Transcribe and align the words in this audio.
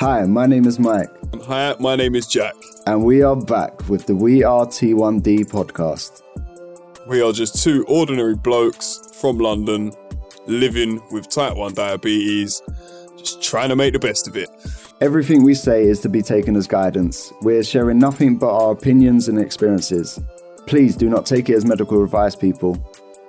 Hi, 0.00 0.22
my 0.24 0.46
name 0.46 0.66
is 0.66 0.78
Mike, 0.78 1.10
Hi, 1.46 1.74
my 1.80 1.96
name 1.96 2.14
is 2.14 2.26
Jack. 2.26 2.54
and 2.86 3.04
we 3.04 3.22
are 3.22 3.36
back 3.36 3.88
with 3.88 4.06
the 4.06 4.14
We 4.14 4.42
Are 4.44 4.66
T1D 4.66 5.46
podcast. 5.50 6.22
We 7.06 7.22
are 7.22 7.32
just 7.32 7.62
two 7.62 7.84
ordinary 7.88 8.34
blokes 8.34 9.00
from 9.20 9.38
London 9.38 9.92
living 10.46 11.00
with 11.10 11.28
type 11.28 11.56
1 11.56 11.74
diabetes, 11.74 12.62
just 13.16 13.42
trying 13.42 13.68
to 13.70 13.76
make 13.76 13.92
the 13.92 13.98
best 13.98 14.26
of 14.28 14.36
it. 14.36 14.48
Everything 15.00 15.42
we 15.42 15.54
say 15.54 15.82
is 15.84 16.00
to 16.00 16.08
be 16.08 16.22
taken 16.22 16.56
as 16.56 16.66
guidance. 16.66 17.32
We're 17.42 17.64
sharing 17.64 17.98
nothing 17.98 18.36
but 18.36 18.50
our 18.54 18.72
opinions 18.72 19.28
and 19.28 19.38
experiences. 19.38 20.20
Please 20.66 20.96
do 20.96 21.08
not 21.10 21.26
take 21.26 21.48
it 21.50 21.56
as 21.56 21.64
medical 21.64 22.02
advice, 22.02 22.36
people. 22.36 22.78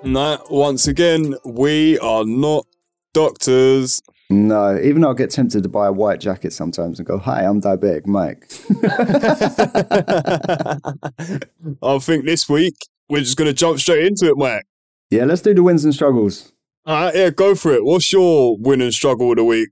Nah, 0.04 0.38
once 0.50 0.86
again, 0.88 1.34
we 1.44 1.98
are 1.98 2.24
not 2.24 2.66
doctors. 3.12 4.00
No, 4.28 4.76
even 4.78 5.02
though 5.02 5.10
I 5.10 5.14
get 5.14 5.30
tempted 5.30 5.62
to 5.62 5.68
buy 5.68 5.86
a 5.86 5.92
white 5.92 6.20
jacket 6.20 6.52
sometimes 6.52 6.98
and 6.98 7.06
go, 7.06 7.18
Hi, 7.18 7.44
I'm 7.44 7.60
diabetic, 7.60 8.06
Mike. 8.06 8.44
I 11.82 11.98
think 11.98 12.24
this 12.24 12.48
week 12.48 12.74
we're 13.08 13.20
just 13.20 13.36
going 13.36 13.48
to 13.48 13.54
jump 13.54 13.78
straight 13.78 14.04
into 14.04 14.26
it, 14.26 14.36
Mike. 14.36 14.64
yeah, 15.10 15.24
let's 15.24 15.42
do 15.42 15.54
the 15.54 15.62
wins 15.62 15.84
and 15.84 15.94
struggles. 15.94 16.52
All 16.84 17.04
right, 17.04 17.14
yeah, 17.14 17.30
go 17.30 17.54
for 17.54 17.72
it. 17.72 17.84
What's 17.84 18.12
your 18.12 18.56
win 18.58 18.80
and 18.80 18.92
struggle 18.92 19.30
of 19.30 19.36
the 19.36 19.44
week? 19.44 19.68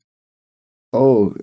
Oh, 0.93 1.35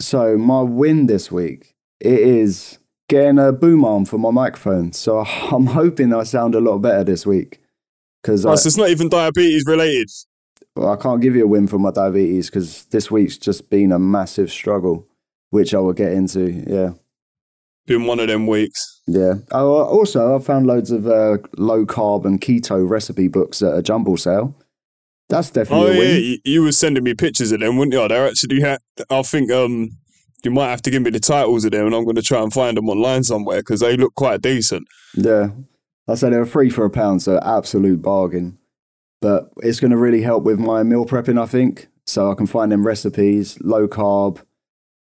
so 0.00 0.36
my 0.38 0.62
win 0.62 1.06
this 1.06 1.30
week 1.30 1.74
it 2.00 2.18
is 2.20 2.78
getting 3.08 3.38
a 3.38 3.52
boom 3.52 3.84
arm 3.84 4.04
for 4.06 4.18
my 4.18 4.30
microphone. 4.30 4.92
So 4.92 5.18
I'm 5.20 5.66
hoping 5.66 6.14
I 6.14 6.22
sound 6.24 6.54
a 6.54 6.60
lot 6.60 6.78
better 6.78 7.04
this 7.04 7.26
week 7.26 7.60
because 8.22 8.44
Oh, 8.46 8.54
so 8.56 8.66
it's 8.66 8.76
not 8.78 8.88
even 8.88 9.10
diabetes 9.10 9.64
related. 9.66 10.08
Well, 10.76 10.90
I 10.92 10.96
can't 10.96 11.20
give 11.22 11.36
you 11.36 11.44
a 11.44 11.48
win 11.48 11.66
for 11.68 11.78
my 11.78 11.90
diabetes 11.92 12.50
because 12.50 12.84
this 12.86 13.10
week's 13.10 13.38
just 13.38 13.70
been 13.70 13.92
a 13.92 13.98
massive 13.98 14.50
struggle, 14.50 15.06
which 15.50 15.72
I 15.74 15.78
will 15.78 15.92
get 15.92 16.12
into. 16.12 16.50
Yeah. 16.66 16.90
Been 17.86 18.06
one 18.06 18.18
of 18.18 18.28
them 18.28 18.46
weeks. 18.46 19.02
Yeah. 19.06 19.34
Oh, 19.52 19.84
also, 19.84 20.34
I 20.34 20.38
found 20.40 20.66
loads 20.66 20.90
of 20.90 21.06
uh, 21.06 21.38
low 21.58 21.84
carb 21.84 22.24
and 22.24 22.40
keto 22.40 22.88
recipe 22.88 23.28
books 23.28 23.62
at 23.62 23.74
a 23.76 23.82
jumble 23.82 24.16
sale. 24.16 24.56
That's 25.28 25.50
Oh 25.50 25.54
definitely 25.54 25.90
a 25.90 25.92
yeah, 25.92 25.98
win. 25.98 26.22
you, 26.22 26.38
you 26.44 26.62
were 26.62 26.72
sending 26.72 27.04
me 27.04 27.14
pictures 27.14 27.52
of 27.52 27.60
them, 27.60 27.76
wouldn't 27.76 27.92
you? 27.94 28.08
They're 28.08 28.26
actually. 28.26 28.60
Ha- 28.62 28.78
I 29.10 29.22
think 29.22 29.50
um, 29.52 29.90
you 30.44 30.50
might 30.50 30.70
have 30.70 30.82
to 30.82 30.90
give 30.90 31.02
me 31.02 31.10
the 31.10 31.20
titles 31.20 31.64
of 31.64 31.72
them, 31.72 31.86
and 31.86 31.94
I'm 31.94 32.04
going 32.04 32.16
to 32.16 32.22
try 32.22 32.42
and 32.42 32.52
find 32.52 32.76
them 32.76 32.88
online 32.88 33.22
somewhere 33.22 33.60
because 33.60 33.80
they 33.80 33.96
look 33.96 34.14
quite 34.14 34.40
decent. 34.42 34.86
Yeah. 35.14 35.50
I 36.08 36.14
said 36.14 36.32
they 36.32 36.38
were 36.38 36.46
free 36.46 36.68
for 36.70 36.84
a 36.84 36.90
pound, 36.90 37.22
so 37.22 37.38
absolute 37.42 38.02
bargain. 38.02 38.58
But 39.24 39.48
it's 39.62 39.80
going 39.80 39.90
to 39.90 39.96
really 39.96 40.20
help 40.20 40.44
with 40.44 40.58
my 40.58 40.82
meal 40.82 41.06
prepping, 41.06 41.40
I 41.40 41.46
think. 41.46 41.88
So 42.04 42.30
I 42.30 42.34
can 42.34 42.46
find 42.46 42.70
them 42.70 42.86
recipes, 42.86 43.58
low 43.62 43.88
carb, 43.88 44.42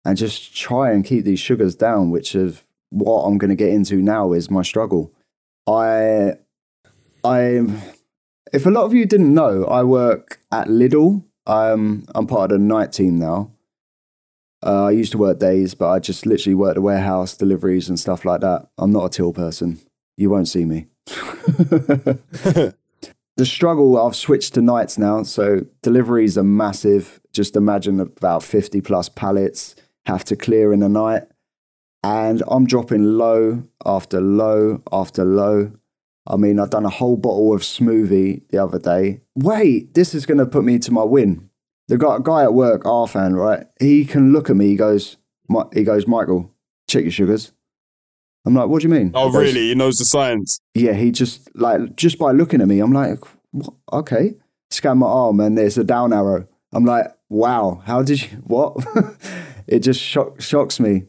and 0.05 0.17
just 0.17 0.55
try 0.55 0.91
and 0.91 1.03
keep 1.03 1.25
these 1.25 1.41
sugars 1.41 1.75
down, 1.75 2.09
which 2.09 2.33
is 2.33 2.63
what 2.89 3.23
I'm 3.23 3.37
going 3.37 3.49
to 3.49 3.55
get 3.57 3.67
into 3.67 3.97
now 3.97 4.31
is 4.31 4.49
my 4.49 4.61
struggle. 4.61 5.11
I, 5.67 6.35
I, 7.25 7.67
if 8.53 8.65
a 8.65 8.69
lot 8.69 8.85
of 8.85 8.93
you 8.93 9.05
didn't 9.05 9.33
know, 9.33 9.65
I 9.65 9.83
work 9.83 10.39
at 10.53 10.69
Lidl. 10.69 11.25
I'm, 11.45 12.05
I'm 12.15 12.25
part 12.25 12.53
of 12.53 12.59
the 12.59 12.63
night 12.63 12.93
team 12.93 13.19
now. 13.19 13.51
Uh, 14.65 14.85
I 14.85 14.91
used 14.91 15.11
to 15.11 15.17
work 15.17 15.37
days, 15.37 15.73
but 15.73 15.89
I 15.89 15.99
just 15.99 16.25
literally 16.25 16.55
work 16.55 16.75
the 16.75 16.81
warehouse, 16.81 17.35
deliveries, 17.35 17.89
and 17.89 17.99
stuff 17.99 18.23
like 18.23 18.39
that. 18.39 18.69
I'm 18.77 18.93
not 18.93 19.03
a 19.03 19.09
till 19.09 19.33
person. 19.33 19.81
You 20.15 20.29
won't 20.29 20.47
see 20.47 20.63
me. 20.63 20.85
the 23.35 23.45
struggle, 23.45 23.97
I've 23.97 24.15
switched 24.15 24.53
to 24.53 24.61
nights 24.61 24.97
now. 24.97 25.23
So 25.23 25.65
deliveries 25.81 26.37
are 26.37 26.43
massive. 26.43 27.19
Just 27.31 27.55
imagine 27.55 27.99
about 27.99 28.43
50 28.43 28.81
plus 28.81 29.09
pallets 29.09 29.75
have 30.05 30.23
to 30.25 30.35
clear 30.35 30.73
in 30.73 30.83
a 30.83 30.89
night. 30.89 31.23
And 32.03 32.43
I'm 32.47 32.65
dropping 32.65 33.17
low 33.17 33.63
after 33.85 34.19
low 34.19 34.83
after 34.91 35.23
low. 35.23 35.71
I 36.27 36.35
mean, 36.37 36.59
I've 36.59 36.69
done 36.69 36.85
a 36.85 36.89
whole 36.89 37.17
bottle 37.17 37.53
of 37.53 37.61
smoothie 37.61 38.43
the 38.49 38.57
other 38.57 38.79
day. 38.79 39.21
Wait, 39.35 39.93
this 39.93 40.13
is 40.13 40.25
going 40.25 40.37
to 40.37 40.45
put 40.45 40.63
me 40.63 40.79
to 40.79 40.91
my 40.91 41.03
win. 41.03 41.49
The 41.87 41.97
guy, 41.97 42.17
guy 42.21 42.43
at 42.43 42.53
work, 42.53 42.83
Arfan, 42.83 43.35
right? 43.35 43.65
He 43.79 44.05
can 44.05 44.31
look 44.31 44.49
at 44.49 44.55
me. 44.55 44.67
He 44.67 44.75
goes, 44.75 45.17
he 45.73 45.83
goes, 45.83 46.07
Michael, 46.07 46.53
check 46.87 47.03
your 47.03 47.11
sugars. 47.11 47.51
I'm 48.45 48.53
like, 48.53 48.67
what 48.67 48.81
do 48.81 48.87
you 48.87 48.93
mean? 48.93 49.11
Oh 49.13 49.27
He 49.27 49.33
goes, 49.33 49.41
really? 49.41 49.67
He 49.69 49.75
knows 49.75 49.97
the 49.97 50.05
science. 50.05 50.59
yeah, 50.73 50.93
he 50.93 51.11
just 51.11 51.49
like 51.55 51.95
just 51.95 52.17
by 52.19 52.31
looking 52.31 52.61
at 52.61 52.67
me, 52.67 52.79
I'm 52.79 52.91
like, 52.93 53.19
what? 53.51 53.73
okay. 53.91 54.35
Scan 54.69 54.97
my 54.97 55.07
arm 55.07 55.39
and 55.39 55.57
there's 55.57 55.77
a 55.77 55.83
down 55.83 56.11
arrow. 56.13 56.47
I'm 56.73 56.83
like, 56.85 57.05
wow, 57.29 57.81
how 57.85 58.01
did 58.03 58.21
you 58.21 58.37
what? 58.43 58.75
it 59.67 59.79
just 59.79 60.01
shock, 60.01 60.41
shocks 60.41 60.79
me. 60.79 61.03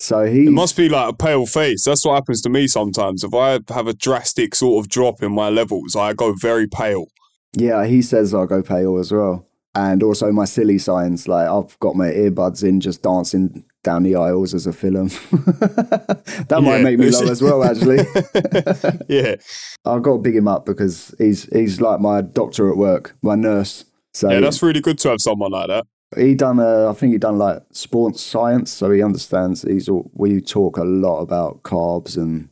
So 0.00 0.26
he 0.26 0.46
It 0.46 0.52
must 0.52 0.76
be 0.76 0.88
like 0.88 1.10
a 1.10 1.16
pale 1.16 1.44
face. 1.44 1.84
That's 1.84 2.04
what 2.04 2.14
happens 2.14 2.40
to 2.42 2.48
me 2.48 2.68
sometimes. 2.68 3.24
If 3.24 3.34
I 3.34 3.58
have 3.68 3.88
a 3.88 3.92
drastic 3.94 4.54
sort 4.54 4.84
of 4.84 4.88
drop 4.88 5.22
in 5.22 5.32
my 5.32 5.48
levels, 5.48 5.96
I 5.96 6.12
go 6.12 6.32
very 6.34 6.68
pale. 6.68 7.06
yeah, 7.54 7.84
he 7.84 8.00
says 8.02 8.32
I 8.32 8.46
go 8.46 8.62
pale 8.62 8.96
as 8.98 9.10
well. 9.12 9.44
And 9.74 10.02
also 10.02 10.30
my 10.32 10.44
silly 10.44 10.78
signs, 10.78 11.26
like 11.28 11.48
I've 11.48 11.76
got 11.80 11.96
my 11.96 12.06
earbuds 12.10 12.62
in 12.62 12.80
just 12.80 13.02
dancing 13.02 13.64
down 13.84 14.02
the 14.02 14.16
aisles 14.16 14.54
as 14.54 14.66
a 14.66 14.72
film. 14.72 15.08
that 15.68 16.60
might 16.62 16.78
Yeah. 16.78 16.82
make 16.82 16.98
me 16.98 17.10
low 17.10 17.28
as 17.30 17.42
well, 17.42 17.64
actually. 17.64 17.98
yeah. 19.08 19.36
I've 19.84 20.02
got 20.02 20.12
to 20.14 20.18
big 20.18 20.36
him 20.36 20.48
up 20.48 20.66
because 20.66 21.14
he's 21.18 21.44
he's 21.52 21.80
like 21.80 22.00
my 22.00 22.20
doctor 22.20 22.70
at 22.70 22.76
work, 22.76 23.16
my 23.22 23.34
nurse. 23.34 23.84
So 24.14 24.30
Yeah, 24.30 24.40
that's 24.40 24.62
really 24.62 24.80
good 24.80 24.98
to 25.00 25.10
have 25.10 25.20
someone 25.20 25.52
like 25.52 25.68
that. 25.68 25.84
he 26.16 26.34
done 26.34 26.58
uh, 26.60 26.90
I 26.90 26.92
think 26.94 27.12
he 27.12 27.18
done 27.18 27.38
like 27.38 27.62
sports 27.72 28.20
science, 28.22 28.70
so 28.72 28.90
he 28.90 29.02
understands. 29.02 29.62
He's 29.62 29.88
all, 29.88 30.10
we 30.14 30.40
talk 30.40 30.76
a 30.76 30.84
lot 30.84 31.20
about 31.20 31.62
carbs 31.62 32.16
and 32.16 32.48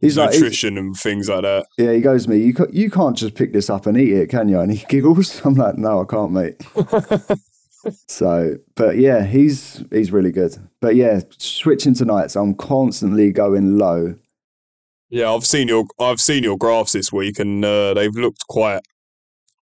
he's 0.00 0.18
like, 0.18 0.30
he's- 0.30 0.42
Nutrition 0.42 0.76
and 0.78 0.94
things 0.96 1.28
like 1.28 1.42
that. 1.42 1.66
yeah. 1.78 1.92
He 1.92 2.00
goes 2.00 2.24
to 2.24 2.30
me, 2.30 2.38
you 2.38 2.54
you 2.72 2.90
can't 2.90 3.16
just 3.16 3.34
pick 3.34 3.52
this 3.52 3.70
up 3.70 3.86
and 3.86 3.96
eat 3.96 4.12
it, 4.12 4.28
can 4.28 4.48
you? 4.48 4.60
And 4.60 4.70
he 4.72 4.84
giggles. 4.88 5.40
I'm 5.44 5.54
like, 5.54 5.78
no, 5.78 6.02
I 6.02 6.04
can't, 6.04 6.32
mate. 6.32 6.56
So, 8.06 8.56
but 8.74 8.96
yeah, 8.96 9.24
he's 9.24 9.84
he's 9.90 10.12
really 10.12 10.32
good. 10.32 10.56
But 10.80 10.96
yeah, 10.96 11.20
switching 11.38 11.94
to 11.94 12.04
nights, 12.04 12.36
I'm 12.36 12.54
constantly 12.54 13.30
going 13.30 13.78
low. 13.78 14.16
Yeah, 15.08 15.32
I've 15.32 15.46
seen 15.46 15.68
your 15.68 15.84
I've 15.98 16.20
seen 16.20 16.42
your 16.42 16.56
graphs 16.56 16.92
this 16.92 17.12
week, 17.12 17.38
and 17.38 17.64
uh, 17.64 17.94
they've 17.94 18.14
looked 18.14 18.46
quite 18.48 18.82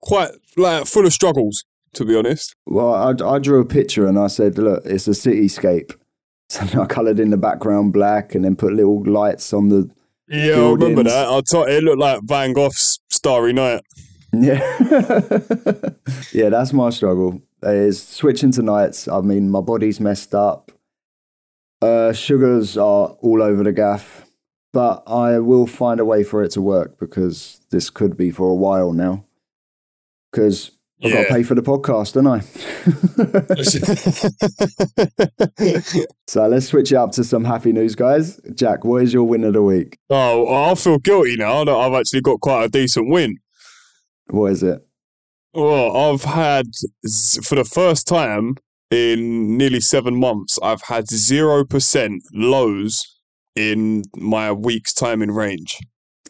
quite 0.00 0.31
like 0.56 0.87
full 0.87 1.06
of 1.06 1.12
struggles. 1.12 1.65
To 1.94 2.05
be 2.05 2.15
honest, 2.15 2.55
Well, 2.66 2.93
I, 2.93 3.15
I 3.26 3.38
drew 3.38 3.59
a 3.59 3.65
picture 3.65 4.06
and 4.06 4.19
I 4.19 4.26
said, 4.26 4.59
look, 4.59 4.82
it's 4.84 5.09
a 5.09 5.12
cityscape. 5.12 5.94
So 6.49 6.81
I 6.81 6.87
coloured 6.87 7.19
in 7.19 7.31
the 7.31 7.37
background 7.37 7.93
black 7.93 8.37
and 8.37 8.44
then 8.44 8.55
put 8.55 8.72
little 8.72 9.03
lights 9.03 9.53
on 9.53 9.69
the 9.69 9.91
yeah, 10.28 10.55
I 10.55 10.71
remember 10.71 11.05
that. 11.05 11.28
I 11.28 11.41
thought 11.41 11.69
it 11.69 11.84
looked 11.84 11.99
like 11.99 12.21
Van 12.25 12.53
Gogh's 12.53 13.00
Starry 13.10 13.53
Night. 13.53 13.82
Yeah. 14.32 14.60
yeah, 16.32 16.50
that's 16.50 16.75
my 16.75 16.91
struggle. 16.91 17.41
Is 17.75 18.03
switching 18.03 18.53
to 18.53 18.62
nights. 18.62 19.09
I 19.09 19.21
mean, 19.21 19.50
my 19.50 19.60
body's 19.60 20.00
messed 20.00 20.34
up. 20.34 20.72
Uh, 21.82 22.12
sugars 22.12 22.78
are 22.78 23.09
all 23.21 23.43
over 23.43 23.62
the 23.62 23.72
gaff, 23.72 24.25
but 24.72 25.03
I 25.06 25.38
will 25.41 25.66
find 25.66 26.00
a 26.00 26.05
way 26.05 26.25
for 26.25 26.43
it 26.43 26.50
to 26.53 26.62
work 26.62 26.99
because 26.99 27.60
this 27.71 27.91
could 27.91 28.16
be 28.16 28.31
for 28.31 28.49
a 28.49 28.55
while 28.55 28.93
now. 28.93 29.25
Because 30.31 30.71
I've 31.05 31.12
got 31.12 31.25
to 31.25 31.28
pay 31.28 31.43
for 31.43 31.55
the 31.55 31.62
podcast, 31.62 32.15
don't 32.15 32.26
I? 32.26 32.41
so 36.26 36.49
let's 36.49 36.66
switch 36.66 36.93
it 36.93 36.97
up 36.97 37.12
to 37.12 37.25
some 37.25 37.44
happy 37.44 37.72
news, 37.72 37.94
guys. 37.94 38.41
Jack, 38.55 38.84
what 38.84 39.03
is 39.03 39.12
your 39.12 39.25
win 39.25 39.44
of 39.44 39.53
the 39.53 39.62
week? 39.62 39.99
oh, 40.09 40.71
I 40.71 40.75
feel 40.75 40.99
guilty 40.99 41.37
now 41.37 41.65
that 41.65 41.75
I've 41.75 41.93
actually 41.93 42.22
got 42.22 42.41
quite 42.41 42.65
a 42.65 42.69
decent 42.69 43.10
win. 43.10 43.37
What 44.28 44.53
is 44.53 44.62
it? 44.62 44.85
Well, 45.56 45.97
I've 45.97 46.23
had 46.25 46.67
for 47.43 47.55
the 47.55 47.64
first 47.64 48.06
time 48.06 48.56
in 48.91 49.56
nearly 49.56 49.81
seven 49.81 50.20
months, 50.20 50.58
I've 50.62 50.82
had 50.82 51.08
zero 51.08 51.64
percent 51.64 52.23
lows 52.35 53.06
in 53.55 54.03
my 54.14 54.53
week's 54.53 54.93
time 54.93 55.23
in 55.23 55.31
range. 55.31 55.79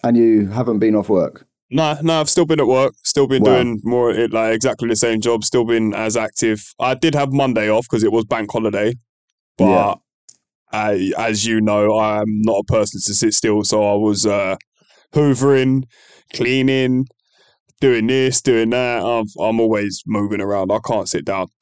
And 0.04 0.16
you 0.16 0.46
haven't 0.46 0.78
been 0.78 0.94
off 0.94 1.08
work? 1.08 1.44
No, 1.70 1.98
no, 2.02 2.20
I've 2.20 2.30
still 2.30 2.46
been 2.46 2.60
at 2.60 2.68
work, 2.68 2.94
still 3.02 3.26
been 3.26 3.42
Wow. 3.42 3.54
doing 3.56 3.80
more 3.82 4.14
like 4.28 4.54
exactly 4.54 4.88
the 4.88 4.94
same 4.94 5.20
job, 5.20 5.42
still 5.42 5.64
been 5.64 5.92
as 5.92 6.16
active. 6.16 6.62
I 6.78 6.94
did 6.94 7.16
have 7.16 7.32
Monday 7.32 7.68
off 7.68 7.86
because 7.90 8.04
it 8.04 8.12
was 8.12 8.24
bank 8.26 8.52
holiday, 8.52 8.94
but 9.58 9.64
Yeah. 9.72 9.94
I, 10.72 11.12
as 11.18 11.44
you 11.44 11.60
know, 11.60 11.98
I'm 11.98 12.42
not 12.42 12.60
a 12.60 12.64
person 12.72 13.00
to 13.00 13.14
sit 13.14 13.34
still, 13.34 13.64
so 13.64 13.82
I 13.82 13.94
was 13.96 14.24
uh, 14.24 14.54
hoovering, 15.12 15.84
cleaning, 16.32 17.06
doing 17.80 18.06
this, 18.06 18.40
doing 18.40 18.70
that. 18.70 19.02
I'm, 19.02 19.26
I'm 19.40 19.60
always 19.60 20.02
moving 20.06 20.40
around. 20.40 20.70
I 20.72 20.78
can't 20.86 21.08
sit 21.08 21.24
down. 21.24 21.48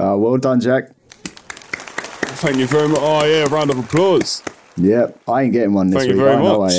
Uh, 0.00 0.14
well 0.16 0.36
done, 0.36 0.60
Jack. 0.60 0.94
Thank 1.24 2.56
you 2.58 2.68
very 2.68 2.86
much. 2.88 3.00
Oh 3.02 3.24
yeah, 3.24 3.52
round 3.52 3.68
of 3.70 3.78
applause. 3.80 4.44
Yep, 4.76 5.18
I 5.26 5.42
ain't 5.42 5.52
getting 5.52 5.72
one 5.74 5.90
this 5.90 6.04
Thank 6.04 6.10
you 6.12 6.18
week. 6.18 6.24
very 6.24 6.36
I 6.36 6.40
know 6.40 6.60
much. 6.60 6.72
I 6.72 6.76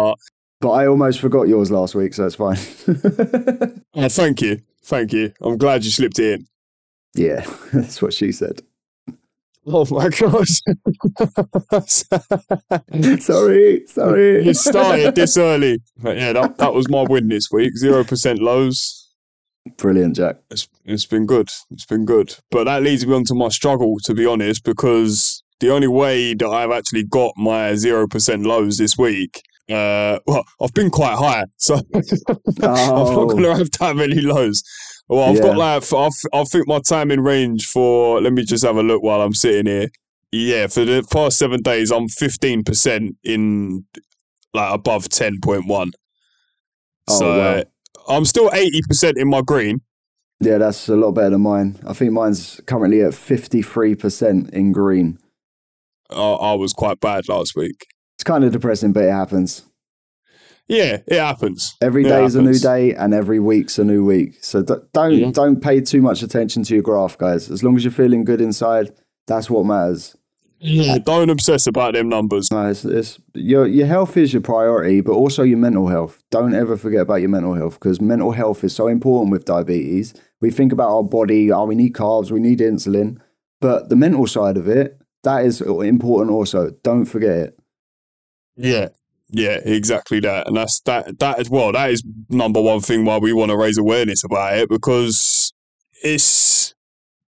ain't. 0.00 0.14
But 0.60 0.70
I 0.70 0.86
almost 0.86 1.20
forgot 1.20 1.48
yours 1.48 1.70
last 1.70 1.94
week, 1.94 2.14
so 2.14 2.24
it's 2.24 2.34
fine. 2.34 2.56
Oh, 3.94 4.08
thank 4.08 4.40
you, 4.40 4.60
thank 4.84 5.12
you. 5.12 5.32
I'm 5.42 5.58
glad 5.58 5.84
you 5.84 5.90
slipped 5.90 6.18
in. 6.18 6.46
Yeah, 7.14 7.44
that's 7.72 8.00
what 8.00 8.14
she 8.14 8.32
said. 8.32 8.62
Oh 9.66 9.84
my 9.90 10.08
gosh. 10.08 10.60
sorry, 13.20 13.82
sorry. 13.86 14.44
you 14.46 14.54
started 14.54 15.14
this 15.14 15.36
early. 15.36 15.80
But 15.98 16.16
yeah, 16.16 16.32
that, 16.32 16.58
that 16.58 16.74
was 16.74 16.88
my 16.88 17.02
win 17.02 17.28
this 17.28 17.50
week. 17.50 17.72
0% 17.82 18.40
lows. 18.40 19.04
Brilliant, 19.76 20.16
Jack. 20.16 20.36
It's, 20.50 20.68
it's 20.84 21.04
been 21.06 21.26
good. 21.26 21.50
It's 21.70 21.84
been 21.86 22.04
good. 22.06 22.34
But 22.50 22.64
that 22.64 22.82
leads 22.82 23.06
me 23.06 23.14
on 23.14 23.24
to 23.24 23.34
my 23.34 23.48
struggle, 23.48 23.96
to 24.04 24.14
be 24.14 24.24
honest, 24.24 24.64
because 24.64 25.42
the 25.60 25.70
only 25.70 25.88
way 25.88 26.34
that 26.34 26.48
I've 26.48 26.70
actually 26.70 27.04
got 27.04 27.32
my 27.36 27.72
0% 27.72 28.46
lows 28.46 28.78
this 28.78 28.96
week, 28.96 29.42
uh, 29.68 30.18
well, 30.26 30.44
I've 30.62 30.72
been 30.72 30.88
quite 30.90 31.18
high. 31.18 31.44
So 31.58 31.74
I'm 31.94 32.02
not 32.62 32.62
Oh. 32.62 33.26
going 33.26 33.42
to 33.42 33.54
have 33.56 33.70
that 33.72 33.96
many 33.96 34.20
lows. 34.22 34.62
Well, 35.08 35.30
I've 35.30 35.36
Yeah. 35.36 35.42
got 35.54 35.56
like, 35.56 36.22
I 36.34 36.44
think 36.44 36.68
my 36.68 36.80
time 36.80 37.10
in 37.10 37.20
range 37.20 37.66
for, 37.66 38.20
let 38.20 38.32
me 38.32 38.44
just 38.44 38.64
have 38.64 38.76
a 38.76 38.82
look 38.82 39.02
while 39.02 39.22
I'm 39.22 39.34
sitting 39.34 39.66
here. 39.66 39.88
Yeah, 40.32 40.66
for 40.66 40.84
the 40.84 41.02
past 41.10 41.38
seven 41.38 41.62
days, 41.62 41.90
I'm 41.90 42.08
15% 42.08 43.16
in 43.24 43.84
like 44.52 44.74
above 44.74 45.08
10.1. 45.08 45.90
Oh, 47.08 47.18
so 47.18 47.38
wow. 47.38 47.62
I'm 48.08 48.24
still 48.26 48.50
80% 48.50 49.16
in 49.16 49.28
my 49.28 49.40
green. 49.40 49.80
Yeah, 50.40 50.58
that's 50.58 50.88
a 50.88 50.96
lot 50.96 51.12
better 51.12 51.30
than 51.30 51.40
mine. 51.40 51.80
I 51.86 51.94
think 51.94 52.12
mine's 52.12 52.60
currently 52.66 53.00
at 53.00 53.10
53% 53.12 54.50
in 54.50 54.72
green. 54.72 55.18
I, 56.10 56.14
I 56.32 56.54
was 56.54 56.72
quite 56.72 57.00
bad 57.00 57.28
last 57.28 57.56
week. 57.56 57.86
It's 58.16 58.24
kind 58.24 58.44
of 58.44 58.52
depressing, 58.52 58.92
but 58.92 59.04
it 59.04 59.10
happens. 59.10 59.62
Yeah, 60.68 60.98
it 61.06 61.18
happens. 61.18 61.76
Every 61.80 62.04
It 62.04 62.08
day's 62.08 62.34
a 62.34 62.42
new 62.42 62.58
day 62.58 62.94
and 62.94 63.14
every 63.14 63.40
week's 63.40 63.78
a 63.78 63.84
new 63.84 64.04
week. 64.04 64.34
So 64.42 64.62
don't 64.62 65.12
Yeah. 65.12 65.30
don't 65.30 65.60
pay 65.62 65.80
too 65.80 66.02
much 66.02 66.22
attention 66.22 66.62
to 66.64 66.74
your 66.74 66.82
graph, 66.82 67.16
guys. 67.16 67.50
As 67.50 67.62
long 67.64 67.76
as 67.76 67.84
you're 67.84 67.90
feeling 67.90 68.24
good 68.24 68.40
inside, 68.40 68.92
that's 69.26 69.48
what 69.48 69.64
matters. 69.64 70.14
Yeah, 70.60 70.98
don't 70.98 71.30
obsess 71.30 71.66
about 71.68 71.94
them 71.94 72.08
numbers. 72.08 72.50
No, 72.50 72.66
it's, 72.66 72.84
it's, 72.84 73.18
your 73.32 73.66
your 73.66 73.86
health 73.86 74.16
is 74.16 74.32
your 74.32 74.42
priority, 74.42 75.00
but 75.00 75.12
also 75.12 75.42
your 75.44 75.56
mental 75.58 75.86
health. 75.86 76.22
Don't 76.30 76.52
ever 76.52 76.76
forget 76.76 77.02
about 77.02 77.20
your 77.20 77.28
mental 77.30 77.54
health 77.54 77.74
because 77.74 78.00
mental 78.00 78.32
health 78.32 78.64
is 78.64 78.74
so 78.74 78.88
important 78.88 79.30
with 79.30 79.44
diabetes. 79.44 80.14
We 80.40 80.50
think 80.50 80.72
about 80.72 80.90
our 80.90 81.04
body, 81.04 81.50
oh, 81.52 81.64
we 81.64 81.76
need 81.76 81.92
carbs, 81.94 82.30
we 82.32 82.40
need 82.40 82.58
insulin, 82.58 83.18
but 83.60 83.88
the 83.88 83.96
mental 83.96 84.26
side 84.26 84.56
of 84.56 84.66
it, 84.68 85.00
that 85.22 85.44
is 85.44 85.60
important 85.60 86.32
also. 86.34 86.70
Don't 86.82 87.04
forget 87.04 87.36
it. 87.38 87.58
Yeah, 88.56 88.88
yeah, 89.30 89.60
exactly 89.64 90.20
that, 90.20 90.46
and 90.46 90.56
that's 90.56 90.80
that. 90.80 91.18
That 91.18 91.38
as 91.38 91.50
well. 91.50 91.72
That 91.72 91.90
is 91.90 92.02
number 92.30 92.60
one 92.60 92.80
thing 92.80 93.04
why 93.04 93.18
we 93.18 93.32
want 93.32 93.50
to 93.50 93.56
raise 93.56 93.76
awareness 93.78 94.24
about 94.24 94.56
it 94.56 94.68
because 94.68 95.52
it's 96.02 96.74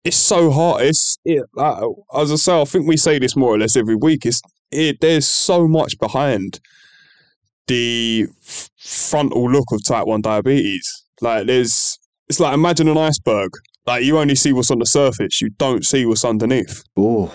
it's 0.03 0.17
so 0.17 0.49
hard. 0.49 0.83
It's 0.83 1.17
it, 1.25 1.43
like, 1.53 1.83
as 2.15 2.31
I 2.31 2.35
say, 2.35 2.61
I 2.61 2.65
think 2.65 2.87
we 2.87 2.95
say 2.97 3.19
this 3.19 3.35
more 3.35 3.53
or 3.53 3.57
less 3.57 3.75
every 3.75 3.95
week. 3.95 4.25
It's 4.25 4.41
it. 4.71 5.01
There's 5.01 5.27
so 5.27 5.67
much 5.67 5.99
behind 5.99 6.59
the 7.67 8.27
frontal 8.77 9.51
look 9.51 9.65
of 9.71 9.83
type 9.83 10.07
one 10.07 10.21
diabetes. 10.21 11.03
Like 11.21 11.47
there's, 11.47 11.99
it's 12.29 12.39
like 12.39 12.53
imagine 12.53 12.87
an 12.87 12.97
iceberg. 12.97 13.51
Like 13.85 14.03
you 14.03 14.17
only 14.17 14.35
see 14.35 14.53
what's 14.53 14.71
on 14.71 14.79
the 14.79 14.85
surface. 14.85 15.41
You 15.41 15.49
don't 15.49 15.85
see 15.85 16.05
what's 16.05 16.23
underneath. 16.23 16.83
Oh, 16.97 17.33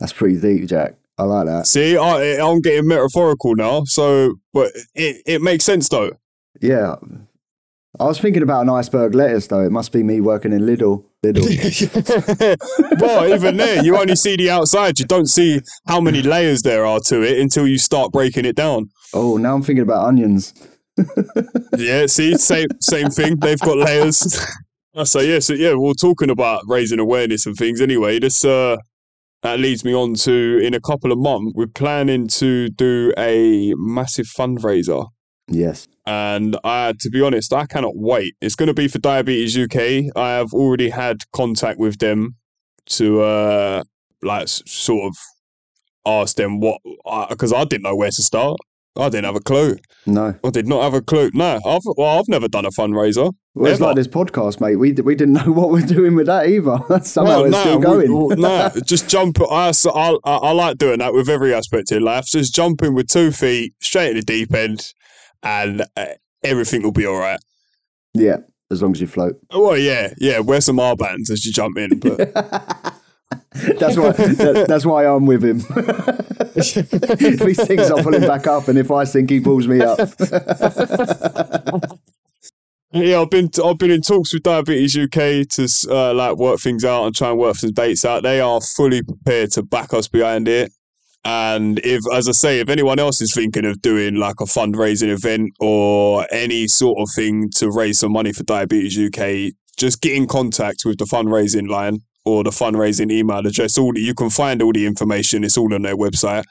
that's 0.00 0.12
pretty 0.12 0.40
deep, 0.40 0.68
Jack. 0.68 0.94
I 1.18 1.24
like 1.24 1.46
that. 1.46 1.66
See, 1.66 1.96
I, 1.96 2.38
I'm 2.40 2.60
getting 2.60 2.88
metaphorical 2.88 3.54
now. 3.54 3.84
So, 3.84 4.34
but 4.52 4.72
it, 4.94 5.22
it 5.26 5.42
makes 5.42 5.64
sense 5.64 5.88
though. 5.88 6.12
Yeah. 6.60 6.96
I 8.00 8.04
was 8.04 8.18
thinking 8.18 8.42
about 8.42 8.62
an 8.62 8.70
iceberg 8.70 9.14
lettuce, 9.14 9.48
though. 9.48 9.60
It 9.60 9.70
must 9.70 9.92
be 9.92 10.02
me 10.02 10.22
working 10.22 10.52
in 10.52 10.62
Lidl. 10.62 11.04
Lidl. 11.24 13.00
well, 13.00 13.32
even 13.34 13.58
there, 13.58 13.84
you 13.84 13.98
only 13.98 14.16
see 14.16 14.34
the 14.34 14.48
outside. 14.48 14.98
You 14.98 15.04
don't 15.04 15.26
see 15.26 15.60
how 15.86 16.00
many 16.00 16.22
layers 16.22 16.62
there 16.62 16.86
are 16.86 17.00
to 17.00 17.22
it 17.22 17.38
until 17.38 17.66
you 17.66 17.76
start 17.76 18.10
breaking 18.10 18.46
it 18.46 18.56
down. 18.56 18.88
oh, 19.12 19.36
now 19.36 19.54
I'm 19.54 19.62
thinking 19.62 19.82
about 19.82 20.06
onions. 20.06 20.54
Yeah, 21.78 22.06
see, 22.06 22.36
same 22.36 22.68
same 22.80 23.08
thing. 23.08 23.36
They've 23.36 23.58
got 23.58 23.78
layers. 23.78 24.46
so 25.04 25.20
yeah, 25.20 25.38
so 25.38 25.54
yeah, 25.54 25.74
we're 25.74 25.94
talking 25.94 26.28
about 26.28 26.62
raising 26.66 26.98
awareness 26.98 27.46
and 27.46 27.56
things. 27.56 27.80
Anyway, 27.80 28.18
this 28.18 28.44
uh, 28.44 28.76
that 29.42 29.58
leads 29.58 29.84
me 29.84 29.94
on 29.94 30.14
to 30.14 30.58
in 30.62 30.74
a 30.74 30.80
couple 30.80 31.12
of 31.12 31.18
months, 31.18 31.52
we're 31.54 31.66
planning 31.66 32.28
to 32.28 32.68
do 32.68 33.12
a 33.18 33.74
massive 33.76 34.26
fundraiser. 34.26 35.08
Yes. 35.48 35.88
And 36.06 36.56
I, 36.64 36.94
to 37.00 37.10
be 37.10 37.20
honest, 37.20 37.52
I 37.52 37.66
cannot 37.66 37.96
wait. 37.96 38.34
It's 38.40 38.54
going 38.54 38.68
to 38.68 38.74
be 38.74 38.88
for 38.88 38.98
Diabetes 38.98 39.56
UK. 39.56 40.16
I 40.16 40.30
have 40.30 40.52
already 40.52 40.88
had 40.88 41.18
contact 41.32 41.78
with 41.78 41.98
them 41.98 42.36
to, 42.86 43.22
uh, 43.22 43.84
like, 44.22 44.48
sort 44.48 45.06
of 45.06 45.16
ask 46.06 46.36
them 46.36 46.60
what, 46.60 46.80
because 47.28 47.52
I 47.52 47.64
didn't 47.64 47.82
know 47.82 47.96
where 47.96 48.10
to 48.10 48.22
start. 48.22 48.58
I 48.96 49.08
didn't 49.08 49.24
have 49.24 49.36
a 49.36 49.40
clue. 49.40 49.76
No. 50.06 50.34
I 50.44 50.50
did 50.50 50.66
not 50.66 50.82
have 50.82 50.94
a 50.94 51.00
clue. 51.00 51.30
No, 51.32 51.58
I've 51.64 51.80
well, 51.96 52.18
I've 52.18 52.28
never 52.28 52.46
done 52.48 52.66
a 52.66 52.70
fundraiser. 52.70 53.32
Well, 53.54 53.70
it's 53.72 53.80
like 53.80 53.96
this 53.96 54.06
podcast, 54.08 54.60
mate. 54.60 54.76
We, 54.76 54.92
we 54.92 55.14
didn't 55.14 55.34
know 55.34 55.50
what 55.52 55.70
we're 55.70 55.86
doing 55.86 56.14
with 56.14 56.26
that 56.26 56.48
either. 56.48 56.78
Somehow 57.02 57.42
Well, 57.42 57.44
it's 57.46 57.52
nah, 57.52 57.60
still 57.62 57.78
going. 57.78 58.12
well, 58.14 58.36
nah, 58.36 58.70
just 58.84 59.08
jump. 59.08 59.38
I, 59.40 59.72
I 59.94 60.16
I 60.24 60.52
like 60.52 60.78
doing 60.78 60.98
that 60.98 61.14
with 61.14 61.28
every 61.28 61.54
aspect 61.54 61.90
in 61.92 62.02
life. 62.02 62.26
Just 62.26 62.54
jumping 62.54 62.94
with 62.94 63.08
two 63.08 63.30
feet 63.32 63.74
straight 63.80 64.10
in 64.10 64.16
the 64.16 64.22
deep 64.22 64.52
end, 64.54 64.92
and 65.42 65.84
uh, 65.96 66.06
everything 66.42 66.82
will 66.82 66.92
be 66.92 67.06
all 67.06 67.18
right. 67.18 67.40
yeah, 68.14 68.38
as 68.70 68.82
long 68.82 68.92
as 68.92 69.00
you 69.00 69.06
float. 69.06 69.36
Well, 69.50 69.78
yeah, 69.78 70.12
yeah. 70.18 70.40
Wear 70.40 70.60
some 70.60 70.76
armbands 70.76 71.30
as 71.30 71.46
you 71.46 71.52
jump 71.52 71.78
in, 71.78 71.98
but 71.98 72.18
That's 73.78 73.98
why. 73.98 74.12
that- 74.12 74.64
that's 74.68 74.86
why 74.86 75.04
I'm 75.06 75.26
with 75.26 75.44
him. 75.44 75.58
if 76.56 77.40
he 77.40 77.54
sinks, 77.54 77.90
I'll 77.90 78.02
pull 78.02 78.14
him 78.14 78.22
back 78.22 78.46
up, 78.46 78.68
and 78.68 78.78
if 78.78 78.90
I 78.90 79.04
sink, 79.04 79.30
he 79.30 79.40
pulls 79.40 79.68
me 79.68 79.80
up. 79.80 79.98
yeah, 82.92 83.20
I've 83.20 83.30
been 83.30 83.50
I've 83.62 83.78
been 83.78 83.90
in 83.90 84.02
talks 84.02 84.32
with 84.32 84.42
Diabetes 84.42 84.96
UK 84.96 85.48
to 85.48 85.68
uh, 85.90 86.14
like 86.14 86.36
work 86.36 86.60
things 86.60 86.84
out 86.84 87.04
and 87.04 87.14
try 87.14 87.30
and 87.30 87.38
work 87.38 87.56
some 87.56 87.72
dates 87.72 88.04
out. 88.04 88.22
They 88.22 88.40
are 88.40 88.60
fully 88.60 89.02
prepared 89.02 89.52
to 89.52 89.62
back 89.62 89.92
us 89.92 90.08
behind 90.08 90.48
it. 90.48 90.72
And 91.24 91.78
if, 91.84 92.00
as 92.12 92.28
I 92.28 92.32
say, 92.32 92.60
if 92.60 92.68
anyone 92.68 92.98
else 92.98 93.20
is 93.20 93.32
thinking 93.32 93.64
of 93.64 93.80
doing 93.80 94.16
like 94.16 94.40
a 94.40 94.44
fundraising 94.44 95.10
event 95.10 95.52
or 95.60 96.26
any 96.32 96.66
sort 96.68 96.98
of 96.98 97.08
thing 97.14 97.50
to 97.56 97.70
raise 97.70 98.00
some 98.00 98.12
money 98.12 98.32
for 98.32 98.42
Diabetes 98.42 98.98
UK, 98.98 99.52
just 99.76 100.00
get 100.00 100.16
in 100.16 100.26
contact 100.26 100.82
with 100.84 100.98
the 100.98 101.04
fundraising 101.04 101.68
line 101.68 102.02
or 102.24 102.44
the 102.44 102.50
fundraising 102.50 103.10
email 103.10 103.46
address. 103.46 103.78
All 103.78 103.96
you 103.96 104.14
can 104.14 104.30
find 104.30 104.62
all 104.62 104.72
the 104.72 104.86
information. 104.86 105.44
It's 105.44 105.58
all 105.58 105.72
on 105.74 105.82
their 105.82 105.96
website. 105.96 106.44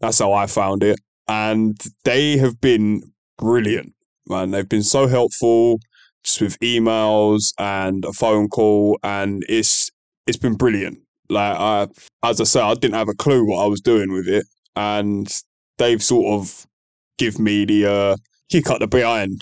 That's 0.00 0.18
how 0.18 0.32
I 0.32 0.46
found 0.46 0.82
it, 0.82 0.98
and 1.26 1.78
they 2.04 2.36
have 2.38 2.60
been 2.60 3.02
brilliant, 3.38 3.94
man. 4.28 4.50
They've 4.50 4.68
been 4.68 4.82
so 4.82 5.06
helpful, 5.06 5.80
just 6.24 6.40
with 6.40 6.58
emails 6.60 7.52
and 7.58 8.04
a 8.04 8.12
phone 8.12 8.48
call, 8.48 8.98
and 9.02 9.44
it's 9.48 9.90
it's 10.26 10.38
been 10.38 10.54
brilliant. 10.54 10.98
Like 11.30 11.56
I, 11.56 11.88
as 12.22 12.40
I 12.40 12.44
said, 12.44 12.62
I 12.62 12.74
didn't 12.74 12.94
have 12.94 13.08
a 13.08 13.14
clue 13.14 13.46
what 13.46 13.62
I 13.62 13.66
was 13.66 13.80
doing 13.80 14.12
with 14.12 14.28
it, 14.28 14.46
and 14.76 15.28
they've 15.78 16.02
sort 16.02 16.40
of 16.40 16.66
give 17.18 17.38
me 17.38 17.64
the 17.64 17.86
uh, 17.86 18.16
kick 18.50 18.70
up 18.70 18.80
the 18.80 18.86
behind 18.86 19.40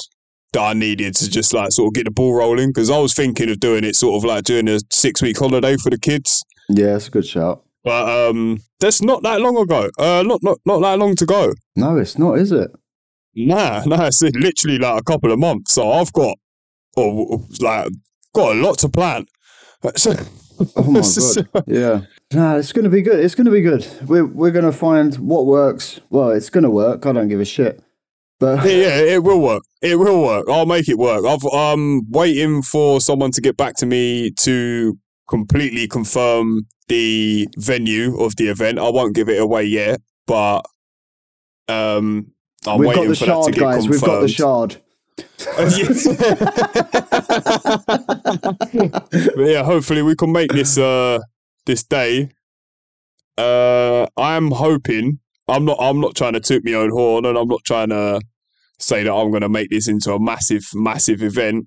that 0.56 0.62
I 0.62 0.72
needed 0.72 1.14
to 1.16 1.30
just 1.30 1.52
like 1.52 1.70
sort 1.72 1.88
of 1.90 1.94
get 1.94 2.04
the 2.04 2.10
ball 2.10 2.34
rolling 2.34 2.70
because 2.70 2.90
I 2.90 2.98
was 2.98 3.14
thinking 3.14 3.50
of 3.50 3.60
doing 3.60 3.84
it 3.84 3.94
sort 3.94 4.16
of 4.16 4.24
like 4.24 4.44
doing 4.44 4.68
a 4.68 4.80
six 4.90 5.20
week 5.22 5.38
holiday 5.38 5.76
for 5.76 5.90
the 5.90 5.98
kids. 5.98 6.42
yeah, 6.68 6.92
that's 6.92 7.08
a 7.08 7.10
good 7.10 7.26
shout. 7.26 7.62
But 7.84 8.08
um, 8.30 8.58
that's 8.80 9.00
not 9.02 9.22
that 9.22 9.40
long 9.40 9.56
ago. 9.56 9.90
Uh, 9.98 10.24
not 10.26 10.42
not 10.42 10.58
not 10.64 10.80
that 10.80 10.98
long 10.98 11.14
to 11.16 11.26
go. 11.26 11.52
No, 11.76 11.96
it's 11.98 12.18
not, 12.18 12.38
is 12.38 12.50
it? 12.50 12.70
Nah, 13.34 13.84
nah, 13.86 14.06
it's 14.06 14.22
literally 14.22 14.78
like 14.78 15.00
a 15.00 15.04
couple 15.04 15.30
of 15.30 15.38
months. 15.38 15.74
So 15.74 15.92
I've 15.92 16.12
got, 16.12 16.36
oh, 16.96 17.44
like, 17.60 17.88
got 18.34 18.56
a 18.56 18.60
lot 18.60 18.78
to 18.78 18.88
plan. 18.88 19.26
So, 19.96 20.14
Oh 20.76 20.90
my 20.90 21.00
god. 21.00 21.64
Yeah. 21.66 22.00
Nah, 22.32 22.56
it's 22.56 22.72
gonna 22.72 22.88
be 22.88 23.02
good. 23.02 23.20
It's 23.24 23.34
gonna 23.34 23.50
be 23.50 23.60
good. 23.60 23.86
We're 24.06 24.24
we're 24.24 24.50
gonna 24.50 24.72
find 24.72 25.14
what 25.18 25.46
works. 25.46 26.00
Well, 26.10 26.30
it's 26.30 26.50
gonna 26.50 26.70
work. 26.70 27.06
I 27.06 27.12
don't 27.12 27.28
give 27.28 27.40
a 27.40 27.44
shit. 27.44 27.80
But 28.38 28.64
yeah, 28.66 28.98
it 28.98 29.22
will 29.22 29.40
work. 29.40 29.62
It 29.80 29.98
will 29.98 30.22
work. 30.22 30.46
I'll 30.48 30.66
make 30.66 30.88
it 30.88 30.98
work. 30.98 31.24
I've 31.24 31.44
um 31.52 32.02
waiting 32.10 32.62
for 32.62 33.00
someone 33.00 33.30
to 33.32 33.40
get 33.40 33.56
back 33.56 33.76
to 33.76 33.86
me 33.86 34.30
to 34.40 34.98
completely 35.28 35.88
confirm 35.88 36.66
the 36.88 37.48
venue 37.56 38.18
of 38.20 38.36
the 38.36 38.48
event. 38.48 38.78
I 38.78 38.90
won't 38.90 39.14
give 39.14 39.28
it 39.28 39.40
away 39.40 39.64
yet, 39.64 40.00
but 40.26 40.60
um, 41.68 42.32
I'm 42.66 42.78
we've 42.78 42.88
waiting 42.88 43.14
for 43.14 43.26
that 43.26 43.44
to 43.46 43.52
get 43.52 43.60
guys. 43.60 43.88
We've 43.88 44.00
got 44.00 44.20
the 44.20 44.28
shard. 44.28 44.76
but 49.36 49.46
yeah, 49.46 49.62
hopefully 49.62 50.02
we 50.02 50.14
can 50.14 50.30
make 50.30 50.52
this 50.52 50.76
uh 50.76 51.18
this 51.64 51.84
day. 51.84 52.28
Uh 53.38 54.06
I'm 54.16 54.50
hoping 54.50 55.20
I'm 55.48 55.64
not 55.64 55.78
I'm 55.80 56.00
not 56.00 56.14
trying 56.16 56.32
to 56.34 56.40
toot 56.40 56.64
my 56.64 56.72
own 56.74 56.90
horn 56.90 57.24
and 57.24 57.36
I'm 57.38 57.48
not 57.48 57.64
trying 57.64 57.90
to 57.90 58.20
say 58.78 59.02
that 59.04 59.12
I'm 59.12 59.30
gonna 59.30 59.48
make 59.48 59.70
this 59.70 59.88
into 59.88 60.12
a 60.12 60.20
massive, 60.20 60.64
massive 60.74 61.22
event. 61.22 61.66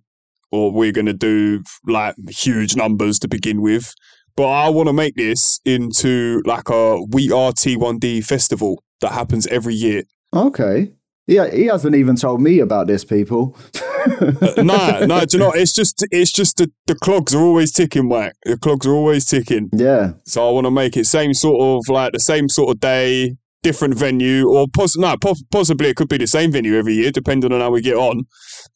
or 0.52 0.72
we're 0.72 0.92
going 0.92 1.06
to 1.06 1.14
do 1.14 1.62
like 1.86 2.16
huge 2.28 2.76
numbers 2.76 3.20
to 3.20 3.28
begin 3.28 3.62
with. 3.62 3.94
But 4.36 4.48
I 4.48 4.70
want 4.70 4.88
to 4.88 4.94
make 4.94 5.14
this 5.16 5.60
into 5.64 6.42
like 6.44 6.70
a 6.70 7.04
We 7.12 7.32
Are 7.32 7.52
T1D 7.52 8.26
festival 8.26 8.84
that 9.02 9.12
happens 9.12 9.46
every 9.48 9.76
year. 9.76 10.04
Okay. 10.34 10.92
Yeah, 11.28 11.52
he 11.52 11.66
hasn't 11.68 11.94
even 11.94 12.16
told 12.16 12.42
me 12.42 12.60
about 12.60 12.88
this, 12.88 13.06
people. 13.06 13.56
Uh, 13.78 14.64
nah, 14.64 15.06
nah, 15.06 15.26
do 15.26 15.38
you 15.38 15.44
know, 15.44 15.52
it's 15.56 15.74
just, 15.74 16.04
it's 16.10 16.32
just 16.32 16.58
the, 16.58 16.72
the 16.88 16.96
clogs 16.96 17.36
are 17.36 17.42
always 17.44 17.72
ticking, 17.72 18.08
Mike. 18.08 18.34
The 18.46 18.58
clogs 18.58 18.88
are 18.88 18.94
always 18.94 19.26
ticking. 19.26 19.70
yeah. 19.72 20.14
So 20.26 20.48
I 20.48 20.52
want 20.52 20.66
to 20.66 20.72
make 20.72 20.98
it 20.98 21.06
same 21.06 21.36
sort 21.36 21.62
of 21.62 21.94
like 21.94 22.14
the 22.14 22.20
same 22.20 22.50
sort 22.50 22.72
of 22.72 22.80
day, 22.80 23.36
different 23.64 23.96
venue, 23.96 24.50
or 24.50 24.68
poss- 24.74 24.98
no, 24.98 25.16
po- 25.18 25.36
possibly 25.52 25.90
it 25.90 25.96
could 25.96 26.10
be 26.10 26.18
the 26.18 26.28
same 26.28 26.52
venue 26.52 26.78
every 26.78 26.94
year, 26.94 27.12
depending 27.12 27.52
on 27.52 27.60
how 27.62 27.72
we 27.72 27.82
get 27.82 27.96
on. 27.96 28.24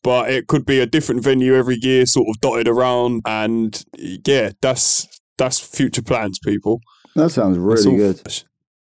But 0.03 0.29
it 0.31 0.47
could 0.47 0.65
be 0.65 0.79
a 0.79 0.85
different 0.85 1.23
venue 1.23 1.55
every 1.55 1.77
year, 1.81 2.05
sort 2.05 2.27
of 2.29 2.39
dotted 2.41 2.67
around. 2.67 3.21
And 3.25 3.81
yeah, 3.97 4.51
that's 4.61 5.07
that's 5.37 5.59
future 5.59 6.01
plans, 6.01 6.39
people. 6.43 6.81
That 7.15 7.29
sounds 7.29 7.57
really 7.57 7.87
all- 7.91 7.97
good. 7.97 8.43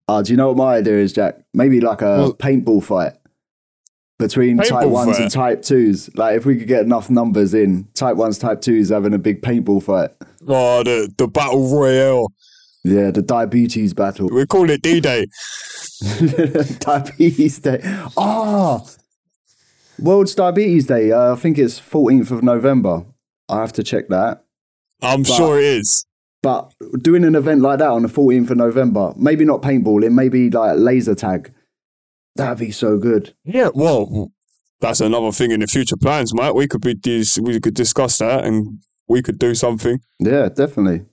Uh, 0.08 0.22
do 0.22 0.32
you 0.34 0.38
know 0.38 0.50
what 0.50 0.58
my 0.58 0.76
idea 0.76 1.00
is, 1.00 1.14
Jack? 1.14 1.40
Maybe 1.54 1.82
like 1.82 2.02
a 2.02 2.06
Well- 2.18 2.34
paintball 2.34 2.84
fight 2.84 3.14
between 4.20 4.58
type 4.58 4.88
ones 4.88 5.14
fight? 5.18 5.22
and 5.24 5.32
type 5.32 5.62
twos. 5.62 6.10
Like 6.16 6.38
if 6.38 6.46
we 6.46 6.56
could 6.58 6.68
get 6.68 6.84
enough 6.84 7.10
numbers 7.10 7.54
in, 7.54 7.88
type 7.96 8.16
ones, 8.16 8.38
type 8.38 8.62
twos 8.62 8.90
having 8.90 9.14
a 9.14 9.18
big 9.18 9.42
paintball 9.42 9.84
fight. 9.84 10.12
Oh, 10.48 10.84
the 10.84 11.12
the 11.18 11.28
battle 11.28 11.76
royale. 11.76 12.28
Yeah, 12.86 13.10
the 13.10 13.24
diabetes 13.24 13.96
battle. 13.96 14.30
We 14.30 14.46
call 14.46 14.70
it 14.70 14.84
D 14.84 15.00
Day. 15.02 15.26
diabetes 16.80 17.60
day. 17.60 17.80
Oh, 18.16 18.88
World's 20.00 20.36
Diabetes 20.36 20.86
Day. 20.86 21.12
Uh, 21.12 21.34
I 21.34 21.36
think 21.36 21.58
it's 21.58 21.80
14th 21.80 22.30
of 22.32 22.44
November. 22.44 23.04
I 23.50 23.62
have 23.62 23.74
to 23.74 23.84
check 23.84 24.08
that. 24.10 24.44
I'm 25.02 25.24
But- 25.24 25.32
sure 25.36 25.60
it 25.60 25.66
is. 25.66 26.06
But 26.44 26.74
doing 27.02 27.24
an 27.24 27.34
event 27.34 27.62
like 27.62 27.80
that 27.80 27.90
on 27.90 28.04
the 28.04 28.08
14th 28.08 28.52
of 28.52 28.58
November, 28.58 29.14
maybe 29.18 29.46
not 29.46 29.64
paintballing, 29.64 30.12
maybe 30.14 30.52
like 30.52 30.78
laser 30.78 31.16
tag. 31.16 31.52
That'd 32.36 32.60
be 32.60 32.70
so 32.70 33.00
good. 33.00 33.34
Yeah, 33.46 33.70
well, 33.74 34.32
that's 34.80 35.02
another 35.02 35.32
thing 35.32 35.50
in 35.50 35.62
the 35.62 35.66
future 35.68 35.98
plans, 35.98 36.36
mate. 36.36 36.54
We 36.54 36.68
could 36.68 36.82
be 36.82 36.94
dis- 36.94 37.40
we 37.40 37.60
could 37.60 37.74
discuss 37.74 38.20
that, 38.20 38.46
and 38.46 38.78
we 39.08 39.24
could 39.24 39.40
do 39.40 39.56
something. 39.56 39.98
Yeah, 40.20 40.50
definitely. 40.50 41.06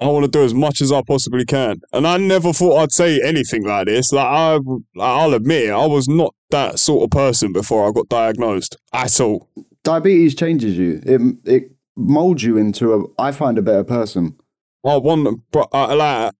I 0.00 0.06
want 0.06 0.24
to 0.24 0.30
do 0.30 0.44
as 0.44 0.54
much 0.54 0.80
as 0.80 0.92
I 0.92 1.02
possibly 1.02 1.44
can, 1.44 1.80
and 1.92 2.06
I 2.06 2.18
never 2.18 2.52
thought 2.52 2.78
I'd 2.78 2.92
say 2.92 3.20
anything 3.20 3.64
like 3.64 3.86
this. 3.86 4.12
Like 4.12 4.26
I, 4.26 4.58
I'll 5.00 5.34
admit, 5.34 5.66
it, 5.66 5.72
I 5.72 5.86
was 5.86 6.08
not 6.08 6.34
that 6.50 6.78
sort 6.78 7.04
of 7.04 7.10
person 7.10 7.52
before 7.52 7.88
I 7.88 7.92
got 7.92 8.08
diagnosed 8.08 8.76
at 8.92 9.20
all. 9.20 9.48
Diabetes 9.82 10.34
changes 10.34 10.76
you. 10.78 11.00
It 11.04 11.20
it 11.44 11.72
molds 11.96 12.44
you 12.44 12.56
into 12.56 12.94
a. 12.94 13.22
I 13.22 13.32
find 13.32 13.58
a 13.58 13.62
better 13.62 13.84
person. 13.84 14.36
I 14.84 14.96
want, 14.96 15.40
but 15.50 15.68
uh, 15.72 15.96
like, 15.96 16.32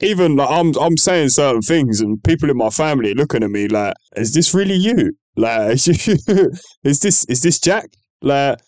even 0.00 0.36
like, 0.36 0.50
I'm, 0.50 0.72
I'm 0.78 0.96
saying 0.96 1.28
certain 1.28 1.62
things, 1.62 2.00
and 2.00 2.22
people 2.24 2.50
in 2.50 2.56
my 2.56 2.70
family 2.70 3.14
looking 3.14 3.42
at 3.42 3.50
me 3.50 3.68
like, 3.68 3.94
"Is 4.16 4.32
this 4.32 4.54
really 4.54 4.74
you? 4.74 5.12
Like, 5.36 5.72
is 5.86 7.00
this 7.00 7.24
is 7.26 7.42
this 7.42 7.60
Jack?" 7.60 7.90
Like, 8.22 8.58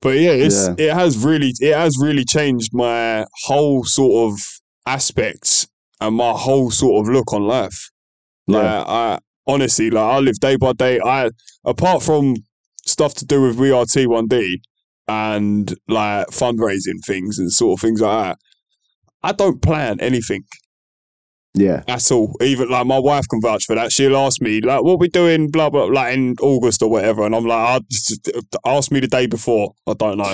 but 0.00 0.18
yeah, 0.18 0.32
it's 0.32 0.68
it 0.78 0.92
has 0.92 1.24
really 1.24 1.52
it 1.60 1.74
has 1.74 1.96
really 2.00 2.24
changed 2.24 2.72
my 2.72 3.24
whole 3.44 3.84
sort 3.84 4.32
of 4.32 4.40
aspects 4.86 5.66
and 6.00 6.14
my 6.14 6.32
whole 6.32 6.70
sort 6.70 7.06
of 7.06 7.12
look 7.12 7.32
on 7.32 7.42
life. 7.42 7.90
Like, 8.46 8.62
Yeah, 8.62 8.84
I 8.86 9.18
honestly, 9.46 9.90
like, 9.90 10.04
I 10.04 10.18
live 10.18 10.38
day 10.38 10.56
by 10.56 10.72
day. 10.74 11.00
I 11.00 11.30
apart 11.64 12.02
from 12.02 12.34
stuff 12.84 13.14
to 13.14 13.26
do 13.26 13.42
with 13.42 13.58
We 13.58 13.72
Are 13.72 13.84
T1D 13.84 14.56
and 15.08 15.74
like 15.88 16.28
fundraising 16.28 17.04
things 17.04 17.38
and 17.38 17.52
sort 17.52 17.78
of 17.78 17.82
things 17.82 18.00
like 18.00 18.24
that. 18.24 18.38
I 19.22 19.32
don't 19.32 19.60
plan 19.62 20.00
anything 20.00 20.44
yeah, 21.56 21.82
at 21.88 22.12
all. 22.12 22.36
Even 22.40 22.68
like 22.68 22.86
my 22.86 22.98
wife 22.98 23.26
can 23.28 23.40
vouch 23.40 23.64
for 23.66 23.74
that. 23.74 23.90
She'll 23.90 24.16
ask 24.16 24.40
me 24.40 24.60
like, 24.60 24.82
"What 24.84 25.00
we 25.00 25.08
doing?" 25.08 25.50
Blah 25.50 25.70
blah, 25.70 25.84
like 25.86 26.14
in 26.14 26.36
August 26.40 26.82
or 26.82 26.88
whatever, 26.90 27.24
and 27.24 27.34
I'm 27.34 27.44
like, 27.46 27.58
"I 27.58 27.80
just 27.90 28.30
ask 28.64 28.92
me 28.92 29.00
the 29.00 29.08
day 29.08 29.26
before." 29.26 29.72
I 29.86 29.94
don't 29.94 30.18
know. 30.18 30.24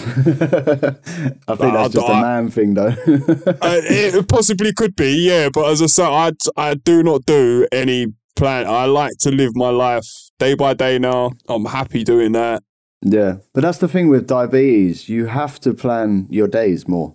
I 1.49 1.57
think 1.57 1.73
I- 1.75 1.83
that's 1.83 1.95
just 1.95 2.09
a 2.09 2.13
I- 2.13 2.21
man 2.21 2.51
thing, 2.51 2.75
though. 2.75 2.89
uh, 3.07 3.81
it 3.85 4.29
possibly 4.29 4.73
could 4.73 4.97
be, 4.97 5.13
yeah. 5.29 5.49
But 5.53 5.71
as 5.71 5.81
I 5.83 5.87
said, 5.87 6.09
I 6.09 6.33
I 6.57 6.75
do 6.75 7.03
not 7.03 7.25
do 7.27 7.67
any 7.73 8.07
plan. 8.37 8.67
I 8.67 8.87
like 8.87 9.13
to 9.21 9.31
live 9.31 9.55
my 9.55 9.71
life 9.71 10.07
day 10.39 10.55
by 10.55 10.75
day 10.75 10.99
now. 10.99 11.33
I'm 11.49 11.67
happy 11.67 12.03
doing 12.05 12.33
that. 12.33 12.63
yeah, 13.03 13.37
but 13.55 13.63
that's 13.63 13.79
the 13.79 13.89
thing 13.89 14.09
with 14.09 14.27
diabetes. 14.27 15.09
You 15.09 15.27
have 15.27 15.59
to 15.61 15.75
plan 15.75 16.27
your 16.31 16.49
days 16.49 16.87
more. 16.89 17.15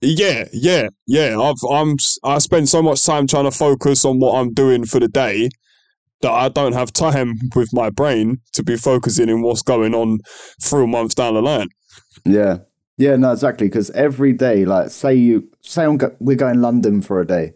Yeah, 0.00 0.44
yeah, 0.52 0.88
yeah. 1.06 1.38
I've 1.38 1.56
I'm 1.68 1.96
I 2.22 2.38
spend 2.38 2.68
so 2.68 2.82
much 2.82 3.04
time 3.04 3.26
trying 3.26 3.44
to 3.44 3.50
focus 3.50 4.04
on 4.04 4.20
what 4.20 4.38
I'm 4.38 4.52
doing 4.52 4.84
for 4.84 5.00
the 5.00 5.08
day 5.08 5.50
that 6.20 6.32
I 6.32 6.48
don't 6.48 6.72
have 6.72 6.92
time 6.92 7.34
with 7.54 7.72
my 7.72 7.90
brain 7.90 8.40
to 8.52 8.62
be 8.62 8.76
focusing 8.76 9.28
in 9.28 9.42
what's 9.42 9.62
going 9.62 9.94
on 9.94 10.18
three 10.60 10.86
months 10.86 11.14
down 11.14 11.34
the 11.34 11.42
line. 11.42 11.68
Yeah, 12.24 12.58
yeah, 12.96 13.16
no, 13.16 13.32
exactly. 13.32 13.68
Because 13.68 13.90
every 13.90 14.32
day, 14.32 14.64
like, 14.64 14.90
say 14.90 15.14
you 15.14 15.48
say 15.62 15.84
I'm 15.84 15.96
go- 15.96 16.16
we're 16.20 16.36
going 16.36 16.60
London 16.60 17.02
for 17.02 17.20
a 17.20 17.26
day, 17.26 17.54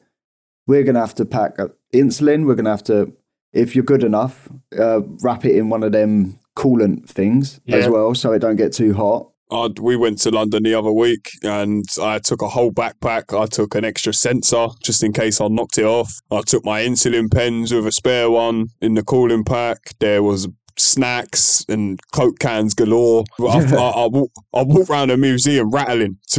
we're 0.67 0.85
gonna 0.85 1.01
have 1.01 1.15
to 1.17 1.25
pack 1.25 1.57
insulin. 1.93 2.47
We're 2.47 2.55
gonna 2.55 2.71
have 2.71 2.85
to, 2.85 3.13
if 3.53 3.75
you're 3.77 3.85
good 3.85 4.05
enough, 4.05 4.49
uh, 4.79 5.01
wrap 5.23 5.45
it 5.45 5.55
in 5.57 5.69
one 5.69 5.83
of 5.83 5.93
them 5.93 6.39
coolant 6.57 7.09
things 7.09 7.61
as 7.69 7.89
well, 7.89 8.15
so 8.15 8.33
it 8.33 8.41
don't 8.41 8.57
get 8.57 8.73
too 8.73 8.95
hot. 8.95 9.29
I, 9.53 9.69
we 9.81 9.97
went 9.97 10.19
to 10.23 10.31
London 10.31 10.63
the 10.63 10.75
other 10.75 10.93
week 10.93 11.31
and 11.43 11.85
I 12.01 12.19
took 12.19 12.43
a 12.43 12.49
whole 12.49 12.73
backpack. 12.73 13.39
I 13.39 13.47
took 13.47 13.75
an 13.75 13.85
extra 13.85 14.13
sensor 14.13 14.69
just 14.83 15.03
in 15.03 15.13
case 15.13 15.41
I 15.41 15.49
knocked 15.49 15.79
it 15.79 15.85
off. 15.85 16.13
I 16.31 16.41
took 16.43 16.65
my 16.65 16.83
insulin 16.83 17.31
pens 17.31 17.73
with 17.73 17.87
a 17.87 17.93
spare 17.93 18.31
one 18.31 18.69
in 18.81 18.95
the 18.95 19.03
cooling 19.03 19.45
pack. 19.45 19.79
There 20.01 20.23
was 20.23 20.49
snacks 20.79 21.65
and 21.69 22.01
coke 22.13 22.39
cans 22.39 22.75
galore. 22.75 23.25
I, 23.41 23.45
I, 23.75 23.91
I, 24.05 24.07
walk, 24.07 24.31
I 24.55 24.63
walk 24.63 24.89
around 24.89 25.11
a 25.11 25.17
museum 25.17 25.71
rattling. 25.71 26.19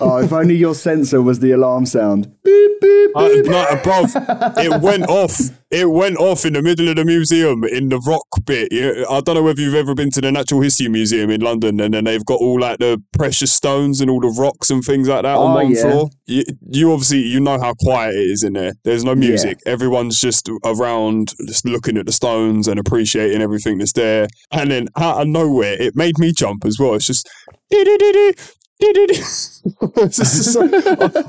oh, 0.00 0.18
if 0.22 0.32
only 0.32 0.56
your 0.56 0.74
sensor 0.74 1.20
was 1.22 1.40
the 1.40 1.52
alarm 1.52 1.86
sound. 1.86 2.24
Beep 2.44 2.80
beep 2.80 3.10
I, 3.16 3.28
beep. 3.28 3.44
no, 3.46 3.64
bruv, 3.82 4.58
it 4.58 4.80
went 4.82 5.08
off. 5.08 5.34
It 5.70 5.90
went 5.90 6.16
off 6.16 6.46
in 6.46 6.54
the 6.54 6.62
middle 6.62 6.88
of 6.88 6.96
the 6.96 7.04
museum 7.04 7.62
in 7.64 7.90
the 7.90 7.98
rock 8.06 8.26
bit. 8.46 8.68
I 8.72 9.20
don't 9.20 9.34
know 9.34 9.42
whether 9.42 9.60
you've 9.60 9.74
ever 9.74 9.94
been 9.94 10.10
to 10.12 10.20
the 10.22 10.32
Natural 10.32 10.62
History 10.62 10.88
Museum 10.88 11.28
in 11.30 11.42
London, 11.42 11.78
and 11.80 11.92
then 11.92 12.04
they've 12.04 12.24
got 12.24 12.40
all 12.40 12.58
like 12.58 12.78
the 12.78 13.02
precious 13.12 13.52
stones 13.52 14.00
and 14.00 14.10
all 14.10 14.20
the 14.20 14.34
rocks 14.40 14.70
and 14.70 14.82
things 14.82 15.08
like 15.08 15.22
that 15.22 15.36
on 15.36 15.52
Oh, 15.52 15.54
one 15.54 15.74
yeah. 15.74 15.82
floor. 15.82 16.08
You, 16.26 16.44
you 16.70 16.92
obviously 16.92 17.18
you 17.20 17.40
know 17.40 17.58
how 17.60 17.74
quiet 17.80 18.14
it 18.14 18.30
is 18.30 18.42
in 18.44 18.54
there. 18.54 18.72
There's 18.84 19.04
no 19.04 19.14
music. 19.14 19.58
Everyone's 19.66 20.20
just 20.20 20.48
around, 20.64 21.34
just 21.46 21.66
looking 21.66 21.98
at 21.98 22.06
the 22.06 22.12
stones 22.12 22.66
and 22.68 22.78
appreciating 22.80 23.42
everything 23.42 23.78
that's 23.78 23.92
there. 23.92 24.28
And 24.52 24.70
then 24.70 24.88
out 24.96 25.20
of 25.20 25.28
nowhere, 25.28 25.76
it 25.80 25.94
made 25.96 26.18
me 26.18 26.32
jump 26.32 26.64
as 26.64 26.78
well. 26.78 26.94
It's 26.94 27.06
just. 27.06 27.28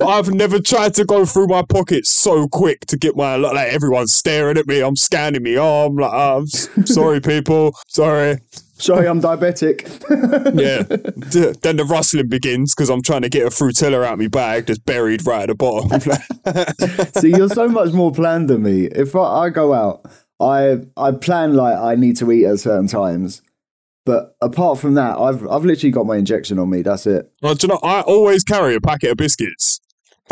I've 0.06 0.29
never 0.34 0.60
tried 0.60 0.94
to 0.96 1.06
go 1.06 1.25
through 1.25 1.48
my 1.48 1.63
pockets 1.63 2.10
so 2.10 2.48
quick 2.48 2.86
to 2.88 2.98
get 2.98 3.15
my 3.15 3.36
like 3.36 3.74
everyone's 3.74 4.13
staring 4.13 4.58
at 4.58 4.68
me. 4.68 4.82
I'm 4.82 4.96
scanning 4.96 5.44
me 5.44 5.58
arm. 5.58 5.96
Like, 5.96 6.12
oh, 6.13 6.46
I'm 6.77 6.86
sorry, 6.86 7.20
people. 7.22 7.75
Sorry. 7.88 8.38
Sorry, 8.77 9.08
I'm 9.08 9.22
diabetic. 9.22 9.88
Yeah. 10.60 10.84
D- 11.29 11.53
then 11.62 11.75
the 11.77 11.86
rustling 11.86 12.27
begins 12.27 12.74
because 12.74 12.89
I'm 12.89 13.01
trying 13.01 13.22
to 13.24 13.29
get 13.29 13.46
a 13.46 13.50
Fruitella 13.50 14.06
out 14.06 14.18
my 14.18 14.27
bag 14.27 14.65
that's 14.68 14.79
buried 14.79 15.25
right 15.27 15.50
at 15.50 15.50
the 15.50 15.56
bottom. 15.56 16.00
See, 17.22 17.29
you're 17.29 17.50
so 17.50 17.68
much 17.68 17.94
more 17.94 18.12
planned 18.12 18.48
than 18.50 18.63
me. 18.63 18.86
If 18.86 19.15
I, 19.15 19.46
I 19.46 19.50
go 19.50 19.74
out, 19.74 20.06
I 20.39 20.77
I 20.96 21.12
plan 21.12 21.56
like 21.56 21.77
I 21.77 21.96
need 21.96 22.18
to 22.18 22.32
eat 22.32 22.46
at 22.46 22.60
certain 22.60 22.88
times. 22.88 23.41
But 24.09 24.35
apart 24.41 24.79
from 24.79 24.95
that, 24.95 25.17
I've 25.19 25.47
I've 25.47 25.65
literally 25.65 25.91
got 25.91 26.07
my 26.07 26.17
injection 26.17 26.57
on 26.57 26.67
me. 26.71 26.81
That's 26.81 27.05
it. 27.05 27.31
well, 27.43 27.53
do 27.53 27.67
you 27.67 27.73
know, 27.73 27.79
I 27.83 28.01
always 28.01 28.43
carry 28.43 28.73
a 28.73 28.81
packet 28.81 29.11
of 29.11 29.17
biscuits. 29.17 29.79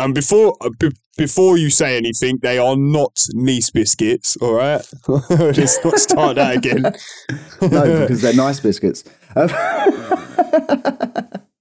And 0.00 0.14
before 0.14 0.56
uh, 0.60 0.70
b- 0.80 0.90
before 1.16 1.58
you 1.58 1.70
say 1.70 1.96
anything, 1.96 2.38
they 2.42 2.58
are 2.58 2.76
not 2.76 3.24
nice 3.34 3.70
biscuits, 3.70 4.36
all 4.40 4.54
right? 4.54 4.84
Let's 5.30 5.84
not 5.84 5.98
start 5.98 6.34
that 6.36 6.56
again. 6.56 6.82
No, 7.62 8.00
because 8.00 8.20
they're 8.20 8.34
nice 8.34 8.58
biscuits. 8.60 9.04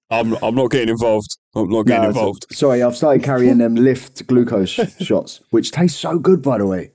I'm 0.10 0.34
I'm 0.42 0.56
not 0.56 0.72
getting 0.72 0.90
involved. 0.90 1.38
I'm 1.56 1.70
not 1.70 1.86
getting 1.86 2.04
no, 2.04 2.10
involved. 2.10 2.46
so- 2.50 2.56
sorry, 2.56 2.82
I've 2.84 2.96
started 2.96 3.24
carrying 3.24 3.58
them 3.58 3.76
lift 3.76 4.26
glucose 4.28 4.70
shots, 5.00 5.42
which 5.52 5.72
taste 5.72 6.00
so 6.00 6.18
good, 6.18 6.42
by 6.42 6.58
the 6.60 6.66
way. 6.66 6.94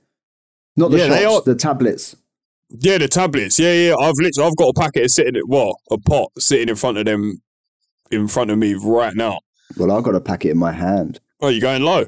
Not 0.75 0.91
the 0.91 0.97
Yeah, 0.97 1.07
shots, 1.19 1.47
are- 1.47 1.53
the 1.53 1.55
tablets. 1.55 2.15
Yeah, 2.79 2.97
the 2.97 3.07
tablets. 3.07 3.59
Yeah, 3.59 3.73
yeah. 3.73 3.95
I've 3.95 4.15
literally 4.17 4.47
I've 4.49 4.55
got 4.57 4.69
a 4.69 4.73
packet 4.79 5.09
sitting 5.11 5.35
at 5.35 5.47
what 5.47 5.75
a 5.91 5.97
pot 5.97 6.31
sitting 6.39 6.69
in 6.69 6.75
front 6.75 6.97
of 6.97 7.05
them, 7.05 7.41
in 8.11 8.27
front 8.27 8.49
of 8.51 8.57
me 8.57 8.73
right 8.73 9.15
now. 9.15 9.39
Well, 9.77 9.91
I've 9.91 10.03
got 10.03 10.15
a 10.15 10.21
packet 10.21 10.51
in 10.51 10.57
my 10.57 10.71
hand. 10.71 11.19
Oh, 11.41 11.49
you 11.49 11.61
going 11.61 11.83
low? 11.83 12.05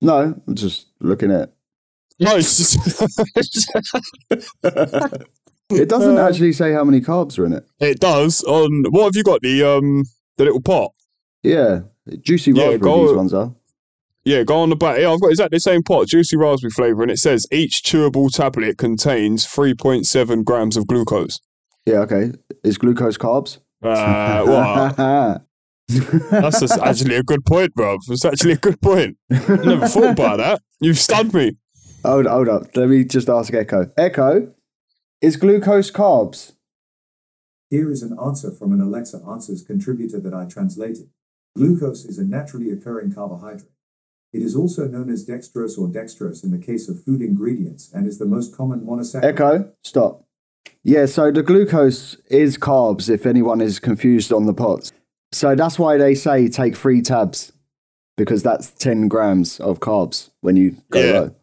No, 0.00 0.40
I'm 0.46 0.54
just 0.54 0.86
looking 1.00 1.30
at. 1.32 1.52
No, 2.20 2.36
it's 2.36 2.56
just 2.56 3.70
It 5.70 5.88
doesn't 5.88 6.16
Uh, 6.18 6.28
actually 6.28 6.52
say 6.52 6.72
how 6.72 6.84
many 6.84 7.00
carbs 7.00 7.38
are 7.38 7.44
in 7.46 7.52
it. 7.52 7.66
It 7.80 7.98
does. 7.98 8.42
On 8.44 8.84
what 8.90 9.04
have 9.06 9.16
you 9.16 9.24
got? 9.24 9.42
The 9.42 9.64
um 9.64 10.04
the 10.36 10.44
little 10.44 10.60
pot. 10.60 10.92
Yeah, 11.42 11.80
juicy 12.22 12.52
Yeah, 12.52 12.68
raspberry. 12.68 12.78
go- 12.78 13.06
These 13.08 13.16
ones 13.16 13.34
are. 13.34 13.52
Yeah, 14.26 14.42
go 14.42 14.58
on 14.58 14.70
the 14.70 14.76
back. 14.76 14.98
Yeah, 14.98 15.12
I've 15.12 15.20
got 15.20 15.28
exactly 15.28 15.54
the 15.54 15.60
same 15.60 15.84
pot, 15.84 16.08
juicy 16.08 16.36
raspberry 16.36 16.72
flavour, 16.72 17.02
and 17.02 17.12
it 17.12 17.20
says 17.20 17.46
each 17.52 17.84
chewable 17.84 18.28
tablet 18.28 18.76
contains 18.76 19.46
3.7 19.46 20.44
grams 20.44 20.76
of 20.76 20.88
glucose. 20.88 21.38
Yeah, 21.86 21.98
okay. 21.98 22.32
Is 22.64 22.76
glucose 22.76 23.16
carbs? 23.16 23.58
Uh, 23.80 24.42
well, 24.44 25.38
that's 26.32 26.58
just 26.58 26.76
actually 26.78 27.14
a 27.14 27.22
good 27.22 27.44
point, 27.44 27.72
bro. 27.76 27.98
It's 28.08 28.24
actually 28.24 28.54
a 28.54 28.56
good 28.56 28.80
point. 28.80 29.16
Never 29.30 29.86
thought 29.86 30.10
about 30.10 30.38
that. 30.38 30.60
You've 30.80 30.98
stunned 30.98 31.32
me. 31.32 31.52
hold, 32.04 32.26
hold 32.26 32.48
up. 32.48 32.76
Let 32.76 32.88
me 32.88 33.04
just 33.04 33.28
ask 33.28 33.54
Echo. 33.54 33.92
Echo, 33.96 34.52
is 35.22 35.36
glucose 35.36 35.92
carbs? 35.92 36.54
Here 37.70 37.92
is 37.92 38.02
an 38.02 38.18
answer 38.20 38.50
from 38.50 38.72
an 38.72 38.80
Alexa 38.80 39.22
Answers 39.24 39.62
contributor 39.62 40.18
that 40.18 40.34
I 40.34 40.46
translated. 40.46 41.10
Glucose 41.56 42.04
is 42.04 42.18
a 42.18 42.24
naturally 42.24 42.70
occurring 42.70 43.14
carbohydrate. 43.14 43.70
It 44.36 44.42
is 44.42 44.54
also 44.54 44.86
known 44.86 45.08
as 45.08 45.24
dextrose 45.26 45.78
or 45.78 45.88
dextrose 45.88 46.44
in 46.44 46.50
the 46.50 46.58
case 46.58 46.90
of 46.90 47.02
food 47.02 47.22
ingredients 47.22 47.90
and 47.94 48.06
is 48.06 48.18
the 48.18 48.26
most 48.26 48.54
common 48.54 48.80
monosaccharide. 48.80 49.24
Echo, 49.24 49.72
stop. 49.82 50.24
Yeah, 50.82 51.06
so 51.06 51.30
the 51.32 51.42
glucose 51.42 52.16
is 52.28 52.58
carbs 52.58 53.08
if 53.08 53.24
anyone 53.24 53.62
is 53.62 53.78
confused 53.78 54.34
on 54.34 54.44
the 54.44 54.52
pots. 54.52 54.92
So 55.32 55.54
that's 55.54 55.78
why 55.78 55.96
they 55.96 56.14
say 56.14 56.48
take 56.48 56.76
three 56.76 57.00
tabs 57.00 57.50
because 58.18 58.42
that's 58.42 58.70
10 58.72 59.08
grams 59.08 59.58
of 59.58 59.80
carbs 59.80 60.28
when 60.42 60.56
you 60.56 60.76
go 60.90 61.00
Yeah. 61.00 61.20
low. 61.20 61.34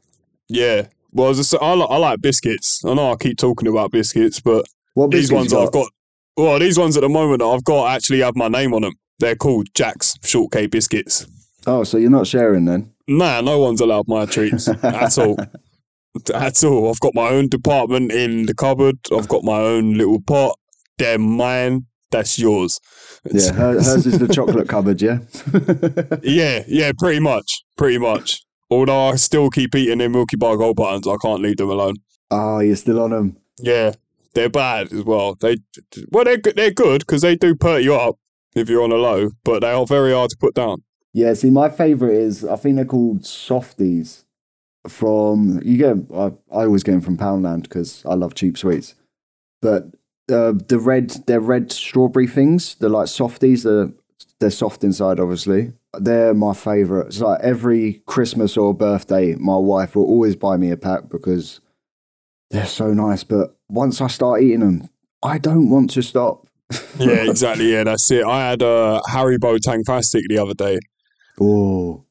Yeah. 0.50 0.88
Well, 1.12 1.30
as 1.32 1.40
I, 1.40 1.42
say, 1.42 1.58
I, 1.60 1.74
like, 1.74 1.90
I 1.90 1.98
like 1.98 2.22
biscuits. 2.22 2.86
I 2.86 2.94
know 2.94 3.12
I 3.12 3.16
keep 3.16 3.40
talking 3.40 3.68
about 3.68 3.92
biscuits, 3.92 4.40
but 4.40 4.66
What 4.94 5.10
these 5.10 5.32
biscuits 5.32 5.36
ones 5.36 5.52
you 5.52 5.60
I've 5.60 5.72
got, 5.72 5.90
well, 6.38 6.60
these 6.60 6.78
ones 6.78 6.96
at 6.96 7.02
the 7.02 7.10
moment 7.10 7.42
I've 7.42 7.64
got 7.64 7.92
actually 7.96 8.20
have 8.20 8.36
my 8.36 8.50
name 8.50 8.72
on 8.76 8.84
them. 8.84 8.94
They're 9.18 9.36
called 9.36 9.68
Jack's 9.74 10.16
shortcake 10.24 10.70
biscuits. 10.70 11.26
Oh, 11.65 11.84
so 11.84 11.98
you're 11.98 12.10
not 12.10 12.27
sharing 12.27 12.65
then? 12.65 12.93
Nah, 13.08 13.41
no 13.41 13.60
one's 13.60 13.82
allowed 13.82 14.08
my 14.08 14.25
treats 14.25 14.67
at 14.84 15.17
all. 15.17 15.38
At 16.34 16.63
all. 16.63 16.89
I've 16.89 17.00
got 17.00 17.15
my 17.15 17.29
own 17.29 17.48
department 17.50 18.12
in 18.12 18.46
the 18.46 18.53
cupboard. 18.53 18.98
I've 19.15 19.27
got 19.27 19.43
my 19.43 19.60
own 19.60 19.96
little 19.96 20.22
pot. 20.22 20.58
They're 20.98 21.17
mine. 21.17 21.86
That's 22.12 22.38
yours. 22.38 22.79
Yeah, 23.32 23.51
her, 23.53 23.74
hers 23.74 24.05
is 24.05 24.20
the 24.20 24.27
chocolate 24.27 24.70
cupboard, 24.70 25.01
yeah? 25.01 25.20
yeah, 26.24 26.63
yeah, 26.67 26.91
pretty 26.98 27.20
much. 27.20 27.63
Pretty 27.75 27.98
much. 27.98 28.43
Although 28.70 29.10
I 29.10 29.15
still 29.15 29.50
keep 29.50 29.74
eating 29.75 29.98
them 29.98 30.12
Milky 30.12 30.36
Bar 30.38 30.58
Gold 30.58 30.75
buttons, 30.75 31.08
I 31.08 31.15
can't 31.22 31.41
leave 31.41 31.58
them 31.58 31.70
alone. 31.70 31.96
oh, 32.29 32.60
you're 32.60 32.75
still 32.75 33.01
on 33.01 33.12
them. 33.12 33.38
Yeah, 33.60 33.93
they're 34.34 34.50
bad 34.50 34.91
as 34.93 35.03
well. 35.03 35.36
They 35.36 35.58
well, 36.10 36.24
they're. 36.24 36.38
They're 36.38 36.72
good 36.72 37.00
because 37.01 37.22
they 37.22 37.36
do 37.36 37.55
perk 37.55 37.84
you 37.84 37.96
up 37.96 38.17
if 38.55 38.70
you're 38.70 38.84
on 38.84 38.91
a 38.91 38.96
low, 38.96 39.29
but 39.43 39.62
they 39.62 39.72
are 39.72 39.86
very 39.86 40.12
hard 40.13 40.29
to 40.32 40.38
put 40.38 40.53
down. 40.55 40.84
Yeah, 41.13 41.34
see, 41.34 41.50
my 41.50 41.70
favourite 41.70 42.15
is, 42.15 42.43
I 42.43 42.55
think 42.55 42.75
they're 42.75 42.86
called 42.86 43.25
Softies 43.25 44.25
from, 44.88 45.62
you 45.63 45.77
get, 45.77 45.98
I, 46.13 46.32
I 46.51 46.65
always 46.65 46.84
get 46.84 46.93
them 46.93 47.01
from 47.01 47.17
Poundland 47.17 47.63
because 47.63 48.03
I 48.05 48.15
love 48.15 48.34
cheap 48.34 48.58
sweets. 48.58 48.96
But 49.62 49.86
uh, 50.32 50.53
the 50.67 50.79
red, 50.79 51.12
they're 51.27 51.39
red 51.39 51.72
strawberry 51.72 52.27
things. 52.27 52.75
They're 52.75 52.89
like 52.89 53.08
softies. 53.08 53.63
They're 53.63 53.91
they're 54.39 54.51
soft 54.51 54.84
inside, 54.84 55.20
obviously. 55.20 55.74
They're 55.98 56.34
my 56.34 56.53
favourite. 56.53 57.08
It's 57.08 57.22
like 57.22 57.39
every 57.41 58.01
Christmas 58.05 58.58
or 58.58 58.74
birthday, 58.74 59.36
my 59.36 59.55
wife 59.55 59.96
will 59.96 60.03
always 60.03 60.36
buy 60.36 60.58
me 60.58 60.70
a 60.70 60.77
pack 60.77 61.10
because 61.10 61.62
they're 62.50 62.65
so 62.65 62.93
nice. 62.93 63.24
But 63.24 63.55
once 63.70 64.01
I 64.01 64.08
start 64.08 64.41
eating 64.41 64.60
them, 64.60 64.89
I 65.24 65.38
don't 65.38 65.70
want 65.70 65.91
to 65.91 66.01
stop. 66.01 66.48
Yeah, 66.99 67.08
exactly. 67.30 67.71
Yeah, 67.71 67.86
that's 67.86 68.10
it. 68.12 68.26
I 68.26 68.49
had 68.49 68.62
a 68.62 69.02
Harry 69.08 69.38
Haribo 69.38 69.58
Tangfastic 69.60 70.23
the 70.28 70.39
other 70.39 70.54
day. 70.54 70.80
Oh. 71.39 72.06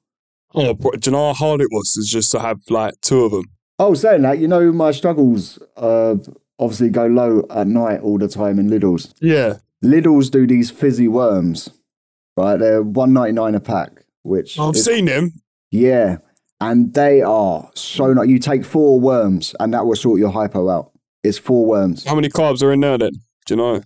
Oh, 0.55 0.75
do 0.75 0.91
you 1.07 1.13
know 1.13 1.29
how 1.29 1.35
hard 1.35 1.61
it 1.63 1.69
was 1.71 1.93
to 1.95 2.03
just 2.05 2.31
to 2.33 2.41
have 2.41 2.61
like 2.69 3.01
two 3.01 3.25
of 3.25 3.33
them? 3.33 3.45
Oh, 3.79 3.95
saying 3.95 4.23
that, 4.23 4.39
you 4.39 4.47
know, 4.49 4.71
my 4.71 4.91
struggles 4.91 5.59
uh, 5.77 6.17
obviously 6.59 6.91
go 6.91 7.07
low 7.07 7.47
at 7.51 7.67
night 7.67 8.01
all 8.03 8.19
the 8.19 8.29
time 8.29 8.59
in 8.59 8.69
Lidl's. 8.69 9.15
Yeah, 9.21 9.59
Lidl's 9.83 10.29
do 10.31 10.47
these 10.47 10.71
fizzy 10.71 11.09
worms, 11.09 11.71
right? 12.37 12.57
They're 12.59 12.83
one 12.83 13.13
ninety 13.15 13.33
nine 13.33 13.55
a 13.55 13.61
pack, 13.61 14.05
which 14.23 14.59
I've 14.59 14.75
is- 14.77 14.85
seen 14.85 15.07
them. 15.07 15.33
yeah, 15.71 16.19
and 16.61 16.93
they 16.93 17.23
are 17.23 17.71
so 17.75 18.13
nice. 18.13 18.29
You 18.29 18.39
take 18.39 18.65
four 18.65 19.01
worms, 19.01 19.55
and 19.59 19.73
that 19.73 19.87
will 19.87 19.97
sort 19.97 20.21
your 20.21 20.31
hypo 20.31 20.69
out. 20.69 20.93
It's 21.25 21.39
four 21.39 21.65
worms. 21.67 22.05
How 22.05 22.15
many 22.15 22.29
carbs 22.29 22.63
are 22.63 22.73
in 22.73 22.81
there 22.81 22.99
then? 22.99 23.13
Do 23.47 23.55
you 23.55 23.57
know? 23.57 23.83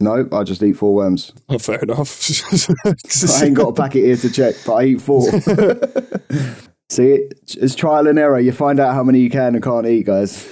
No, 0.00 0.26
I 0.32 0.42
just 0.44 0.62
eat 0.62 0.72
four 0.78 0.94
worms. 0.94 1.32
Oh, 1.48 1.58
fair 1.58 1.78
enough. 1.80 2.30
I 2.86 3.44
ain't 3.44 3.54
got 3.54 3.68
a 3.68 3.72
packet 3.74 4.02
here 4.04 4.16
to 4.16 4.30
check, 4.30 4.54
but 4.66 4.74
I 4.74 4.84
eat 4.84 5.02
four. 5.02 5.30
See, 6.88 7.28
it's 7.58 7.74
trial 7.74 8.08
and 8.08 8.18
error. 8.18 8.40
You 8.40 8.50
find 8.52 8.80
out 8.80 8.94
how 8.94 9.04
many 9.04 9.20
you 9.20 9.30
can 9.30 9.54
and 9.54 9.62
can't 9.62 9.86
eat, 9.86 10.06
guys. 10.06 10.48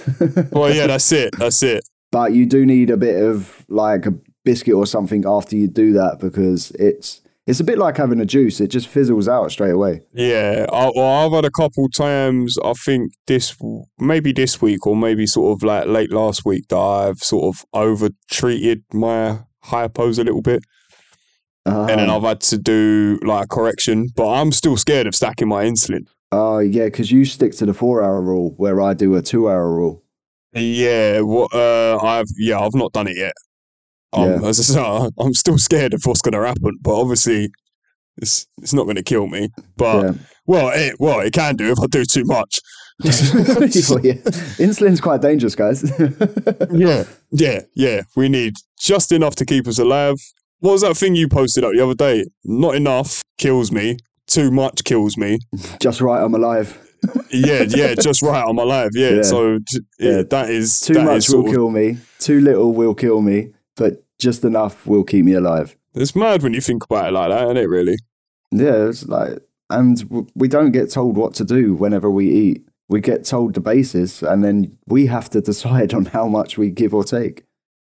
well, 0.52 0.72
yeah, 0.72 0.86
that's 0.86 1.10
it. 1.12 1.34
That's 1.36 1.62
it. 1.62 1.88
but 2.12 2.32
you 2.32 2.46
do 2.46 2.64
need 2.64 2.90
a 2.90 2.96
bit 2.96 3.20
of 3.22 3.64
like 3.68 4.06
a 4.06 4.14
biscuit 4.44 4.74
or 4.74 4.86
something 4.86 5.24
after 5.26 5.56
you 5.56 5.66
do 5.66 5.92
that 5.94 6.18
because 6.20 6.70
it's 6.72 7.22
it's 7.48 7.60
a 7.60 7.64
bit 7.64 7.78
like 7.78 7.96
having 7.96 8.20
a 8.20 8.26
juice. 8.26 8.60
It 8.60 8.68
just 8.68 8.86
fizzles 8.88 9.26
out 9.26 9.50
straight 9.50 9.70
away. 9.72 10.02
Yeah. 10.12 10.66
I, 10.72 10.90
well, 10.94 11.26
I've 11.26 11.32
had 11.32 11.44
a 11.46 11.50
couple 11.50 11.88
times. 11.88 12.56
I 12.62 12.74
think 12.74 13.12
this, 13.26 13.56
maybe 13.98 14.32
this 14.32 14.60
week, 14.60 14.86
or 14.86 14.94
maybe 14.94 15.26
sort 15.26 15.56
of 15.56 15.62
like 15.62 15.86
late 15.86 16.12
last 16.12 16.44
week, 16.44 16.68
that 16.68 16.76
I've 16.78 17.18
sort 17.18 17.56
of 17.56 17.64
over 17.72 18.10
treated 18.30 18.84
my 18.92 19.40
hypos 19.64 20.18
a 20.18 20.24
little 20.24 20.42
bit. 20.42 20.62
and 21.64 21.88
then 21.88 22.10
Uh, 22.10 22.16
I've 22.16 22.22
had 22.22 22.40
to 22.42 22.58
do 22.58 23.18
like 23.22 23.44
a 23.44 23.48
correction, 23.48 24.08
but 24.14 24.28
I'm 24.28 24.52
still 24.52 24.76
scared 24.76 25.06
of 25.06 25.14
stacking 25.14 25.48
my 25.48 25.64
insulin. 25.64 26.06
oh 26.32 26.58
yeah, 26.58 26.84
because 26.84 27.10
you 27.10 27.24
stick 27.24 27.52
to 27.56 27.66
the 27.66 27.74
four 27.74 28.02
hour 28.02 28.20
rule 28.20 28.54
where 28.58 28.80
I 28.82 28.92
do 28.94 29.14
a 29.16 29.22
two 29.22 29.48
hour 29.48 29.74
rule. 29.74 30.02
Yeah, 30.54 31.20
what? 31.20 31.54
Uh, 31.54 31.98
I've 32.02 32.26
yeah, 32.38 32.58
I've 32.58 32.74
not 32.74 32.92
done 32.92 33.06
it 33.08 33.16
yet. 33.16 33.32
Um, 34.12 34.42
Yeah. 34.42 34.48
as 34.48 34.58
I 34.58 34.62
say, 34.74 35.10
I'm 35.18 35.34
still 35.34 35.58
scared 35.58 35.94
of 35.94 36.02
what's 36.04 36.22
going 36.22 36.32
to 36.40 36.46
happen, 36.46 36.78
but 36.80 36.98
obviously, 37.00 37.50
it's 38.16 38.46
it's 38.62 38.72
not 38.74 38.84
going 38.84 38.96
to 38.96 39.02
kill 39.02 39.26
me. 39.26 39.48
But 39.76 40.02
yeah. 40.04 40.12
well, 40.46 40.70
it 40.74 40.96
well 40.98 41.20
it 41.20 41.32
can 41.32 41.56
do 41.56 41.70
if 41.70 41.78
I 41.80 41.86
do 41.86 42.04
too 42.04 42.24
much. 42.24 42.58
Well, 43.04 44.00
yeah. 44.04 44.14
Insulin's 44.58 45.00
quite 45.00 45.20
dangerous, 45.22 45.54
guys. 45.54 45.84
yeah, 46.72 47.04
yeah, 47.30 47.60
yeah. 47.74 48.02
We 48.16 48.28
need 48.28 48.54
just 48.80 49.12
enough 49.12 49.36
to 49.36 49.44
keep 49.44 49.68
us 49.68 49.78
alive. 49.78 50.16
What 50.60 50.72
was 50.72 50.80
that 50.82 50.96
thing 50.96 51.14
you 51.14 51.28
posted 51.28 51.62
up 51.62 51.72
the 51.74 51.80
other 51.84 51.94
day? 51.94 52.26
Not 52.44 52.74
enough 52.74 53.22
kills 53.38 53.70
me. 53.70 53.98
Too 54.26 54.50
much 54.50 54.82
kills 54.84 55.16
me. 55.16 55.38
Just 55.80 56.00
right, 56.00 56.22
I'm 56.22 56.34
alive. 56.34 56.76
Yeah, 57.30 57.62
yeah, 57.68 57.94
just 57.94 58.22
right. 58.22 58.44
I'm 58.44 58.58
alive. 58.58 58.90
Yeah. 58.94 59.10
Yeah. 59.10 59.22
So 59.22 59.52
yeah, 59.70 59.78
Yeah. 60.00 60.22
that 60.30 60.50
is 60.50 60.80
Too 60.80 60.94
that 60.94 61.04
much 61.04 61.28
is 61.28 61.34
will 61.34 61.46
of- 61.46 61.52
kill 61.52 61.70
me. 61.70 61.98
Too 62.18 62.40
little 62.40 62.72
will 62.72 62.94
kill 62.96 63.20
me. 63.22 63.52
But 63.78 64.04
just 64.18 64.44
enough 64.44 64.86
will 64.86 65.04
keep 65.04 65.24
me 65.24 65.32
alive. 65.32 65.76
It's 65.94 66.14
mad 66.14 66.42
when 66.42 66.52
you 66.52 66.60
think 66.60 66.84
about 66.84 67.08
it 67.08 67.12
like 67.12 67.30
that, 67.30 67.44
isn't 67.44 67.56
it? 67.56 67.68
Really? 67.68 67.96
Yeah, 68.50 68.88
it's 68.88 69.06
like, 69.06 69.38
and 69.70 70.28
we 70.34 70.48
don't 70.48 70.72
get 70.72 70.90
told 70.90 71.16
what 71.16 71.34
to 71.34 71.44
do 71.44 71.74
whenever 71.74 72.10
we 72.10 72.30
eat. 72.30 72.64
We 72.88 73.00
get 73.00 73.24
told 73.24 73.54
the 73.54 73.60
basis, 73.60 74.22
and 74.22 74.42
then 74.42 74.76
we 74.86 75.06
have 75.06 75.30
to 75.30 75.40
decide 75.50 75.94
on 75.94 76.06
how 76.06 76.26
much 76.28 76.58
we 76.58 76.70
give 76.70 76.92
or 76.94 77.04
take. 77.04 77.44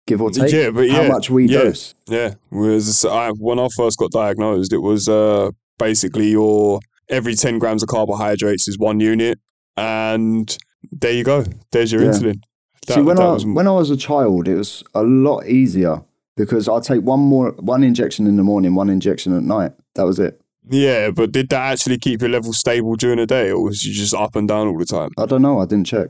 Give 0.07 0.21
or 0.21 0.31
take. 0.31 0.51
Yeah, 0.51 0.71
but 0.71 0.81
yeah, 0.87 1.03
how 1.03 1.07
much 1.07 1.29
we 1.29 1.45
yeah. 1.47 1.59
dose. 1.59 1.93
Yeah. 2.07 2.33
Whereas 2.49 3.05
I, 3.05 3.29
when 3.31 3.59
I 3.59 3.67
first 3.77 3.97
got 3.99 4.11
diagnosed, 4.11 4.73
it 4.73 4.79
was 4.79 5.07
uh, 5.07 5.51
basically 5.77 6.29
your 6.29 6.79
every 7.09 7.35
10 7.35 7.59
grams 7.59 7.83
of 7.83 7.89
carbohydrates 7.89 8.67
is 8.67 8.77
one 8.77 8.99
unit. 8.99 9.39
And 9.77 10.55
there 10.91 11.11
you 11.13 11.23
go. 11.23 11.45
There's 11.71 11.91
your 11.91 12.03
Yeah. 12.03 12.09
insulin. 12.11 12.41
That, 12.89 12.95
See, 12.95 13.01
when 13.01 13.19
I 13.19 13.31
was, 13.31 13.45
when 13.45 13.67
I 13.67 13.71
was 13.71 13.89
a 13.89 13.97
child, 13.97 14.47
it 14.47 14.55
was 14.55 14.83
a 14.93 15.03
lot 15.03 15.45
easier 15.47 16.01
because 16.35 16.67
I 16.67 16.79
take 16.79 17.01
one 17.03 17.19
more 17.19 17.51
one 17.59 17.83
injection 17.83 18.27
in 18.27 18.35
the 18.35 18.43
morning, 18.43 18.75
one 18.75 18.89
injection 18.89 19.35
at 19.37 19.43
night. 19.43 19.71
That 19.95 20.03
was 20.05 20.19
it. 20.19 20.41
yeah, 20.69 21.11
but 21.11 21.31
did 21.31 21.49
that 21.49 21.71
actually 21.73 21.97
keep 21.97 22.21
your 22.21 22.29
level 22.29 22.53
stable 22.53 22.95
during 22.95 23.17
the 23.17 23.25
day 23.25 23.51
or 23.51 23.61
was 23.63 23.83
you 23.85 23.93
just 23.93 24.13
up 24.13 24.35
and 24.35 24.47
down 24.47 24.67
all 24.67 24.77
the 24.77 24.85
time? 24.85 25.09
I 25.17 25.25
don't 25.25 25.41
know. 25.41 25.59
I 25.59 25.65
didn't 25.65 25.87
check, 25.87 26.09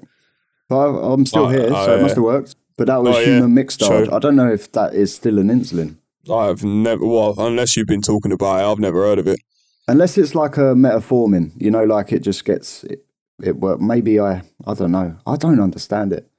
but 0.68 0.78
I, 0.78 1.14
I'm 1.14 1.26
still 1.26 1.46
Oh, 1.46 1.50
here, 1.50 1.68
oh, 1.72 1.86
so 1.86 1.98
it 1.98 2.02
must 2.02 2.16
have 2.16 2.24
worked. 2.24 2.56
But 2.78 2.88
that 2.88 3.02
was 3.04 3.16
Oh, 3.16 3.20
yeah. 3.20 3.26
human 3.26 3.54
mixed 3.54 3.80
True. 3.82 4.08
I 4.12 4.20
don't 4.20 4.36
know 4.36 4.52
if 4.52 4.72
that 4.72 4.94
is 4.94 5.14
still 5.14 5.38
an 5.40 5.50
insulin. 5.50 5.98
I've 6.32 6.64
never, 6.64 7.06
well, 7.06 7.34
unless 7.38 7.76
you've 7.76 7.88
been 7.88 8.02
talking 8.02 8.32
about 8.32 8.60
it, 8.62 8.72
I've 8.72 8.80
never 8.80 9.02
heard 9.04 9.20
of 9.20 9.28
it. 9.28 9.40
Unless 9.88 10.18
it's 10.18 10.36
like 10.36 10.56
a 10.58 10.76
metformin, 10.76 11.52
you 11.58 11.72
know, 11.72 11.84
like 11.84 12.12
it 12.14 12.20
just 12.20 12.46
gets 12.46 12.84
it. 12.84 13.04
it 13.44 13.56
work. 13.58 13.82
Maybe 13.82 14.20
I, 14.20 14.44
I 14.68 14.74
don't 14.76 14.92
know. 14.92 15.18
I 15.26 15.36
don't 15.36 15.60
understand 15.60 16.14
it. 16.14 16.30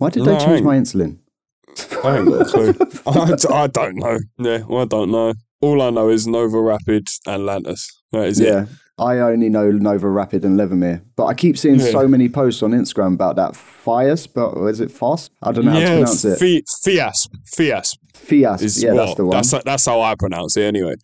Why 0.00 0.08
did 0.08 0.24
No, 0.24 0.30
they 0.30 0.36
I 0.36 0.44
change 0.46 0.62
my 0.62 0.76
insulin? 0.76 1.18
I 2.02 2.16
ain't 2.18 2.26
got 2.28 2.40
a 2.40 2.44
clue. 2.46 2.74
I, 3.54 3.62
I 3.64 3.66
don't 3.66 3.96
know. 3.96 4.18
Yeah, 4.38 4.64
I 4.74 4.84
don't 4.86 5.10
know. 5.10 5.34
All 5.60 5.82
I 5.82 5.90
know 5.90 6.08
is 6.08 6.26
NovoRapid 6.26 7.06
and 7.26 7.42
Lantus. 7.44 7.86
That 8.12 8.24
is 8.28 8.40
it. 8.40 8.46
Yeah, 8.46 8.64
I 8.98 9.18
only 9.18 9.50
know 9.50 9.70
NovoRapid 9.70 10.42
and 10.42 10.58
Levemir, 10.58 11.02
but 11.16 11.26
I 11.26 11.34
keep 11.34 11.58
seeing 11.58 11.78
Yeah. 11.80 11.90
so 11.90 12.08
many 12.08 12.30
posts 12.30 12.62
on 12.62 12.70
Instagram 12.70 13.12
about 13.14 13.36
that 13.36 13.52
Fias, 13.52 14.26
but 14.26 14.56
is 14.68 14.80
it 14.80 14.90
Fast? 14.90 15.32
I 15.42 15.52
don't 15.52 15.66
know 15.66 15.72
how 15.72 15.80
to 15.80 15.86
pronounce 15.86 16.24
it. 16.24 16.38
Fi- 16.38 16.62
Fiasp. 16.62 17.28
Fiasp 17.46 17.96
Fias, 18.14 18.62
is 18.62 18.82
yeah, 18.82 18.92
well, 18.94 19.04
that's 19.04 19.16
the 19.18 19.24
one. 19.26 19.36
That's, 19.36 19.50
that's 19.64 19.84
how 19.86 20.00
I 20.00 20.14
pronounce 20.14 20.56
it 20.56 20.62
anyway. 20.64 20.94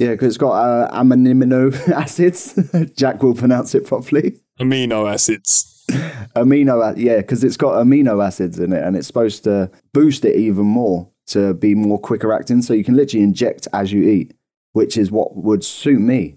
Yeah, 0.00 0.10
because 0.12 0.28
it's 0.28 0.38
got 0.38 0.52
uh, 0.54 0.90
amino 0.92 1.72
acids. 1.92 2.54
Jack 2.96 3.22
will 3.22 3.34
pronounce 3.34 3.76
it 3.76 3.86
properly. 3.86 4.40
Amino 4.58 5.08
acids. 5.12 5.79
Amino, 6.36 6.94
yeah, 6.96 7.18
because 7.18 7.44
it's 7.44 7.56
got 7.56 7.74
amino 7.74 8.24
acids 8.24 8.58
in 8.58 8.72
it, 8.72 8.82
and 8.82 8.96
it's 8.96 9.06
supposed 9.06 9.44
to 9.44 9.70
boost 9.92 10.24
it 10.24 10.36
even 10.36 10.66
more 10.66 11.08
to 11.28 11.54
be 11.54 11.74
more 11.74 11.98
quicker 11.98 12.32
acting. 12.32 12.62
So 12.62 12.74
you 12.74 12.84
can 12.84 12.96
literally 12.96 13.24
inject 13.24 13.68
as 13.72 13.92
you 13.92 14.02
eat, 14.02 14.34
which 14.72 14.96
is 14.96 15.10
what 15.10 15.36
would 15.36 15.64
suit 15.64 16.00
me. 16.00 16.36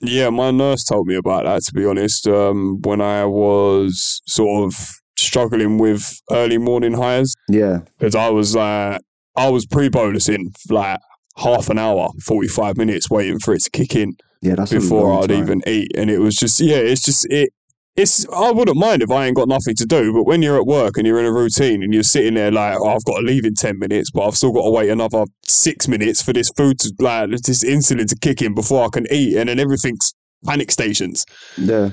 Yeah, 0.00 0.30
my 0.30 0.52
nurse 0.52 0.84
told 0.84 1.08
me 1.08 1.16
about 1.16 1.44
that, 1.44 1.64
to 1.64 1.72
be 1.72 1.84
honest, 1.84 2.28
um, 2.28 2.80
when 2.82 3.00
I 3.00 3.24
was 3.24 4.22
sort 4.26 4.64
of 4.64 4.90
struggling 5.16 5.78
with 5.78 6.20
early 6.30 6.58
morning 6.58 6.92
hires. 6.92 7.34
Yeah, 7.48 7.80
because 7.98 8.14
I 8.14 8.28
was 8.28 8.54
like, 8.54 9.00
I 9.36 9.48
was 9.48 9.66
pre-bolusing 9.66 10.52
like 10.70 11.00
half 11.36 11.68
an 11.68 11.78
hour, 11.78 12.10
forty-five 12.24 12.76
minutes, 12.76 13.10
waiting 13.10 13.40
for 13.40 13.54
it 13.54 13.62
to 13.62 13.70
kick 13.70 13.96
in 13.96 14.16
yeah, 14.40 14.54
that's 14.54 14.72
before 14.72 15.20
I'd 15.20 15.30
time. 15.30 15.42
even 15.42 15.62
eat, 15.66 15.90
and 15.96 16.10
it 16.10 16.18
was 16.18 16.36
just 16.36 16.60
yeah, 16.60 16.76
it's 16.76 17.04
just 17.04 17.26
it. 17.30 17.50
It's 17.98 18.28
I 18.28 18.52
wouldn't 18.52 18.76
mind 18.76 19.02
if 19.02 19.10
I 19.10 19.26
ain't 19.26 19.34
got 19.34 19.48
nothing 19.48 19.74
to 19.74 19.84
do, 19.84 20.12
but 20.12 20.22
when 20.22 20.40
you're 20.40 20.56
at 20.56 20.66
work 20.66 20.96
and 20.96 21.04
you're 21.04 21.18
in 21.18 21.26
a 21.26 21.32
routine 21.32 21.82
and 21.82 21.92
you're 21.92 22.04
sitting 22.04 22.34
there 22.34 22.52
like, 22.52 22.78
oh, 22.78 22.90
I've 22.90 23.04
got 23.04 23.16
to 23.16 23.22
leave 23.22 23.44
in 23.44 23.54
ten 23.54 23.76
minutes, 23.76 24.12
but 24.12 24.24
I've 24.24 24.36
still 24.36 24.52
got 24.52 24.62
to 24.62 24.70
wait 24.70 24.88
another 24.88 25.24
six 25.44 25.88
minutes 25.88 26.22
for 26.22 26.32
this 26.32 26.48
food 26.50 26.78
to 26.78 26.92
like 27.00 27.28
this 27.30 27.64
insulin 27.64 28.06
to 28.06 28.16
kick 28.20 28.40
in 28.40 28.54
before 28.54 28.84
I 28.84 28.88
can 28.92 29.08
eat, 29.10 29.36
and 29.36 29.48
then 29.48 29.58
everything's 29.58 30.14
panic 30.46 30.70
stations. 30.70 31.26
Yeah. 31.56 31.90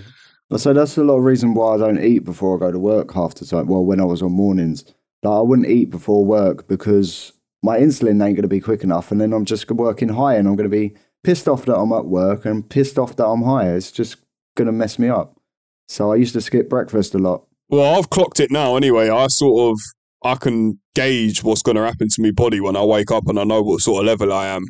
So 0.55 0.73
that's 0.73 0.95
a 0.95 1.03
lot 1.03 1.17
of 1.17 1.23
reason 1.23 1.55
why 1.55 1.73
I 1.73 1.77
don't 1.77 2.03
eat 2.03 2.19
before 2.19 2.55
I 2.55 2.59
go 2.59 2.71
to 2.71 2.77
work 2.77 3.11
half 3.15 3.33
the 3.33 3.45
time. 3.47 3.65
Well, 3.65 3.83
when 3.83 3.99
I 3.99 4.05
was 4.05 4.21
on 4.21 4.31
mornings, 4.31 4.85
like 5.23 5.33
I 5.33 5.41
wouldn't 5.41 5.67
eat 5.67 5.89
before 5.89 6.23
work 6.23 6.67
because 6.67 7.33
my 7.63 7.79
insulin 7.79 8.23
ain't 8.23 8.35
going 8.35 8.43
to 8.43 8.47
be 8.47 8.61
quick 8.61 8.83
enough, 8.83 9.11
and 9.11 9.19
then 9.19 9.33
I'm 9.33 9.45
just 9.45 9.71
working 9.71 10.09
high, 10.09 10.35
and 10.35 10.47
I'm 10.47 10.55
going 10.55 10.69
to 10.69 10.77
be 10.77 10.93
pissed 11.23 11.47
off 11.47 11.65
that 11.65 11.75
I'm 11.75 11.91
at 11.93 12.05
work 12.05 12.45
and 12.45 12.69
pissed 12.69 12.99
off 12.99 13.15
that 13.15 13.25
I'm 13.25 13.41
high. 13.41 13.69
It's 13.71 13.91
just 13.91 14.17
going 14.55 14.67
to 14.67 14.71
mess 14.71 14.99
me 14.99 15.09
up. 15.09 15.41
So 15.87 16.11
I 16.11 16.15
used 16.15 16.33
to 16.33 16.41
skip 16.41 16.69
breakfast 16.69 17.13
a 17.15 17.19
lot. 17.19 17.45
Well, 17.69 17.97
I've 17.97 18.09
clocked 18.09 18.39
it 18.39 18.51
now 18.51 18.75
anyway. 18.75 19.09
I 19.09 19.27
sort 19.27 19.71
of 19.71 19.79
I 20.23 20.35
can 20.35 20.79
gauge 20.95 21.43
what's 21.43 21.61
going 21.61 21.75
to 21.77 21.83
happen 21.83 22.07
to 22.09 22.21
my 22.21 22.31
body 22.31 22.59
when 22.59 22.75
I 22.75 22.83
wake 22.83 23.11
up, 23.11 23.27
and 23.27 23.39
I 23.39 23.43
know 23.43 23.61
what 23.61 23.81
sort 23.81 24.01
of 24.01 24.07
level 24.07 24.33
I 24.33 24.47
am. 24.47 24.65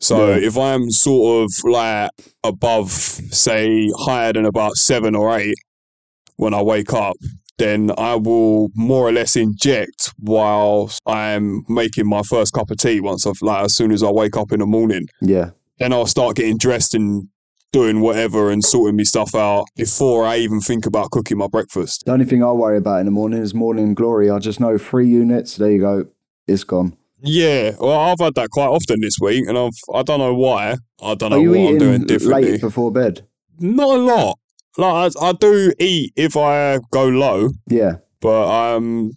So 0.00 0.30
Yeah. 0.30 0.46
if 0.46 0.56
I 0.56 0.72
am 0.72 0.90
sort 0.90 1.44
of 1.44 1.52
like 1.70 2.10
above, 2.42 2.90
say, 2.90 3.90
higher 3.98 4.32
than 4.32 4.46
about 4.46 4.76
seven 4.76 5.14
or 5.14 5.36
eight 5.38 5.54
when 6.36 6.54
I 6.54 6.62
wake 6.62 6.92
up, 6.92 7.16
then 7.58 7.90
I 7.98 8.16
will 8.16 8.70
more 8.74 9.06
or 9.08 9.12
less 9.12 9.36
inject 9.36 10.12
while 10.18 10.90
I'm 11.06 11.64
making 11.68 12.08
my 12.08 12.22
first 12.22 12.52
cup 12.52 12.70
of 12.70 12.78
tea. 12.78 13.00
Once 13.00 13.26
I've 13.26 13.40
like 13.42 13.64
as 13.66 13.74
soon 13.74 13.92
as 13.92 14.02
I 14.02 14.10
wake 14.10 14.36
up 14.36 14.50
in 14.52 14.60
the 14.60 14.66
morning, 14.66 15.06
Yeah. 15.20 15.50
then 15.78 15.92
I'll 15.92 16.06
start 16.06 16.36
getting 16.36 16.56
dressed 16.58 16.94
and 16.94 17.28
doing 17.74 18.00
whatever 18.00 18.50
and 18.52 18.64
sorting 18.64 18.94
me 18.96 19.04
stuff 19.04 19.34
out 19.34 19.64
before 19.76 20.24
I 20.24 20.36
even 20.38 20.60
think 20.60 20.86
about 20.86 21.10
cooking 21.10 21.38
my 21.38 21.48
breakfast. 21.48 22.04
The 22.06 22.12
only 22.12 22.24
thing 22.24 22.42
I 22.42 22.52
worry 22.52 22.78
about 22.78 23.00
in 23.00 23.06
the 23.06 23.10
morning 23.10 23.42
is 23.42 23.52
morning 23.52 23.94
glory. 23.94 24.30
I 24.30 24.38
just 24.38 24.60
know 24.60 24.78
three 24.78 25.08
units. 25.08 25.56
There 25.56 25.70
you 25.72 25.80
go. 25.80 26.06
It's 26.46 26.62
gone. 26.64 26.96
Yeah, 27.20 27.72
well, 27.80 27.98
I've 27.98 28.20
had 28.20 28.34
that 28.36 28.50
quite 28.50 28.68
often 28.68 29.00
this 29.00 29.16
week, 29.20 29.46
and 29.48 29.58
I've 29.58 29.72
I 29.92 30.02
don't 30.02 30.20
know 30.20 30.34
why. 30.34 30.76
I 31.02 31.14
don't 31.14 31.30
know 31.30 31.36
Are 31.38 31.40
you 31.42 31.50
what 31.50 31.58
I'm 31.72 31.78
doing 31.78 32.02
differently. 32.04 32.52
late 32.52 32.60
before 32.60 32.92
bed? 32.92 33.26
Not 33.58 33.96
a 33.98 34.02
lot. 34.02 34.38
Like 34.78 35.16
I, 35.20 35.26
I 35.28 35.32
do 35.32 35.72
eat 35.80 36.12
if 36.16 36.36
I 36.36 36.78
go 36.92 37.06
low, 37.08 37.50
Yeah. 37.68 37.96
but 38.20 38.46
um, 38.76 39.12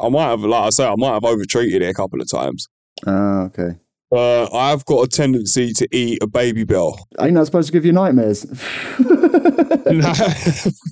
I 0.00 0.08
might 0.08 0.28
have, 0.30 0.40
like 0.40 0.64
I 0.66 0.70
say, 0.70 0.86
I 0.86 0.94
might 0.96 1.14
have 1.14 1.24
overtreated 1.24 1.82
it 1.82 1.88
a 1.90 1.94
couple 1.94 2.20
of 2.20 2.30
times. 2.30 2.68
Ah, 3.06 3.42
okay. 3.46 3.70
But 4.10 4.54
I've 4.54 4.84
got 4.86 5.04
a 5.04 5.08
tendency 5.08 5.72
to 5.74 5.88
eat 5.92 6.22
a 6.22 6.26
Babybel. 6.26 6.98
Ain't 7.20 7.34
that 7.34 7.46
supposed 7.46 7.68
to 7.68 7.72
give 7.72 7.84
you 7.84 7.92
nightmares? 7.92 8.46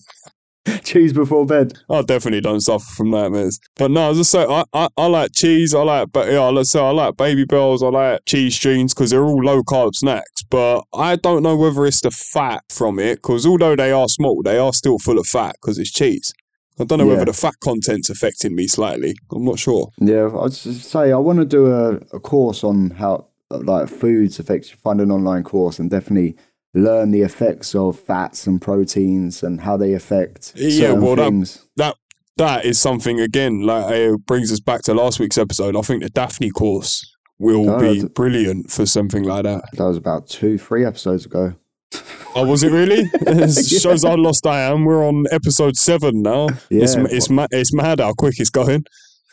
Cheese 0.84 1.12
before 1.12 1.46
bed. 1.46 1.74
I 1.88 2.02
definitely 2.02 2.40
don't 2.40 2.60
suffer 2.60 2.84
from 2.84 3.10
nightmares. 3.10 3.60
But 3.76 3.90
no, 3.90 4.10
as 4.10 4.18
I 4.18 4.22
say, 4.22 4.44
I, 4.44 4.64
I, 4.72 4.88
I 4.96 5.06
like 5.06 5.32
cheese. 5.32 5.74
I 5.74 5.82
like, 5.82 6.12
but 6.12 6.30
yeah, 6.30 6.48
let's 6.48 6.70
say 6.70 6.80
I 6.80 6.90
like 6.90 7.14
Babybels. 7.14 7.82
I 7.82 7.88
like 7.88 8.24
cheese 8.26 8.56
strings 8.56 8.92
because 8.92 9.10
they're 9.10 9.24
all 9.24 9.42
low 9.42 9.62
carb 9.62 9.94
snacks. 9.94 10.42
But 10.50 10.82
I 10.94 11.16
don't 11.16 11.42
know 11.42 11.56
whether 11.56 11.86
it's 11.86 12.00
the 12.00 12.10
fat 12.10 12.64
from 12.68 12.98
it 12.98 13.16
because 13.16 13.46
although 13.46 13.76
they 13.76 13.92
are 13.92 14.08
small, 14.08 14.42
they 14.42 14.58
are 14.58 14.72
still 14.72 14.98
full 14.98 15.18
of 15.18 15.26
fat 15.26 15.56
because 15.60 15.78
it's 15.78 15.90
cheese. 15.90 16.32
I 16.78 16.84
don't 16.84 16.98
know 16.98 17.04
Yeah. 17.06 17.12
whether 17.14 17.24
the 17.26 17.32
fat 17.32 17.54
content's 17.60 18.10
affecting 18.10 18.54
me 18.54 18.66
slightly. 18.66 19.14
I'm 19.32 19.44
not 19.44 19.58
sure. 19.58 19.88
Yeah, 19.98 20.30
I'd 20.38 20.52
say 20.52 21.12
I 21.12 21.16
want 21.18 21.38
to 21.38 21.44
do 21.44 21.66
a, 21.72 21.94
a 22.14 22.20
course 22.20 22.62
on 22.64 22.90
how 22.90 23.26
like 23.50 23.88
foods 23.88 24.38
affect 24.38 24.70
you. 24.70 24.76
Find 24.82 25.00
an 25.00 25.10
online 25.10 25.42
course 25.44 25.78
and 25.78 25.90
definitely 25.90 26.36
learn 26.74 27.10
the 27.12 27.22
effects 27.22 27.74
of 27.74 27.98
fats 27.98 28.46
and 28.46 28.60
proteins 28.60 29.42
and 29.42 29.60
how 29.62 29.76
they 29.78 29.94
affect 29.94 30.52
Yeah, 30.56 30.88
certain 30.88 31.00
well, 31.02 31.16
that- 31.16 31.24
things. 31.30 31.64
That 31.76 31.96
that 32.36 32.66
is 32.66 32.78
something 32.78 33.18
again. 33.20 33.62
Like 33.62 33.86
uh, 33.90 33.94
it 34.14 34.26
brings 34.26 34.52
us 34.52 34.60
back 34.60 34.82
to 34.82 34.92
last 34.94 35.18
week's 35.18 35.38
episode. 35.38 35.74
I 35.76 35.80
think 35.80 36.02
the 36.02 36.10
DAFNE 36.10 36.50
course 36.50 37.10
will 37.38 37.78
be 37.80 38.04
brilliant 38.14 38.70
for 38.70 38.84
something 38.84 39.22
like 39.22 39.44
that. 39.44 39.64
That 39.72 39.84
was 39.84 39.96
about 39.96 40.26
two, 40.28 40.58
three 40.58 40.84
episodes 40.84 41.24
ago. 41.24 41.54
Oh, 42.36 42.44
was 42.44 42.62
it 42.62 42.70
really? 42.70 43.08
it 43.14 43.66
shows 43.66 44.04
how 44.04 44.14
lost 44.14 44.46
I 44.46 44.60
am. 44.60 44.84
We're 44.84 45.02
on 45.02 45.24
episode 45.30 45.76
seven 45.78 46.20
now. 46.20 46.48
it's 46.70 46.94
Yeah, 46.94 47.06
it's 47.08 47.30
ma- 47.30 47.46
it's 47.50 47.72
mad 47.72 47.98
how 47.98 48.12
quick 48.12 48.38
it's 48.38 48.50
going. 48.50 48.84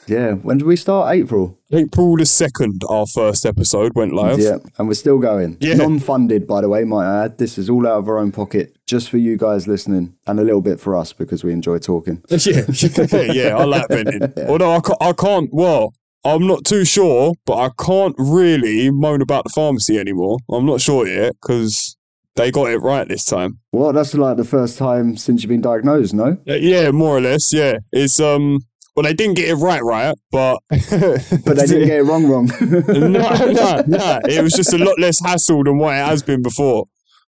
Yeah, 0.08 0.34
when 0.36 0.58
did 0.58 0.66
we 0.66 0.78
start? 0.78 1.14
April. 1.14 1.58
April 1.72 2.16
the 2.16 2.26
second, 2.26 2.82
our 2.90 3.06
first 3.06 3.46
episode 3.46 3.92
went 3.96 4.14
live. 4.14 4.40
Yeah, 4.40 4.58
and 4.78 4.88
we're 4.88 4.94
still 4.94 5.18
going. 5.20 5.58
Yeah. 5.60 5.76
Non-funded, 5.76 6.48
by 6.48 6.62
the 6.62 6.70
way, 6.70 6.86
might 6.86 7.06
I 7.06 7.26
add. 7.26 7.38
This 7.40 7.58
is 7.58 7.70
all 7.70 7.86
out 7.86 8.00
of 8.00 8.08
our 8.08 8.20
own 8.20 8.32
pocket, 8.32 8.78
just 8.86 9.10
for 9.10 9.18
you 9.18 9.38
guys 9.38 9.68
listening, 9.68 10.16
and 10.26 10.40
a 10.40 10.44
little 10.44 10.62
bit 10.62 10.80
for 10.80 10.96
us 10.96 11.12
because 11.12 11.44
we 11.44 11.52
enjoy 11.52 11.80
talking. 11.80 12.22
yeah, 12.30 12.64
yeah. 13.34 13.58
I 13.58 13.66
like 13.66 13.88
venting. 13.90 14.48
Although 14.48 14.76
I 14.76 14.80
can't, 14.80 14.98
I 15.02 15.12
can't. 15.14 15.50
Well, 15.52 15.94
I'm 16.24 16.48
not 16.48 16.64
too 16.64 16.86
sure, 16.86 17.34
but 17.46 17.58
I 17.58 17.70
can't 17.84 18.16
really 18.18 18.92
moan 18.92 19.22
about 19.22 19.44
the 19.44 19.52
pharmacy 19.54 19.98
anymore. 19.98 20.38
I'm 20.50 20.66
not 20.66 20.80
sure 20.80 21.06
yet 21.06 21.34
because 21.42 21.98
they 22.36 22.52
got 22.52 22.72
it 22.72 22.80
right 22.80 23.08
this 23.08 23.26
time. 23.26 23.60
Well, 23.72 23.94
that's 23.94 24.14
like 24.14 24.38
the 24.38 24.44
first 24.44 24.78
time 24.78 25.16
since 25.18 25.44
you've 25.44 25.50
been 25.50 25.62
diagnosed, 25.62 26.14
no? 26.14 26.38
Uh, 26.48 26.54
Yeah, 26.56 26.92
more 26.92 27.18
or 27.18 27.22
less. 27.22 27.54
Yeah, 27.54 27.78
it's 27.92 28.20
um. 28.20 28.60
Well, 28.96 29.04
they 29.06 29.14
didn't 29.16 29.38
get 29.38 29.50
it 29.50 29.56
right, 29.56 29.82
right, 29.84 30.14
but 30.32 30.60
But 30.70 30.80
they 30.90 31.66
didn't 31.66 31.88
get 31.88 32.00
it 32.00 32.04
wrong, 32.04 32.28
wrong. 32.28 32.46
no, 32.62 33.08
no, 33.08 33.84
no. 33.88 34.20
It 34.26 34.44
was 34.44 34.54
just 34.54 34.72
a 34.72 34.78
lot 34.78 35.00
less 35.00 35.20
hassle 35.20 35.64
than 35.64 35.80
what 35.80 35.96
it 35.96 36.06
has 36.06 36.22
been 36.22 36.44
before. 36.44 36.86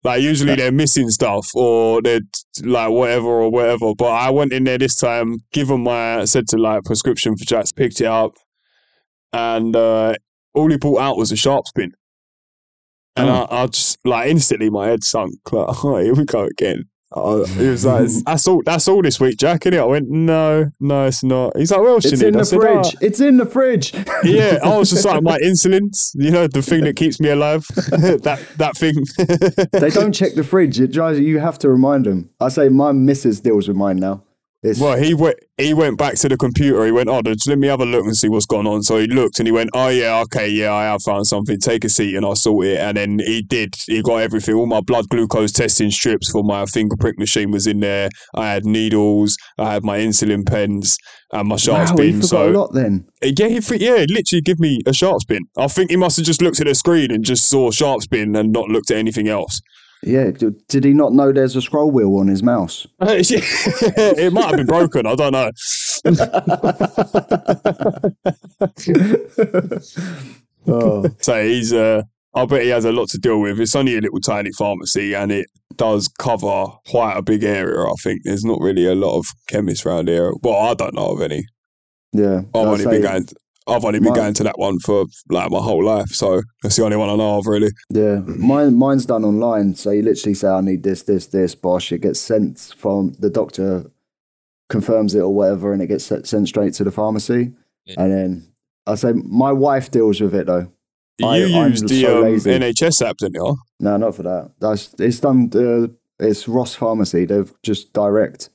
Like 0.03 0.23
usually 0.23 0.55
they're 0.55 0.73
missing 0.73 1.11
stuff 1.11 1.51
or 1.55 2.01
they're 2.01 2.21
like 2.63 2.89
whatever 2.91 3.27
or 3.27 3.51
whatever. 3.51 3.95
But 3.95 4.09
I 4.13 4.31
went 4.31 4.55
in 4.55 4.65
there 4.65 4.79
this 4.79 4.97
time, 4.97 5.41
given 5.53 5.83
my 5.83 6.25
said 6.25 6.49
to 6.49 6.57
like 6.57 6.85
prescription 6.85 7.37
for 7.37 7.45
Jacks, 7.45 7.73
picked 7.73 8.01
it 8.01 8.07
up, 8.07 8.33
and 9.35 9.77
uh, 9.77 10.15
all 10.55 10.71
he 10.71 10.79
pulled 10.79 10.99
out 11.01 11.19
was 11.19 11.31
a 11.31 11.37
sharps 11.37 11.73
bin. 11.73 11.93
And 13.17 13.29
Oh. 13.29 13.47
I, 13.51 13.63
I 13.63 13.67
just 13.67 13.99
like 14.05 14.31
instantly 14.31 14.71
my 14.71 14.87
head 14.89 15.03
sunk. 15.05 15.35
Like, 15.53 15.67
oh, 15.85 15.97
here 15.99 16.15
we 16.15 16.25
go 16.25 16.45
again. 16.45 16.85
Uh, 17.13 17.45
he 17.45 17.67
was 17.67 17.85
like, 17.85 18.09
"That's 18.25 18.47
all. 18.47 18.63
That's 18.65 18.87
all 18.87 19.03
this 19.03 19.19
week, 19.19 19.37
Jack." 19.37 19.67
And 19.67 19.75
I 19.75 19.85
went, 19.85 20.09
"No, 20.09 20.71
no, 20.79 21.07
it's 21.07 21.25
not." 21.25 21.57
He's 21.57 21.73
like, 21.73 21.81
"Well, 21.81 21.95
you 21.95 21.97
it's 21.97 22.13
need?" 22.13 22.29
in 22.29 22.37
I 22.37 22.39
the 22.39 22.45
said, 22.45 22.61
fridge. 22.61 22.87
"Ah." 22.95 22.99
It's 23.01 23.19
in 23.21 23.37
the 23.37 23.47
fridge. 23.47 23.93
yeah, 24.23 24.59
I 24.63 24.77
was 24.79 24.91
just 24.91 25.05
like 25.05 25.21
my 25.21 25.37
insulin, 25.39 25.91
you 26.15 26.31
know, 26.31 26.47
the 26.47 26.63
thing 26.63 26.85
that 26.85 26.95
keeps 26.95 27.19
me 27.19 27.31
alive. 27.31 27.67
that 27.67 28.47
that 28.59 28.77
thing. 28.77 28.95
they 29.73 29.91
don't 29.91 30.13
check 30.13 30.35
the 30.35 30.45
fridge. 30.45 30.81
It 30.81 30.93
drives 30.93 31.19
you 31.19 31.41
have 31.41 31.59
to 31.59 31.69
remind 31.69 32.07
them. 32.07 32.31
I 32.39 32.49
say 32.49 32.69
my 32.69 32.93
missus 32.93 33.41
deals 33.41 33.67
with 33.67 33.77
mine 33.77 33.97
now. 33.97 34.23
It's, 34.63 34.79
well, 34.79 34.97
he 34.99 35.15
went 35.15 35.39
he 35.57 35.73
went 35.73 35.97
back 35.97 36.17
to 36.17 36.29
the 36.29 36.37
computer. 36.37 36.85
He 36.85 36.93
went, 36.93 37.09
"Oh, 37.09 37.23
just 37.23 37.49
let 37.49 37.59
me 37.59 37.69
have 37.69 37.81
a 37.81 37.87
look 37.87 38.05
and 38.05 38.15
see 38.15 38.29
what's 38.29 38.45
going 38.45 38.67
on." 38.67 38.83
So 38.83 38.99
he 38.99 39.07
looked 39.07 39.39
and 39.39 39.49
he 39.49 39.53
went, 39.53 39.71
"Oh 39.73 39.89
yeah, 39.89 40.21
okay, 40.21 40.49
yeah, 40.49 40.75
I 40.75 40.85
have 40.85 41.03
found 41.03 41.27
something. 41.27 41.59
Take 41.59 41.85
a 41.85 41.89
seat 41.89 42.15
and 42.15 42.27
I'll 42.27 42.37
sort 42.37 42.67
it." 42.67 42.79
And 42.79 42.99
then 42.99 43.21
he 43.21 43.41
did. 43.41 43.75
He 43.87 44.03
got 44.03 44.17
everything. 44.17 44.55
All 44.55 44.67
my 44.67 44.83
blood 44.83 45.09
glucose 45.09 45.53
testing 45.53 45.91
strips 45.91 46.31
for 46.31 46.45
my 46.45 46.67
finger 46.67 46.97
prick 47.01 47.19
machine 47.19 47.51
was 47.51 47.67
in 47.67 47.81
there. 47.81 48.11
I 48.35 48.51
had 48.51 48.67
needles. 48.67 49.39
I 49.57 49.73
had 49.73 49.83
my 49.83 49.99
insulin 49.99 50.47
pens 50.47 50.99
and 51.33 51.49
my 51.49 51.57
sharp 51.57 51.89
wow, 51.89 52.03
he 52.03 52.13
spin. 52.13 52.23
So 52.23 52.51
a 52.51 52.53
lot 52.53 52.75
then. 52.75 53.07
Yeah, 53.23 53.49
he, 53.49 53.61
yeah, 53.77 54.05
literally 54.09 54.43
give 54.43 54.61
me 54.61 54.81
a 54.85 54.93
sharps 54.93 55.25
bin. 55.25 55.45
I 55.57 55.69
think 55.69 55.91
he 55.91 55.97
must 55.97 56.19
have 56.19 56.27
just 56.27 56.43
looked 56.43 56.61
at 56.61 56.67
the 56.67 56.75
screen 56.75 57.11
and 57.11 57.25
just 57.25 57.49
saw 57.49 57.71
sharps 57.71 58.07
bin 58.07 58.37
and 58.37 58.53
not 58.53 58.69
looked 58.69 58.91
at 58.91 58.99
anything 58.99 59.29
else. 59.29 59.63
Yeah, 60.03 60.31
did 60.69 60.85
he 60.85 60.95
not 60.95 61.13
know 61.13 61.31
there's 61.31 61.57
a 61.57 61.61
scroll 61.61 61.91
wheel 61.91 62.17
on 62.17 62.29
his 62.29 62.43
mouse? 62.43 62.87
it 63.01 64.33
might 64.33 64.47
have 64.47 64.57
been 64.57 64.67
broken. 64.67 65.07
I 65.07 65.15
don't 65.15 65.33
know. 65.33 65.51
Oh, 70.67 71.05
So 71.21 71.45
he's 71.45 71.73
uh 71.73 72.03
I 72.35 72.47
bet 72.47 72.63
he 72.63 72.69
has 72.69 72.85
a 72.85 72.93
lot 72.93 73.09
to 73.11 73.19
deal 73.19 73.41
with. 73.41 73.59
It's 73.61 73.75
only 73.75 73.97
a 73.97 74.01
little 74.01 74.21
tiny 74.21 74.53
pharmacy 74.53 75.15
and 75.15 75.33
it 75.33 75.47
does 75.77 76.09
cover 76.09 76.67
quite 76.87 77.17
a 77.17 77.23
big 77.23 77.43
area, 77.43 77.85
I 77.85 77.95
think. 78.03 78.23
There's 78.25 78.45
not 78.45 78.61
really 78.61 78.87
a 78.87 78.95
lot 78.95 79.19
of 79.19 79.27
chemists 79.49 79.85
around 79.85 80.09
here. 80.09 80.33
Well, 80.43 80.55
I 80.55 80.75
don't 80.75 80.95
know 80.95 81.09
of 81.09 81.21
any. 81.23 81.45
Yeah, 82.13 82.43
I've 82.55 82.67
only 82.67 82.85
say- 82.85 82.91
been 82.91 83.03
going 83.03 83.27
I've 83.67 83.85
only 83.85 84.01
been 84.01 84.11
My- 84.11 84.17
going 84.17 84.35
to 84.35 84.43
that 84.45 84.59
one 84.59 84.79
for 84.81 85.05
like 85.29 85.51
my 85.51 85.59
whole 85.59 85.85
life, 85.85 86.09
so 86.09 86.43
that's 86.63 86.77
the 86.77 86.85
only 86.85 86.97
one 86.97 87.09
I 87.11 87.17
know 87.17 87.39
of 87.39 87.47
really. 87.47 87.71
Yeah, 87.91 88.21
mine 88.27 88.77
mine's 88.77 89.07
done 89.07 89.25
online. 89.25 89.75
So 89.75 89.91
you 89.91 90.03
literally 90.03 90.35
say, 90.35 90.49
"I 90.49 90.61
need 90.61 90.83
this, 90.83 91.03
this, 91.03 91.27
this." 91.27 91.55
Bosh, 91.55 91.93
it 91.93 92.01
gets 92.01 92.19
sent 92.21 92.75
from 92.77 93.13
the 93.19 93.31
doctor, 93.31 93.91
confirms 94.69 95.15
it 95.15 95.21
or 95.21 95.35
whatever, 95.35 95.73
and 95.73 95.83
it 95.83 95.87
gets 95.89 96.05
sent 96.05 96.27
sent 96.27 96.49
straight 96.49 96.75
to 96.75 96.85
the 96.85 96.91
pharmacy. 96.91 97.53
Yeah. 97.87 97.95
And 98.03 98.13
then 98.13 98.47
I 98.87 98.95
say, 98.95 99.13
my 99.13 99.53
wife 99.53 99.91
deals 99.91 100.21
with 100.21 100.35
it 100.35 100.47
though. 100.47 100.73
I- 101.23 101.37
you 101.39 101.55
I'm 101.57 101.71
use 101.73 101.83
the 101.83 102.01
so 102.03 102.25
um. 102.27 102.35
NHS 102.39 103.07
app, 103.07 103.19
didn't 103.19 103.35
you? 103.35 103.57
No, 103.79 103.97
not 103.99 104.15
for 104.15 104.23
that. 104.23 104.53
That's 104.59 104.95
it's 104.99 105.21
done. 105.21 105.51
Uh, 105.55 105.89
it's 106.19 106.49
Ross 106.49 106.75
Pharmacy. 106.75 107.25
They've 107.27 107.53
just 107.63 107.93
direct. 107.93 108.49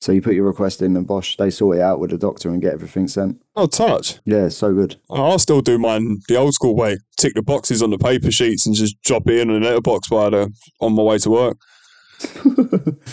So 0.00 0.12
you 0.12 0.22
put 0.22 0.34
your 0.34 0.46
request 0.46 0.80
in, 0.80 0.96
and 0.96 1.06
Bosch 1.06 1.36
they 1.36 1.50
sort 1.50 1.76
it 1.76 1.82
out 1.82 2.00
with 2.00 2.10
the 2.10 2.16
doctor 2.16 2.48
and 2.48 2.62
get 2.62 2.72
everything 2.72 3.06
sent. 3.06 3.40
Oh, 3.54 3.66
touch. 3.66 4.18
Yeah, 4.24 4.46
it's 4.46 4.56
so 4.56 4.72
good. 4.72 4.96
I'll 5.10 5.38
still 5.38 5.60
do 5.60 5.78
mine 5.78 6.20
the 6.26 6.36
old 6.36 6.54
school 6.54 6.74
way. 6.74 6.96
Tick 7.18 7.34
the 7.34 7.42
boxes 7.42 7.82
on 7.82 7.90
the 7.90 7.98
paper 7.98 8.30
sheets 8.30 8.64
and 8.64 8.74
just 8.74 9.00
drop 9.02 9.28
it 9.28 9.38
in 9.40 9.50
a 9.50 9.58
letterbox 9.60 10.08
by 10.08 10.30
the 10.30 10.50
on 10.80 10.94
my 10.94 11.02
way 11.02 11.18
to 11.18 11.30
work. 11.30 11.58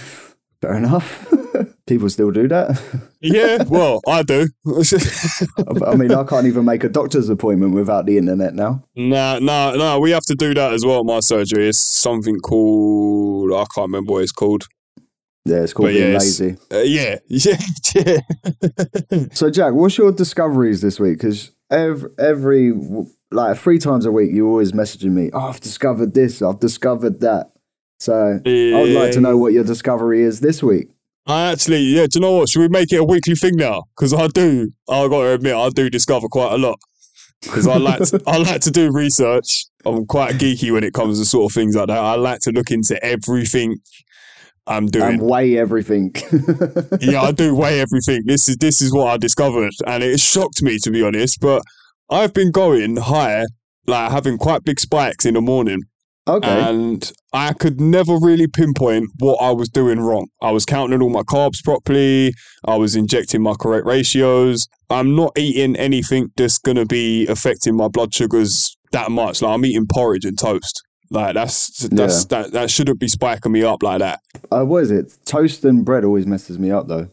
Fair 0.62 0.73
enough. 0.76 1.28
People 1.88 2.10
still 2.10 2.32
do 2.32 2.47
that. 2.47 2.82
Yeah, 3.19 3.63
well, 3.67 4.00
I 4.08 4.21
do. 4.21 4.47
I 4.67 5.95
mean, 5.95 6.13
I 6.13 6.23
can't 6.23 6.45
even 6.45 6.65
make 6.65 6.84
a 6.84 6.88
doctor's 6.89 7.30
appointment 7.30 7.73
without 7.73 8.06
the 8.06 8.19
internet 8.19 8.54
now. 8.54 8.84
nah, 8.95 9.39
no, 9.39 9.76
no. 9.76 10.00
We 10.00 10.12
have 10.12 10.23
to 10.28 10.36
do 10.36 10.54
that 10.54 10.71
as 10.71 10.86
well. 10.86 11.04
My 11.04 11.19
surgery 11.19 11.67
is 11.67 11.80
something 11.80 12.38
called 12.39 13.52
I 13.52 13.65
can't 13.73 13.88
remember 13.88 14.13
what 14.13 14.23
it's 14.23 14.32
called. 14.32 14.67
Yeah, 15.48 15.64
it's 15.64 15.72
called 15.72 15.88
But 15.88 15.94
being 15.94 16.12
yeah, 16.12 16.18
lazy. 16.18 16.58
Uh, 16.72 16.78
yeah, 16.80 17.20
yeah, 17.28 17.58
yeah. 17.96 19.28
So, 19.32 19.50
Jack, 19.50 19.74
what's 19.74 19.98
your 19.98 20.12
discoveries 20.12 20.82
this 20.82 21.00
week? 21.00 21.20
Because 21.20 21.52
every, 21.72 22.10
every 22.20 22.74
like 23.32 23.58
three 23.58 23.80
times 23.80 24.06
a 24.06 24.12
week, 24.12 24.32
you're 24.34 24.48
always 24.48 24.74
messaging 24.74 25.12
me. 25.12 25.30
Oh, 25.32 25.48
I've 25.48 25.62
discovered 25.62 26.14
this. 26.14 26.42
I've 26.42 26.60
discovered 26.60 27.22
that. 27.22 27.52
So, 28.00 28.42
I 28.46 28.82
would 28.82 28.92
like 28.92 29.14
to 29.14 29.22
know 29.22 29.38
what 29.38 29.54
your 29.54 29.64
discovery 29.64 30.22
is 30.22 30.42
this 30.42 30.62
week. 30.62 30.90
I 31.26 31.52
actually, 31.52 31.80
yeah. 31.80 32.08
Do 32.08 32.20
you 32.20 32.22
know 32.22 32.34
what? 32.34 32.50
Should 32.50 32.60
we 32.60 32.68
make 32.68 32.92
it 32.92 32.98
a 32.98 33.04
weekly 33.04 33.36
thing 33.36 33.56
now? 33.56 33.84
Because 33.96 34.14
I 34.14 34.28
do. 34.28 34.72
I 34.90 35.08
got 35.08 35.22
to 35.22 35.34
admit, 35.34 35.56
I 35.56 35.70
do 35.70 35.90
discover 35.90 36.28
quite 36.28 36.54
a 36.54 36.58
lot. 36.58 36.80
Because 37.42 37.68
I 37.68 37.78
like, 37.78 38.02
to, 38.02 38.22
I 38.28 38.38
like 38.38 38.62
to 38.62 38.72
do 38.72 38.92
research. 38.92 39.66
I'm 39.86 40.06
quite 40.06 40.36
geeky 40.36 40.72
when 40.72 40.84
it 40.84 40.94
comes 40.94 41.20
to 41.20 41.26
sort 41.26 41.52
of 41.52 41.56
things 41.56 41.76
like 41.76 41.88
that. 41.88 41.98
I 41.98 42.16
like 42.16 42.40
to 42.42 42.52
look 42.52 42.72
into 42.72 43.02
everything 43.04 43.78
I'm 44.67 44.88
doing. 44.88 45.06
And 45.06 45.21
weigh 45.21 45.58
everything. 45.58 46.13
yeah, 47.01 47.21
I 47.21 47.32
do 47.32 47.56
weigh 47.56 47.80
everything. 47.80 48.23
This 48.25 48.49
is 48.49 48.58
this 48.58 48.82
is 48.82 48.93
what 48.93 49.08
I 49.08 49.17
discovered, 49.17 49.71
and 49.86 50.03
it 50.03 50.19
shocked 50.19 50.62
me 50.62 50.77
to 50.80 50.91
be 50.91 51.03
honest. 51.03 51.39
But 51.39 51.62
I've 52.10 52.34
been 52.34 52.51
going 52.51 52.97
higher, 52.97 53.45
like 53.86 54.12
having 54.12 54.38
quite 54.38 54.63
big 54.63 54.80
spikes 54.80 55.25
in 55.25 55.36
the 55.36 55.41
morning, 55.41 55.82
okay. 56.27 56.69
and 56.69 57.12
I 57.34 57.53
could 57.53 57.80
never 57.80 58.17
really 58.17 58.47
pinpoint 58.47 59.10
what 59.19 59.38
I 59.41 59.51
was 59.51 59.69
doing 59.69 59.99
wrong. 59.99 60.27
I 60.41 60.51
was 60.51 60.65
counting 60.65 61.01
all 61.01 61.10
my 61.10 61.23
carbs 61.23 61.63
properly. 61.63 62.34
I 62.65 62.75
was 62.75 62.95
injecting 62.95 63.41
my 63.41 63.56
correct 63.60 63.86
ratios. 63.86 64.67
I'm 64.89 65.15
not 65.15 65.38
eating 65.38 65.75
anything 65.75 66.30
that's 66.36 66.58
gonna 66.58 66.86
be 66.86 67.25
affecting 67.27 67.75
my 67.75 67.88
blood 67.88 68.13
sugars 68.13 68.75
that 68.91 69.12
much. 69.12 69.41
Like 69.41 69.53
I'm 69.53 69.65
eating 69.65 69.88
porridge 69.89 70.25
and 70.25 70.38
toast. 70.38 70.84
Like 71.10 71.34
that's 71.36 71.88
that's 71.89 72.26
that 72.26 72.52
that 72.52 72.70
shouldn't 72.70 73.00
be 73.00 73.08
spiking 73.08 73.52
me 73.52 73.63
up 73.63 73.84
like 73.84 74.00
that. 74.00 74.20
uh, 74.52 74.63
what 74.63 74.84
is 74.84 74.91
it? 74.91 75.17
Toast 75.26 75.63
and 75.65 75.86
bread 75.86 76.04
always 76.04 76.26
messes 76.26 76.60
me 76.60 76.72
up, 76.72 76.88
though. 76.88 77.10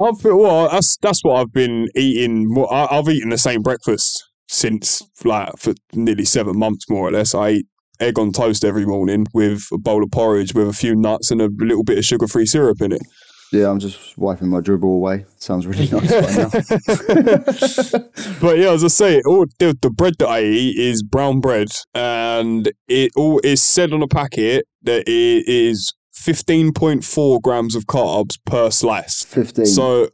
I've 0.00 0.22
well, 0.24 0.68
that's 0.68 0.96
that's 0.98 1.24
what 1.24 1.40
I've 1.40 1.52
been 1.52 1.88
eating. 1.94 2.64
I've 2.70 3.08
eaten 3.08 3.30
the 3.30 3.38
same 3.38 3.62
breakfast 3.62 4.24
since 4.48 5.02
like 5.24 5.56
for 5.58 5.74
nearly 5.92 6.24
seven 6.24 6.58
months, 6.58 6.88
more 6.88 7.08
or 7.08 7.12
less. 7.12 7.34
I 7.34 7.50
eat 7.50 7.66
egg 8.00 8.18
on 8.18 8.32
toast 8.32 8.64
every 8.64 8.86
morning 8.86 9.26
with 9.34 9.66
a 9.72 9.78
bowl 9.78 10.04
of 10.04 10.10
porridge 10.10 10.54
with 10.54 10.68
a 10.68 10.72
few 10.72 10.94
nuts 10.94 11.30
and 11.30 11.42
a 11.42 11.48
little 11.58 11.82
bit 11.82 11.98
of 11.98 12.04
sugar-free 12.04 12.46
syrup 12.46 12.80
in 12.80 12.92
it. 12.92 13.02
Yeah, 13.52 13.70
I'm 13.70 13.78
just 13.78 14.18
wiping 14.18 14.48
my 14.48 14.60
dribble 14.60 14.88
away. 14.90 15.24
Sounds 15.36 15.66
really 15.66 15.88
nice 15.90 16.12
right 16.12 16.36
now. 16.36 16.48
but 18.40 18.58
yeah, 18.58 18.72
as 18.72 18.84
I 18.84 18.88
say, 18.88 19.22
all 19.26 19.46
the, 19.58 19.76
the 19.80 19.90
bread 19.90 20.14
that 20.18 20.28
I 20.28 20.42
eat 20.44 20.76
is 20.78 21.02
brown 21.02 21.40
bread, 21.40 21.68
and 21.94 22.70
it 22.88 23.12
all 23.16 23.40
is 23.42 23.62
said 23.62 23.92
on 23.92 24.02
a 24.02 24.08
packet 24.08 24.66
that 24.82 25.08
it 25.08 25.48
is 25.48 25.92
fifteen 26.12 26.72
point 26.72 27.04
four 27.04 27.40
grams 27.40 27.74
of 27.74 27.84
carbs 27.86 28.38
per 28.44 28.70
slice. 28.70 29.22
15. 29.24 29.66
So 29.66 30.08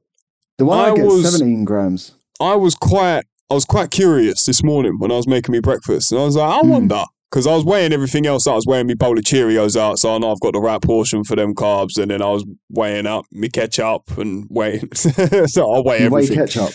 the 0.59 0.65
one 0.65 0.79
I, 0.79 0.91
I 0.93 0.95
get 0.97 1.05
was- 1.07 1.33
17 1.33 1.65
grams. 1.65 2.15
I 2.41 2.55
was 2.57 2.75
quite 2.75 3.25
I 3.51 3.55
was 3.55 3.65
quite 3.65 3.91
curious 3.91 4.45
this 4.47 4.63
morning 4.65 4.97
when 4.99 5.11
I 5.13 5.17
was 5.17 5.27
making 5.29 5.53
me 5.53 5.61
breakfast, 5.61 6.13
and 6.13 6.21
I 6.21 6.25
was 6.25 6.37
like, 6.37 6.51
I 6.51 6.61
Hmm. 6.61 6.69
wonder 6.71 7.05
because 7.35 7.49
I 7.49 7.53
was 7.57 7.65
weighing 7.65 7.93
everything 7.93 8.27
else. 8.27 8.47
out. 8.47 8.53
I 8.53 8.55
was 8.55 8.65
weighing 8.67 8.87
me 8.87 8.95
bowl 8.95 9.19
of 9.19 9.25
Cheerios 9.25 9.77
out, 9.77 9.99
so 9.99 10.15
I 10.15 10.19
know 10.19 10.31
I've 10.31 10.39
got 10.39 10.53
the 10.53 10.61
right 10.61 10.81
portion 10.81 11.25
for 11.25 11.35
them 11.35 11.53
carbs, 11.53 11.99
and 12.01 12.09
then 12.09 12.23
I 12.23 12.31
was 12.31 12.45
weighing 12.71 13.07
up 13.07 13.25
me 13.33 13.49
ketchup 13.49 14.17
and 14.19 14.47
weighing. 14.51 14.89
so 14.95 15.73
I 15.73 15.81
weigh 15.81 16.03
You 16.05 16.11
weigh 16.11 16.23
everything. 16.23 16.37
ketchup. 16.37 16.71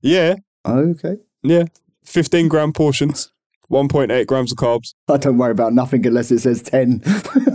Yeah, 0.00 0.34
Okay. 0.66 1.18
yeah, 1.44 1.66
fifteen 2.04 2.48
gram 2.48 2.72
portions, 2.72 3.30
one 3.68 3.86
point 3.86 4.10
eight 4.10 4.26
grams 4.26 4.50
of 4.50 4.58
carbs. 4.58 4.92
I 5.08 5.18
don't 5.18 5.38
worry 5.38 5.52
about 5.52 5.72
nothing 5.72 6.04
unless 6.04 6.32
it 6.32 6.40
says 6.40 6.62
10. 6.62 7.00
and 7.04 7.06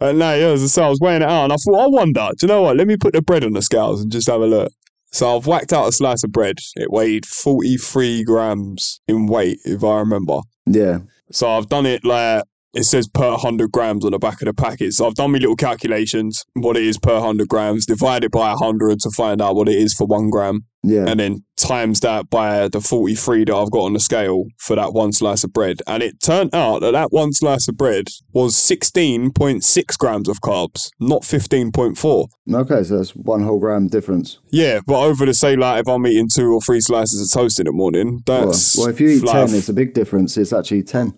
uh, 0.00 0.12
no, 0.12 0.34
yeah, 0.34 0.56
so 0.56 0.82
I 0.82 0.86
I 0.86 0.88
was 0.88 0.98
weighing 1.00 1.22
it 1.22 1.28
out, 1.28 1.44
and 1.44 1.52
I 1.52 1.56
thought, 1.56 1.84
I 1.84 1.86
wonder. 1.86 2.28
Do 2.36 2.46
you 2.46 2.48
know 2.48 2.62
what? 2.62 2.76
Let 2.76 2.88
me 2.88 2.96
put 2.96 3.12
the 3.12 3.22
bread 3.22 3.44
on 3.44 3.52
the 3.52 3.62
scales 3.62 4.02
and 4.02 4.10
just 4.10 4.26
have 4.26 4.40
a 4.40 4.46
look. 4.46 4.72
So 5.12 5.36
I've 5.36 5.46
whacked 5.46 5.72
out 5.72 5.86
a 5.86 5.92
slice 5.92 6.24
of 6.24 6.32
bread. 6.32 6.56
It 6.74 6.90
weighed 6.90 7.24
43 7.26 8.24
grams 8.24 9.00
in 9.06 9.26
weight, 9.26 9.60
if 9.64 9.84
I 9.84 10.00
remember. 10.00 10.40
Yeah. 10.66 10.98
So 11.30 11.48
I've 11.48 11.68
done 11.68 11.86
it 11.86 12.04
like 12.04 12.44
it 12.74 12.84
says 12.84 13.08
per 13.08 13.30
100 13.30 13.70
grams 13.72 14.04
on 14.04 14.12
the 14.12 14.18
back 14.18 14.40
of 14.42 14.46
the 14.46 14.54
packet. 14.54 14.92
So 14.94 15.06
I've 15.06 15.14
done 15.14 15.32
my 15.32 15.38
little 15.38 15.56
calculations, 15.56 16.44
what 16.54 16.76
it 16.76 16.82
is 16.84 16.98
per 16.98 17.14
100 17.14 17.48
grams, 17.48 17.86
divided 17.86 18.30
by 18.30 18.50
100 18.52 19.00
to 19.00 19.10
find 19.10 19.40
out 19.40 19.54
what 19.56 19.68
it 19.68 19.76
is 19.76 19.94
for 19.94 20.06
one 20.06 20.28
gram, 20.30 20.64
Yeah. 20.82 21.04
and 21.06 21.20
then 21.20 21.44
times 21.56 22.00
that 22.00 22.28
by 22.30 22.66
the 22.68 22.80
43 22.80 23.44
that 23.44 23.54
I've 23.54 23.70
got 23.70 23.82
on 23.84 23.92
the 23.92 24.00
scale 24.00 24.44
for 24.58 24.74
that 24.76 24.92
one 24.92 25.12
slice 25.12 25.44
of 25.44 25.52
bread. 25.52 25.80
And 25.86 26.02
it 26.02 26.20
turned 26.20 26.54
out 26.54 26.80
that 26.80 26.90
that 26.92 27.12
one 27.12 27.32
slice 27.32 27.68
of 27.68 27.76
bread 27.76 28.08
was 28.32 28.56
16.6 28.56 29.96
grams 29.98 30.28
of 30.28 30.40
carbs, 30.40 30.90
not 31.00 31.22
15.4. 31.22 32.26
Okay, 32.52 32.82
so 32.82 32.96
that's 32.98 33.10
one 33.14 33.42
whole 33.42 33.58
gram 33.58 33.88
difference. 33.88 34.38
Yeah, 34.50 34.80
but 34.86 35.00
over 35.02 35.24
to 35.26 35.34
say 35.34 35.56
like 35.56 35.80
if 35.82 35.88
I'm 35.88 36.06
eating 36.06 36.28
two 36.28 36.52
or 36.52 36.60
three 36.60 36.80
slices 36.80 37.20
of 37.20 37.30
toast 37.40 37.58
in 37.60 37.66
the 37.66 37.72
morning, 37.72 38.22
Well, 38.26 38.46
that's 38.46 38.76
well, 38.76 38.88
if 38.88 39.00
you 39.00 39.08
eat 39.08 39.22
like 39.24 39.46
10, 39.48 39.54
it's 39.56 39.68
a 39.68 39.72
big 39.72 39.94
difference. 39.94 40.36
It's 40.36 40.52
actually 40.52 40.82
10. 40.82 41.14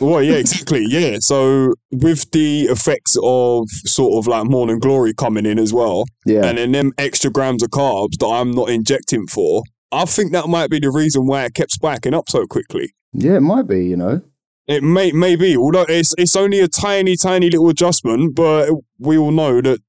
Well, 0.00 0.22
yeah, 0.22 0.34
exactly. 0.34 0.84
Yeah. 0.88 1.18
So 1.20 1.74
with 1.92 2.30
the 2.32 2.62
effects 2.70 3.16
of 3.22 3.68
sort 3.70 4.18
of 4.18 4.26
like 4.26 4.46
morning 4.46 4.78
glory 4.78 5.12
coming 5.14 5.46
in 5.46 5.58
as 5.58 5.72
well, 5.72 6.04
Yeah. 6.26 6.44
and 6.46 6.58
then 6.58 6.72
them 6.72 6.92
extra 6.98 7.30
grams 7.30 7.62
of 7.62 7.70
carbs 7.70 8.18
that 8.18 8.26
I'm 8.26 8.50
not 8.52 8.68
injecting 8.70 9.26
for, 9.26 9.62
I 9.92 10.04
think 10.04 10.32
that 10.32 10.48
might 10.48 10.70
be 10.70 10.78
the 10.78 10.90
reason 10.90 11.26
why 11.26 11.44
it 11.44 11.54
kept 11.54 11.72
spiking 11.72 12.14
up 12.14 12.28
so 12.28 12.46
quickly. 12.46 12.92
yeah, 13.12 13.34
it 13.36 13.40
might 13.42 13.66
be, 13.66 13.84
you 13.86 13.96
know. 13.96 14.22
It 14.68 14.84
may 14.84 15.10
may 15.10 15.34
be, 15.34 15.56
although 15.56 15.86
it's 15.88 16.14
it's 16.16 16.36
only 16.36 16.60
a 16.60 16.68
tiny, 16.68 17.16
tiny 17.16 17.50
little 17.50 17.68
adjustment, 17.70 18.36
but 18.36 18.70
we 19.00 19.18
all 19.18 19.32
know 19.32 19.60
that 19.60 19.80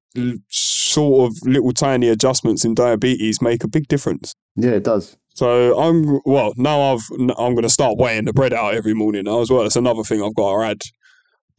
sort 0.50 1.30
of 1.30 1.38
little 1.46 1.72
tiny 1.72 2.08
adjustments 2.10 2.66
in 2.66 2.74
diabetes 2.74 3.42
make 3.42 3.64
a 3.64 3.68
big 3.68 3.88
difference. 3.88 4.34
Yeah, 4.56 4.72
it 4.72 4.84
does. 4.84 5.18
So 5.34 5.78
I'm 5.80 6.20
well 6.26 6.54
now. 6.58 6.94
I've 6.94 7.08
I'm 7.12 7.54
going 7.54 7.62
to 7.62 7.70
start 7.70 7.98
weighing 7.98 8.26
the 8.26 8.34
bread 8.34 8.54
out 8.54 8.74
every 8.74 8.94
morning 8.94 9.24
now 9.24 9.42
as 9.42 9.50
well. 9.50 9.64
That's 9.64 9.76
another 9.76 10.04
thing 10.04 10.22
I've 10.22 10.36
got 10.36 10.58
to 10.58 10.66
add. 10.66 10.82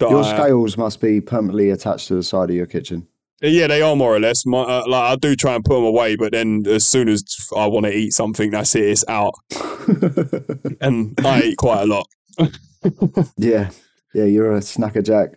Your 0.01 0.23
I- 0.23 0.35
scales 0.37 0.77
must 0.77 1.01
be 1.01 1.21
permanently 1.21 1.71
attached 1.71 2.09
to 2.09 2.15
the 2.15 2.23
side 2.23 2.51
of 2.51 2.57
your 2.57 2.67
kitchen. 2.67 3.07
Yeah, 3.41 3.67
they 3.67 3.83
are 3.83 3.97
more 3.97 4.15
or 4.15 4.21
less. 4.21 4.47
My, 4.47 4.61
uh, 4.61 4.85
like 4.87 5.03
I 5.13 5.17
do 5.17 5.35
try 5.35 5.55
and 5.57 5.65
put 5.65 5.75
them 5.75 5.85
away, 5.85 6.15
but 6.15 6.31
then 6.31 6.63
as 6.69 6.87
soon 6.87 7.09
as 7.09 7.25
I 7.57 7.67
want 7.67 7.87
to 7.87 7.93
eat 7.93 8.13
something, 8.13 8.53
that's 8.53 8.75
it. 8.77 8.85
It's 8.85 9.05
out, 9.09 9.35
and 10.81 11.19
I 11.25 11.43
eat 11.43 11.57
quite 11.57 11.83
a 11.83 11.87
lot. 11.87 12.07
yeah. 13.37 13.71
Yeah, 14.15 14.25
you're 14.25 14.53
a 14.55 14.61
snacker 14.61 15.03
jack. 15.03 15.31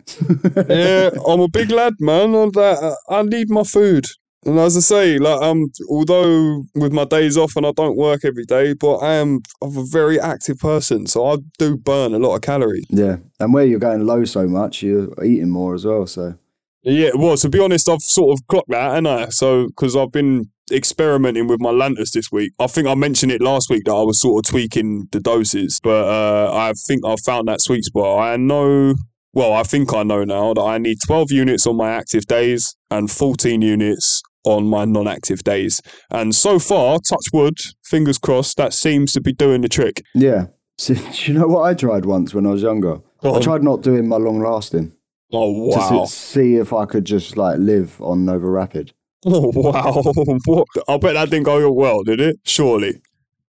Yeah, 0.68 1.10
I'm 1.26 1.40
a 1.40 1.48
big 1.48 1.70
lad, 1.70 1.94
man. 1.98 2.34
I'm 2.34 2.50
like, 2.50 2.78
uh, 2.80 2.94
I 3.08 3.22
need 3.22 3.48
my 3.50 3.62
food, 3.64 4.04
and 4.46 4.58
as 4.60 4.76
I 4.76 4.80
say, 4.80 5.18
like 5.18 5.42
um, 5.42 5.66
although 5.88 6.62
with 6.74 6.92
my 6.92 7.04
days 7.04 7.36
off 7.36 7.56
and 7.56 7.66
I 7.66 7.72
don't 7.72 7.96
work 7.96 8.24
every 8.24 8.44
day, 8.44 8.74
but 8.74 8.98
I 8.98 9.14
am 9.14 9.40
I'm 9.62 9.76
a 9.76 9.84
very 9.84 10.20
active 10.20 10.58
person, 10.58 11.06
so 11.06 11.26
I 11.26 11.36
do 11.58 11.76
burn 11.76 12.14
a 12.14 12.18
lot 12.18 12.36
of 12.36 12.42
calories. 12.42 12.86
yeah. 12.88 13.16
And 13.40 13.52
where 13.52 13.64
you're 13.64 13.80
going 13.80 14.06
low 14.06 14.24
so 14.24 14.46
much, 14.46 14.82
you're 14.82 15.08
eating 15.22 15.50
more 15.50 15.74
as 15.74 15.84
well. 15.84 16.06
So, 16.06 16.34
Yeah, 16.82 17.10
well, 17.14 17.36
to 17.36 17.48
be 17.48 17.60
honest, 17.60 17.88
I've 17.88 18.02
sort 18.02 18.38
of 18.38 18.46
clocked 18.46 18.70
that, 18.70 18.96
and 18.96 19.08
I 19.08 19.28
so 19.30 19.66
because 19.66 19.96
I've 19.96 20.12
been 20.12 20.50
experimenting 20.70 21.46
with 21.46 21.60
my 21.60 21.70
Lantus 21.70 22.12
this 22.12 22.30
week. 22.32 22.52
I 22.58 22.66
think 22.66 22.86
I 22.86 22.94
mentioned 22.94 23.32
it 23.32 23.40
last 23.40 23.70
week 23.70 23.84
that 23.84 23.94
I 23.94 24.02
was 24.02 24.20
sort 24.20 24.44
of 24.44 24.50
tweaking 24.50 25.08
the 25.12 25.20
doses, 25.20 25.80
but 25.82 26.06
uh, 26.06 26.52
I 26.54 26.72
think 26.72 27.04
I 27.04 27.16
found 27.24 27.48
that 27.48 27.60
sweet 27.60 27.84
spot. 27.84 28.18
I 28.18 28.36
know, 28.36 28.94
well, 29.32 29.52
I 29.52 29.62
think 29.62 29.94
I 29.94 30.02
know 30.02 30.24
now 30.24 30.54
that 30.54 30.62
I 30.62 30.78
need 30.78 30.98
12 31.06 31.30
units 31.30 31.66
on 31.66 31.76
my 31.76 31.90
active 31.90 32.26
days 32.26 32.74
and 32.90 33.10
14 33.10 33.62
units 33.62 34.22
on 34.46 34.66
my 34.68 34.84
non-active 34.86 35.44
days. 35.44 35.82
And 36.10 36.34
so 36.34 36.58
far, 36.58 36.98
touch 37.00 37.26
wood, 37.32 37.58
fingers 37.84 38.16
crossed, 38.18 38.56
that 38.56 38.72
seems 38.72 39.12
to 39.12 39.20
be 39.20 39.32
doing 39.32 39.60
the 39.60 39.68
trick. 39.68 40.02
Yeah. 40.14 40.46
So, 40.78 40.94
do 41.12 41.32
you 41.32 41.38
know 41.38 41.46
what 41.48 41.62
I 41.64 41.74
tried 41.74 42.04
once 42.06 42.32
when 42.32 42.46
I 42.46 42.50
was 42.50 42.62
younger? 42.62 43.00
I 43.22 43.40
tried 43.40 43.62
not 43.64 43.82
doing 43.82 44.06
my 44.08 44.16
long 44.18 44.40
lasting 44.40 44.92
Oh 45.32 45.72
to 45.72 45.76
wow! 45.78 46.02
s- 46.04 46.14
see 46.14 46.54
if 46.56 46.72
I 46.72 46.84
could 46.84 47.04
just 47.04 47.36
like 47.36 47.58
live 47.58 48.00
on 48.00 48.24
NovoRapid. 48.24 48.92
Oh 49.28 49.50
wow! 49.54 50.02
What? 50.44 50.68
I 50.86 50.98
bet 50.98 51.14
that 51.14 51.30
didn't 51.30 51.46
go 51.46 51.58
your 51.58 51.72
well, 51.72 52.04
did 52.04 52.20
it? 52.20 52.38
Surely 52.44 53.00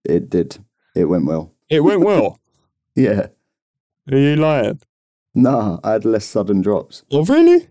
It 0.05 0.29
did. 0.29 0.57
It 0.95 1.05
went 1.05 1.25
well. 1.25 1.51
it 1.69 1.81
went 1.81 2.01
well. 2.01 2.39
Yeah. 2.95 3.27
Are 4.09 4.17
you 4.17 4.37
lying? 4.37 4.79
Nah, 5.33 5.79
I 5.83 5.93
had 5.93 6.05
less 6.05 6.25
sudden 6.25 6.61
drops. 6.61 7.03
Oh 7.11 7.25
really? 7.25 7.67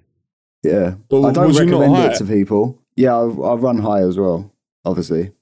Yeah. 0.63 0.97
Well, 1.11 1.25
I 1.27 1.33
don't 1.33 1.47
was 1.47 1.59
you 1.59 1.65
not 1.67 1.81
recommend 1.81 2.13
it 2.13 2.19
to 2.19 2.25
people. 2.27 2.83
Yeah, 2.97 3.17
I, 3.17 3.23
I 3.25 3.55
run 3.55 3.79
high 3.79 4.01
as 4.03 4.19
well, 4.19 4.53
obviously. 4.85 5.33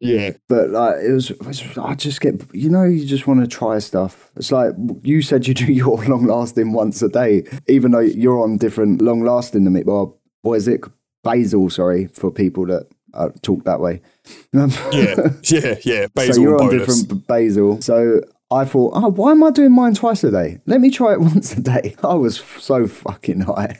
Yeah. 0.00 0.32
But 0.48 0.70
like 0.70 0.96
it 1.02 1.12
was, 1.12 1.30
it 1.30 1.46
was- 1.46 1.78
I 1.78 1.94
just 1.94 2.20
get, 2.20 2.34
you 2.54 2.68
know, 2.68 2.84
you 2.84 3.06
just 3.06 3.26
want 3.26 3.40
to 3.40 3.46
try 3.46 3.78
stuff. 3.78 4.30
It's 4.36 4.52
like 4.52 4.74
you 5.02 5.22
said 5.22 5.46
you 5.46 5.54
do 5.54 5.64
your 5.72 6.04
long 6.04 6.26
lasting 6.26 6.72
once 6.72 7.00
a 7.02 7.08
day, 7.08 7.44
even 7.68 7.92
though 7.92 8.00
you're 8.00 8.42
on 8.42 8.58
different 8.58 9.00
long 9.00 9.24
lasting 9.24 9.64
than 9.64 9.72
me. 9.72 9.82
Well, 9.84 10.18
what 10.42 10.54
is 10.54 10.68
it? 10.68 10.82
Basal, 11.22 11.70
sorry, 11.70 12.06
for 12.08 12.30
people 12.30 12.66
that 12.66 12.86
uh, 13.14 13.30
talk 13.42 13.64
that 13.64 13.80
way. 13.80 14.02
Yeah, 14.52 15.16
yeah, 15.44 15.74
yeah. 15.84 16.06
Basal 16.14 16.34
so 16.34 16.40
you're 16.40 16.60
on 16.60 16.68
bolus. 16.70 17.02
different 17.02 17.26
basal. 17.26 17.80
So 17.80 18.20
I 18.50 18.64
thought, 18.66 18.92
oh, 18.94 19.08
why 19.10 19.30
am 19.32 19.42
I 19.42 19.50
doing 19.50 19.72
mine 19.72 19.94
twice 19.94 20.22
a 20.24 20.30
day? 20.30 20.60
Let 20.66 20.80
me 20.82 20.90
try 20.90 21.12
it 21.14 21.20
once 21.32 21.54
a 21.56 21.60
day. 21.62 21.94
I 22.04 22.14
was 22.14 22.40
so 22.58 22.86
fucking 22.86 23.40
high. 23.42 23.78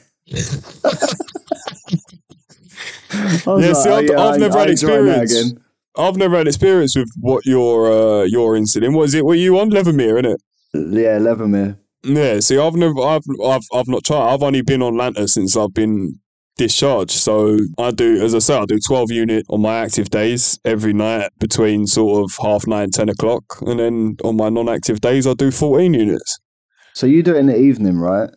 Was 3.45 3.65
Yeah, 3.65 3.73
see, 3.73 3.89
I've- 3.89 4.13
I've 4.13 4.39
never 4.39 4.57
I 4.57 4.61
had 4.61 4.69
experience. 4.69 5.53
I've 5.97 6.17
never 6.17 6.37
had 6.37 6.47
experience 6.47 6.95
with 6.95 7.09
what 7.21 7.45
your 7.45 7.91
uh, 7.91 8.23
your. 8.23 8.51
What 8.57 9.03
is 9.03 9.13
it? 9.13 9.25
were 9.25 9.35
you 9.35 9.57
on? 9.59 9.71
Levemir, 9.71 10.21
innit? 10.21 10.37
Yeah, 10.73 11.19
Levemir. 11.19 11.77
Yeah. 12.03 12.39
See, 12.41 12.57
I've 12.57 12.75
never, 12.75 12.99
I've, 13.01 13.23
I've, 13.43 13.63
I've 13.73 13.87
not 13.87 14.03
tried. 14.03 14.33
I've 14.33 14.43
only 14.43 14.61
been 14.61 14.81
on 14.81 14.95
Lantus 14.95 15.29
since 15.29 15.55
I've 15.55 15.73
been 15.73 16.19
discharged. 16.57 17.11
So 17.11 17.57
I 17.77 17.91
do, 17.91 18.21
as 18.21 18.35
I 18.35 18.39
say, 18.39 18.57
I 18.57 18.65
do 18.65 18.77
twelve 18.85 19.09
unit 19.11 19.45
on 19.49 19.61
my 19.61 19.77
active 19.77 20.09
days 20.09 20.59
every 20.65 20.93
night 20.93 21.31
between 21.39 21.87
sort 21.87 22.23
of 22.23 22.35
half 22.41 22.67
nine, 22.67 22.89
ten 22.91 23.07
o'clock, 23.09 23.43
and 23.61 23.79
then 23.79 24.17
on 24.23 24.35
my 24.35 24.49
non-active 24.49 24.99
days 25.01 25.25
I 25.25 25.33
do 25.33 25.49
fourteen 25.51 25.93
units. 25.93 26.39
So 26.93 27.07
you 27.07 27.23
do 27.23 27.35
it 27.35 27.39
in 27.39 27.47
the 27.47 27.57
evening, 27.57 27.97
right? 27.97 28.29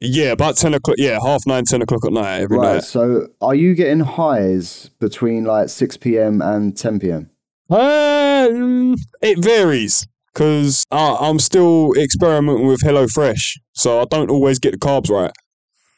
Yeah, 0.00 0.32
about 0.32 0.56
ten 0.56 0.74
o'clock. 0.74 0.96
Yeah, 0.98 1.18
half 1.22 1.46
nine, 1.46 1.64
ten 1.64 1.82
o'clock 1.82 2.04
at 2.04 2.12
night 2.12 2.40
every 2.40 2.58
right. 2.58 2.74
night. 2.74 2.84
So 2.84 3.28
are 3.40 3.54
you 3.54 3.74
getting 3.74 4.00
highs 4.00 4.90
between 5.00 5.44
like 5.44 5.68
6 5.68 5.96
p.m. 5.98 6.42
and 6.42 6.76
10 6.76 7.00
p.m.? 7.00 7.30
Um, 7.70 8.94
it 9.22 9.42
varies 9.42 10.06
because 10.32 10.84
I'm 10.92 11.38
still 11.38 11.92
experimenting 11.94 12.66
with 12.66 12.80
HelloFresh, 12.80 13.58
so 13.72 14.00
I 14.00 14.04
don't 14.04 14.30
always 14.30 14.58
get 14.58 14.72
the 14.72 14.78
carbs 14.78 15.08
right. 15.08 15.32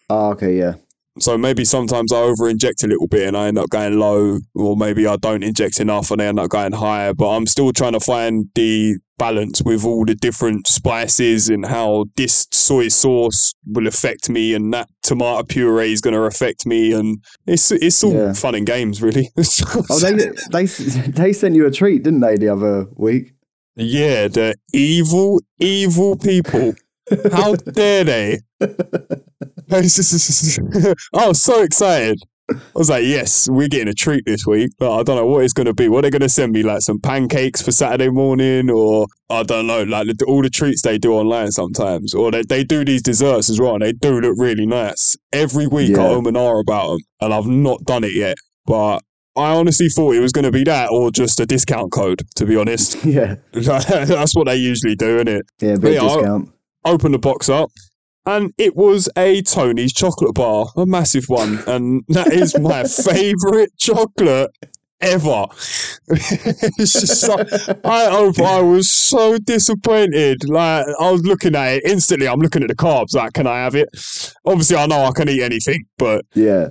Oh, 0.08 0.30
okay, 0.30 0.56
yeah. 0.56 0.74
So 1.18 1.36
maybe 1.36 1.64
sometimes 1.64 2.12
I 2.12 2.18
over 2.18 2.48
inject 2.48 2.84
a 2.84 2.86
little 2.86 3.08
bit 3.08 3.26
and 3.26 3.36
I 3.36 3.48
end 3.48 3.58
up 3.58 3.70
going 3.70 3.98
low, 3.98 4.38
or 4.54 4.76
maybe 4.76 5.06
I 5.06 5.16
don't 5.16 5.42
inject 5.42 5.80
enough 5.80 6.12
and 6.12 6.22
I 6.22 6.26
end 6.26 6.38
up 6.38 6.50
going 6.50 6.72
higher. 6.72 7.12
But 7.12 7.30
I'm 7.36 7.46
still 7.46 7.72
trying 7.72 7.94
to 7.94 8.00
find 8.00 8.46
the 8.54 8.96
balance 9.18 9.62
with 9.62 9.84
all 9.84 10.04
the 10.04 10.14
different 10.14 10.66
spices 10.66 11.48
and 11.48 11.66
how 11.66 12.06
this 12.16 12.46
soy 12.52 12.88
sauce 12.88 13.52
will 13.66 13.86
affect 13.86 14.30
me 14.30 14.54
and 14.54 14.72
that 14.72 14.88
tomato 15.02 15.42
puree 15.42 15.92
is 15.92 16.00
going 16.00 16.14
to 16.14 16.22
affect 16.22 16.64
me. 16.66 16.92
And 16.92 17.22
it's 17.46 17.70
it's 17.72 18.02
all 18.04 18.14
Yeah. 18.14 18.32
fun 18.32 18.54
and 18.54 18.66
games, 18.66 19.02
really. 19.02 19.30
Oh, 19.90 19.98
they 19.98 20.12
they 20.52 20.64
they 20.66 21.32
sent 21.32 21.54
you 21.54 21.66
a 21.66 21.70
treat, 21.70 22.02
didn't 22.04 22.20
they, 22.20 22.36
the 22.36 22.48
other 22.48 22.86
week? 22.96 23.32
Yeah, 23.76 24.28
the 24.28 24.54
evil, 24.72 25.40
evil 25.58 26.16
people. 26.16 26.74
How 27.32 27.54
dare 27.72 28.04
they? 28.04 28.38
I 28.60 29.80
was 29.80 30.58
oh, 31.12 31.32
so 31.32 31.62
excited. 31.62 32.18
I 32.50 32.54
was 32.74 32.88
like, 32.88 33.04
yes, 33.04 33.46
we're 33.50 33.68
getting 33.68 33.88
a 33.88 33.94
treat 33.94 34.24
this 34.24 34.46
week. 34.46 34.70
But 34.78 34.98
I 34.98 35.02
don't 35.02 35.16
know 35.16 35.26
what 35.26 35.44
it's 35.44 35.52
going 35.52 35.66
to 35.66 35.74
be. 35.74 35.88
What 35.88 35.98
are 35.98 36.02
they 36.02 36.10
going 36.10 36.22
to 36.22 36.28
send 36.28 36.52
me? 36.52 36.62
Like 36.62 36.80
some 36.80 36.98
pancakes 37.00 37.60
for 37.60 37.72
Saturday 37.72 38.08
morning? 38.08 38.70
Or 38.70 39.06
I 39.28 39.42
don't 39.42 39.66
know, 39.66 39.82
like 39.82 40.06
the, 40.06 40.24
all 40.26 40.42
the 40.42 40.48
treats 40.50 40.82
they 40.82 40.96
do 40.98 41.12
online 41.14 41.50
sometimes. 41.52 42.14
Or 42.14 42.30
they, 42.30 42.42
they 42.42 42.64
do 42.64 42.84
these 42.84 43.02
desserts 43.02 43.50
as 43.50 43.60
well. 43.60 43.74
And 43.74 43.82
they 43.82 43.92
do 43.92 44.20
look 44.20 44.34
really 44.38 44.64
nice. 44.66 45.16
Every 45.32 45.66
week 45.66 45.90
I 45.98 46.02
Yeah. 46.02 46.08
owe 46.08 46.22
Manar 46.22 46.58
about 46.60 46.88
them. 46.92 46.98
And 47.20 47.34
I've 47.34 47.46
not 47.46 47.84
done 47.84 48.04
it 48.04 48.14
yet. 48.14 48.36
But 48.66 49.00
I 49.36 49.54
honestly 49.54 49.88
thought 49.88 50.14
it 50.14 50.20
was 50.20 50.32
going 50.32 50.44
to 50.44 50.50
be 50.50 50.64
that 50.64 50.88
or 50.90 51.10
just 51.10 51.38
a 51.40 51.46
discount 51.46 51.92
code, 51.92 52.22
to 52.36 52.46
be 52.46 52.56
honest. 52.56 53.04
Yeah, 53.04 53.36
That's 53.52 54.34
what 54.34 54.46
they 54.46 54.56
usually 54.56 54.94
do, 54.96 55.16
isn't 55.16 55.28
it? 55.28 55.46
yeah, 55.60 55.76
big 55.76 55.94
Yeah, 55.94 56.00
discount. 56.00 56.50
Open 56.84 57.12
the 57.12 57.18
box 57.18 57.48
up, 57.48 57.70
and 58.28 58.52
it 58.58 58.76
was 58.76 59.08
a 59.16 59.40
Tony's 59.40 59.92
chocolate 59.92 60.34
bar, 60.34 60.66
a 60.76 60.84
massive 60.84 61.24
one, 61.28 61.60
and 61.66 62.04
that 62.08 62.30
is 62.30 62.58
my 62.58 62.84
favourite 62.84 63.70
chocolate 63.78 64.50
ever. 65.00 65.46
it's 66.08 66.92
just 66.92 67.20
so, 67.22 67.38
I 67.38 68.08
oh, 68.10 68.32
I 68.44 68.60
was 68.60 68.90
so 68.90 69.38
disappointed. 69.38 70.46
Like 70.46 70.86
I 71.00 71.10
was 71.10 71.22
looking 71.22 71.54
at 71.54 71.76
it 71.76 71.84
instantly. 71.86 72.28
I'm 72.28 72.40
looking 72.40 72.62
at 72.62 72.68
the 72.68 72.76
carbs. 72.76 73.14
Like, 73.14 73.32
can 73.32 73.46
I 73.46 73.60
have 73.60 73.74
it? 73.74 73.88
Obviously, 74.44 74.76
I 74.76 74.86
know 74.86 75.04
I 75.04 75.12
can 75.12 75.28
eat 75.30 75.42
anything, 75.42 75.84
but 75.96 76.26
Yeah. 76.34 76.68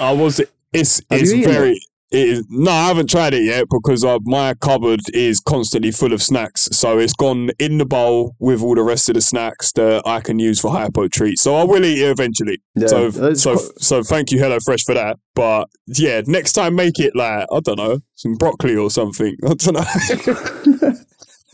I 0.00 0.10
was. 0.10 0.40
It's 0.72 1.00
Have 1.10 1.20
it's 1.20 1.32
very. 1.32 1.72
It 1.72 1.82
is, 2.14 2.44
no, 2.48 2.70
I 2.70 2.86
haven't 2.88 3.08
tried 3.10 3.34
it 3.34 3.44
yet 3.44 3.66
because 3.70 4.04
uh, 4.04 4.18
my 4.24 4.54
cupboard 4.54 5.00
is 5.14 5.40
constantly 5.40 5.90
full 5.90 6.12
of 6.12 6.22
snacks. 6.22 6.68
So 6.72 6.98
it's 6.98 7.12
gone 7.14 7.50
in 7.58 7.78
the 7.78 7.86
bowl 7.86 8.34
with 8.38 8.62
all 8.62 8.74
the 8.74 8.82
rest 8.82 9.08
of 9.08 9.14
the 9.14 9.20
snacks 9.20 9.72
that 9.72 10.02
I 10.06 10.20
can 10.20 10.38
use 10.38 10.60
for 10.60 10.70
hypo 10.70 11.08
treats. 11.08 11.42
So 11.42 11.54
I 11.54 11.64
will 11.64 11.84
eat 11.84 11.98
it 12.02 12.10
eventually. 12.10 12.60
Yeah, 12.74 12.86
so 12.88 13.10
so 13.34 13.54
quite- 13.56 13.82
so 13.82 14.02
thank 14.02 14.30
you 14.30 14.38
HelloFresh 14.38 14.84
for 14.84 14.94
that. 14.94 15.18
But 15.34 15.68
yeah, 15.86 16.22
next 16.26 16.52
time 16.52 16.74
make 16.74 16.98
it 16.98 17.16
like 17.16 17.46
I 17.52 17.60
don't 17.60 17.78
know 17.78 18.00
some 18.14 18.34
broccoli 18.34 18.76
or 18.76 18.90
something. 18.90 19.34
I 19.46 19.54
don't 19.54 19.74
know. 19.74 20.92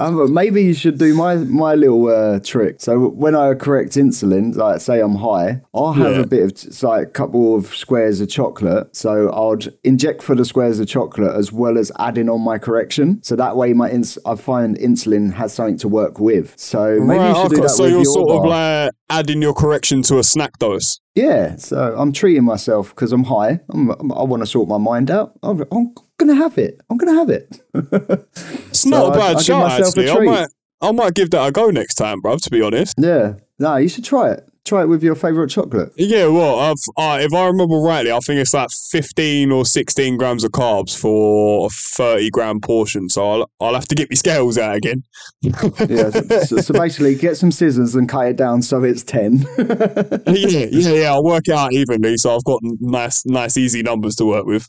Um, 0.01 0.33
maybe 0.33 0.63
you 0.63 0.75
should 0.75 0.97
do 0.99 1.13
my 1.15 1.35
my 1.37 1.75
little 1.75 2.07
uh, 2.09 2.39
trick. 2.41 2.81
So 2.81 3.09
when 3.09 3.35
I 3.35 3.55
correct 3.55 3.93
insulin, 3.95 4.55
like 4.55 4.81
say 4.81 5.01
I'm 5.01 5.17
high, 5.17 5.61
I'll 5.75 5.93
have 5.93 6.13
Yeah. 6.15 6.21
a 6.23 6.27
bit 6.27 6.43
of 6.69 6.83
like 6.85 7.09
a 7.09 7.11
couple 7.11 7.57
of 7.57 7.67
squares 7.75 8.21
of 8.21 8.29
chocolate. 8.29 8.95
So 8.95 9.33
I'd 9.33 9.75
inject 9.83 10.23
for 10.23 10.37
the 10.37 10.45
squares 10.45 10.79
of 10.79 10.87
chocolate 10.87 11.35
as 11.35 11.53
well 11.53 11.77
as 11.77 11.91
adding 11.99 12.29
on 12.29 12.43
my 12.43 12.59
correction. 12.59 13.21
So 13.25 13.35
that 13.37 13.57
way, 13.57 13.73
my 13.73 13.91
ins- 13.91 14.19
I 14.25 14.37
find 14.37 14.79
insulin 14.79 15.33
has 15.35 15.53
something 15.53 15.79
to 15.79 15.89
work 15.89 16.21
with. 16.21 16.55
So 16.57 17.01
maybe 17.01 17.25
you 17.25 17.35
should 17.35 17.51
do 17.51 17.61
that 17.63 17.71
so 17.71 17.83
with 17.83 17.91
you're 17.93 18.03
your 18.03 18.13
sort 18.13 18.29
bar. 18.29 18.37
of 18.39 18.45
like 18.87 18.93
adding 19.11 19.43
your 19.43 19.55
correction 19.55 20.03
to 20.03 20.19
a 20.19 20.23
snack 20.25 20.59
dose. 20.59 21.01
Yeah, 21.15 21.57
so 21.57 21.95
I'm 21.97 22.13
treating 22.13 22.45
myself 22.45 22.91
because 22.91 23.13
I'm 23.13 23.25
high. 23.25 23.61
I'm, 23.71 23.91
I 24.13 24.23
want 24.23 24.43
to 24.43 24.47
sort 24.47 24.69
my 24.69 24.79
mind 24.79 25.11
out. 25.11 25.33
I'm, 25.43 25.65
I'm 25.73 25.95
gonna 26.19 26.35
have 26.35 26.59
it. 26.59 26.81
I'm 26.91 26.97
gonna 26.99 27.15
have 27.15 27.31
it. 27.31 27.61
It's 28.69 28.85
not 28.87 29.09
a 29.09 29.19
bad 29.19 29.37
I 29.37 29.41
shot 29.43 29.81
a 29.81 29.87
actually. 29.87 30.11
I 30.11 30.19
might 30.25 30.49
I 30.81 30.93
might 30.93 31.15
give 31.15 31.31
that 31.31 31.49
a 31.49 31.51
go 31.51 31.71
next 31.71 31.95
time, 31.95 32.23
bruv. 32.23 32.41
To 32.43 32.51
be 32.51 32.63
honest. 32.63 32.95
yeah, 32.99 33.35
no, 33.59 33.77
you 33.77 33.89
should 33.89 34.05
try 34.05 34.31
it. 34.33 34.49
Try 34.69 34.83
it 34.83 34.89
with 34.91 35.03
your 35.03 35.15
favorite 35.15 35.49
chocolate. 35.49 35.95
Yeah, 35.97 36.27
well, 36.27 36.59
I've, 36.59 36.77
uh, 36.99 37.19
if 37.23 37.33
I 37.33 37.47
remember 37.47 37.77
rightly, 37.77 38.13
I 38.13 38.19
think 38.19 38.39
it's 38.39 38.53
like 38.53 38.69
15 38.91 39.51
or 39.51 39.65
16 39.65 40.19
grams 40.19 40.45
of 40.45 40.53
carbs 40.53 40.95
for 40.95 41.65
a 41.65 41.71
30 41.71 42.29
gram 42.29 42.61
portion. 42.61 43.09
So 43.09 43.31
I'll, 43.31 43.51
I'll 43.61 43.73
have 43.73 43.89
to 43.89 43.95
get 43.95 44.11
my 44.11 44.15
scales 44.15 44.59
out 44.59 44.77
again. 44.77 45.05
Yeah, 45.89 46.11
so, 46.11 46.59
so, 46.59 46.75
basically, 46.75 47.15
get 47.15 47.37
some 47.37 47.51
scissors 47.51 47.95
and 47.95 48.09
cut 48.09 48.27
it 48.27 48.37
down 48.37 48.61
so 48.61 48.83
it's 48.83 49.03
ten. 49.03 49.47
yeah, 49.59 50.67
yeah, 50.71 50.93
yeah. 50.93 51.13
I'll 51.13 51.25
work 51.25 51.45
it 51.47 51.55
out 51.55 51.73
evenly. 51.73 52.17
So 52.17 52.35
I've 52.35 52.45
got 52.45 52.61
nice, 52.63 53.25
nice, 53.25 53.57
easy 53.57 53.83
numbers 53.83 54.17
to 54.17 54.27
work 54.27 54.45
with. 54.45 54.69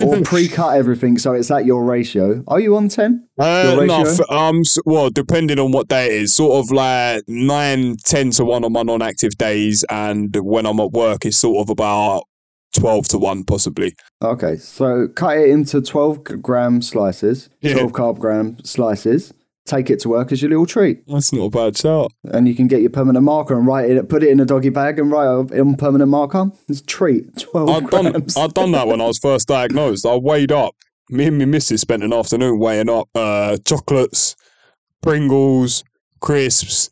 or 0.00 0.22
pre-cut 0.22 0.76
everything 0.76 1.18
so 1.18 1.34
it's 1.34 1.50
at 1.50 1.66
your 1.66 1.84
ratio. 1.84 2.42
Are 2.48 2.58
you 2.58 2.76
on 2.76 2.88
ten? 2.88 3.28
Uh, 3.40 3.84
no, 3.86 4.02
f- 4.02 4.30
um, 4.30 4.62
well, 4.84 5.08
depending 5.08 5.58
on 5.58 5.72
what 5.72 5.88
day 5.88 6.06
it 6.06 6.22
is, 6.22 6.34
sort 6.34 6.62
of 6.62 6.70
like 6.70 7.22
9, 7.26 7.96
10 8.04 8.30
to 8.32 8.44
1 8.44 8.64
on 8.64 8.72
my 8.72 8.82
non 8.82 9.00
active 9.00 9.19
days. 9.28 9.84
And 9.90 10.34
when 10.36 10.66
I'm 10.66 10.80
at 10.80 10.92
work, 10.92 11.24
it's 11.26 11.36
sort 11.36 11.58
of 11.64 11.70
about 11.70 12.24
12 12.78 13.08
to 13.08 13.18
1, 13.18 13.44
possibly. 13.44 13.94
Okay, 14.22 14.56
so 14.56 15.08
cut 15.08 15.36
it 15.38 15.50
into 15.50 15.80
twelve 15.82 16.22
gram 16.24 16.80
slices, 16.82 17.48
Yeah. 17.60 17.74
twelve 17.74 17.92
carb 17.92 18.18
gram 18.18 18.56
slices. 18.64 19.32
take 19.66 19.88
it 19.90 20.00
to 20.00 20.08
work 20.08 20.32
as 20.32 20.42
your 20.42 20.48
little 20.48 20.66
treat. 20.66 21.00
That's 21.06 21.32
not 21.32 21.44
a 21.44 21.50
bad 21.50 21.76
shout. 21.76 22.10
And 22.24 22.48
you 22.48 22.54
can 22.56 22.66
get 22.66 22.80
your 22.80 22.90
permanent 22.90 23.24
marker 23.24 23.56
and 23.56 23.66
write 23.68 23.88
it, 23.88 24.08
put 24.08 24.24
it 24.24 24.30
in 24.30 24.40
a 24.40 24.44
doggy 24.44 24.70
bag 24.70 24.98
and 24.98 25.12
write 25.12 25.52
it 25.52 25.60
on 25.60 25.76
permanent 25.76 26.10
marker. 26.10 26.50
It's 26.68 26.80
a 26.80 26.84
treat. 26.86 27.36
12 27.38 27.68
I've 27.68 27.90
done, 27.90 28.10
grams. 28.10 28.36
I've 28.36 28.54
done 28.54 28.72
that 28.72 28.88
when 28.88 29.00
I 29.00 29.06
was 29.06 29.18
first 29.22 29.46
diagnosed. 29.46 30.04
I 30.06 30.16
weighed 30.16 30.50
up. 30.50 30.74
Me 31.08 31.26
and 31.26 31.38
my 31.38 31.44
missus 31.44 31.80
spent 31.82 32.02
an 32.02 32.12
afternoon 32.12 32.58
weighing 32.58 32.88
up 32.88 33.08
uh, 33.14 33.58
chocolates, 33.64 34.34
Pringles, 35.02 35.84
crisps, 36.20 36.90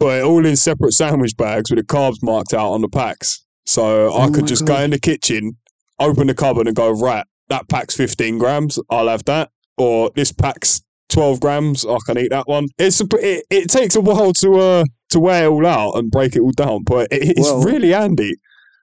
put 0.00 0.18
it 0.18 0.24
all 0.24 0.44
in 0.44 0.56
separate 0.56 0.92
sandwich 0.92 1.36
bags 1.36 1.70
with 1.70 1.78
the 1.78 1.84
carbs 1.84 2.16
marked 2.22 2.52
out 2.54 2.72
on 2.72 2.80
the 2.80 2.88
packs. 2.88 3.44
So 3.66 4.12
I 4.12 4.26
Oh 4.26 4.30
could 4.32 4.46
just 4.48 4.64
God. 4.66 4.76
go 4.78 4.82
in 4.82 4.90
the 4.90 4.98
kitchen, 4.98 5.56
open 6.00 6.26
the 6.26 6.34
cupboard 6.34 6.66
and 6.66 6.74
go, 6.74 6.90
right, 6.90 7.24
that 7.48 7.68
pack's 7.68 7.94
15 7.96 8.38
grams. 8.38 8.78
I'll 8.90 9.08
have 9.08 9.24
that. 9.26 9.50
Or 9.76 10.10
this 10.16 10.32
pack's 10.32 10.82
12 11.10 11.40
grams. 11.40 11.84
I 11.86 11.96
can 12.06 12.18
eat 12.18 12.30
that 12.30 12.48
one. 12.48 12.66
It's 12.78 13.00
a, 13.00 13.06
it, 13.20 13.44
it 13.50 13.68
takes 13.70 13.94
a 13.96 14.00
while 14.00 14.32
to 14.34 14.54
uh, 14.58 14.84
to 15.10 15.20
weigh 15.20 15.44
it 15.44 15.48
all 15.48 15.66
out 15.66 15.92
and 15.96 16.10
break 16.10 16.36
it 16.36 16.40
all 16.40 16.52
down, 16.52 16.82
but 16.84 17.08
it, 17.12 17.36
it's 17.38 17.40
Well- 17.48 17.62
really 17.62 17.90
handy. 17.90 18.34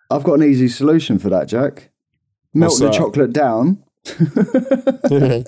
I've 0.10 0.24
got 0.24 0.34
an 0.40 0.44
easy 0.44 0.68
solution 0.70 1.20
for 1.20 1.30
that, 1.30 1.48
Jack. 1.50 1.90
Melt 2.54 2.72
What's 2.72 2.80
the 2.80 2.86
that? 2.88 2.94
chocolate 2.94 3.34
down 3.34 3.84
Yeah. 5.12 5.44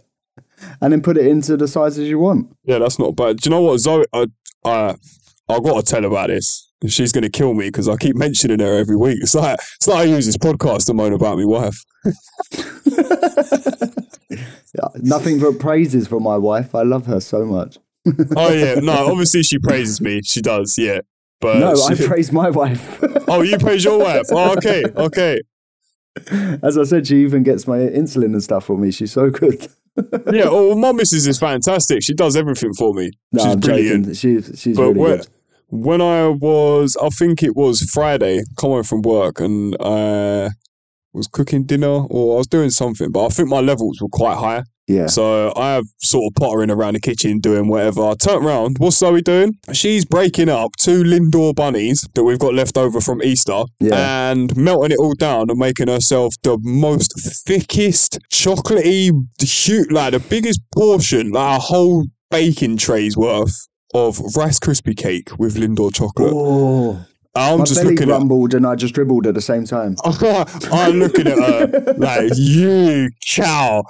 and 0.81 0.91
then 0.93 1.01
put 1.01 1.17
it 1.17 1.25
into 1.27 1.55
the 1.57 1.67
sizes 1.67 2.09
you 2.09 2.19
want. 2.19 2.55
Yeah, 2.65 2.79
that's 2.79 2.99
not 2.99 3.15
bad. 3.15 3.37
Do 3.37 3.49
you 3.49 3.51
know 3.51 3.61
what, 3.61 3.77
Zoe? 3.79 4.05
I, 4.13 4.27
I, 4.65 4.95
I 5.49 5.59
got 5.59 5.75
to 5.75 5.81
tell 5.83 6.01
her 6.03 6.07
about 6.07 6.27
this. 6.27 6.67
She's 6.87 7.11
going 7.11 7.23
to 7.23 7.29
kill 7.29 7.53
me 7.53 7.67
because 7.67 7.89
I 7.89 7.97
keep 7.97 8.15
mentioning 8.15 8.59
her 8.59 8.77
every 8.77 8.95
week. 8.95 9.17
It's 9.21 9.35
like 9.35 9.59
it's 9.75 9.87
like 9.87 9.99
I 9.99 10.03
use 10.03 10.25
this 10.25 10.37
podcast 10.37 10.85
to 10.85 10.93
moan 10.93 11.13
about 11.13 11.37
my 11.37 11.45
wife. 11.45 11.83
Yeah, 14.75 14.87
Nothing 14.97 15.39
but 15.39 15.57
praises 15.59 16.07
for 16.07 16.19
my 16.19 16.37
wife. 16.37 16.75
I 16.75 16.83
love 16.83 17.07
her 17.07 17.19
so 17.19 17.43
much. 17.43 17.79
Oh 18.37 18.53
yeah, 18.53 18.75
no, 18.81 19.11
obviously 19.11 19.41
she 19.41 19.57
praises 19.57 19.99
me. 19.99 20.21
She 20.21 20.41
does, 20.41 20.77
yeah. 20.77 20.99
But 21.41 21.57
no, 21.57 21.73
I 21.85 21.95
praise 21.95 22.31
my 22.31 22.49
wife. 22.51 22.99
oh, 23.27 23.41
you 23.41 23.57
praise 23.57 23.83
your 23.83 23.97
wife. 23.99 24.27
Oh, 24.31 24.53
okay, 24.57 24.83
okay. 24.95 25.41
As 26.61 26.77
I 26.77 26.83
said, 26.83 27.07
she 27.07 27.23
even 27.23 27.41
gets 27.43 27.65
my 27.65 27.77
insulin 27.77 28.25
and 28.25 28.43
stuff 28.43 28.65
for 28.65 28.77
me. 28.77 28.91
She's 28.91 29.11
so 29.11 29.29
good. 29.31 29.67
Yeah. 30.31 30.45
Oh, 30.45 30.75
my 30.75 30.91
missus 30.91 31.25
is 31.27 31.39
fantastic. 31.39 32.03
She 32.03 32.13
does 32.13 32.35
everything 32.35 32.73
for 32.73 32.93
me. 32.93 33.11
No, 33.31 33.43
She's 33.43 33.51
I'm 33.53 33.59
brilliant. 33.59 34.03
joking. 34.05 34.13
She's 34.15 34.59
she's 34.61 34.77
But 34.77 34.93
really 34.93 35.17
good. 35.17 35.27
When 35.69 36.01
I 36.01 36.27
was, 36.27 36.97
I 37.01 37.09
think 37.09 37.43
it 37.43 37.55
was 37.55 37.81
Friday, 37.91 38.41
coming 38.57 38.83
from 38.83 39.01
work, 39.01 39.39
and 39.39 39.75
I 39.79 40.49
was 41.13 41.27
cooking 41.27 41.63
dinner 41.65 42.05
or 42.09 42.35
I 42.35 42.37
was 42.39 42.47
doing 42.47 42.69
something, 42.69 43.11
but 43.11 43.25
I 43.25 43.29
think 43.29 43.49
my 43.49 43.59
levels 43.61 43.99
were 44.01 44.09
quite 44.09 44.37
high. 44.37 44.63
Yeah. 44.87 45.05
So 45.05 45.53
I 45.55 45.73
have 45.73 45.85
sort 46.01 46.23
of 46.31 46.35
pottering 46.35 46.71
around 46.71 46.95
the 46.95 46.99
kitchen 46.99 47.39
doing 47.39 47.67
whatever. 47.67 48.01
I 48.01 48.15
turn 48.15 48.43
around, 48.43 48.77
what's 48.79 48.97
Zoe 48.97 49.21
doing? 49.21 49.53
She's 49.71 50.03
breaking 50.03 50.49
up 50.49 50.75
two 50.77 51.03
Lindor 51.03 51.53
bunnies 51.53 52.07
that 52.15 52.23
we've 52.23 52.39
got 52.39 52.55
left 52.55 52.75
over 52.75 52.99
from 52.99 53.21
Easter 53.21 53.63
Yeah. 53.79 54.31
and 54.31 54.55
melting 54.57 54.91
it 54.91 54.97
all 54.99 55.13
down 55.13 55.51
and 55.51 55.59
making 55.59 55.89
herself 55.89 56.33
the 56.41 56.57
most 56.63 57.13
thickest, 57.45 58.17
chocolatey, 58.33 59.11
huge, 59.39 59.91
like 59.91 60.13
the 60.13 60.19
biggest 60.19 60.59
portion, 60.73 61.29
like 61.31 61.57
a 61.57 61.61
whole 61.61 62.05
baking 62.31 62.77
tray's 62.77 63.15
worth 63.15 63.67
of 63.93 64.19
Rice 64.35 64.59
Krispie 64.59 64.95
cake 64.97 65.37
with 65.39 65.55
Lindor 65.55 65.93
chocolate. 65.93 66.31
Oh, 66.33 67.05
I'm 67.35 67.59
my 67.59 67.65
just 67.65 67.81
belly 67.81 67.93
looking 67.95 68.09
at 68.09 68.13
rumbled 68.13 68.53
and 68.53 68.65
I 68.65 68.75
just 68.75 68.93
dribbled 68.93 69.27
at 69.27 69.33
the 69.35 69.41
same 69.41 69.65
time. 69.65 69.95
I'm 70.05 70.95
looking 70.99 71.27
at 71.27 71.37
her 71.37 71.93
like, 71.97 72.31
you 72.35 73.09
cow. 73.25 73.83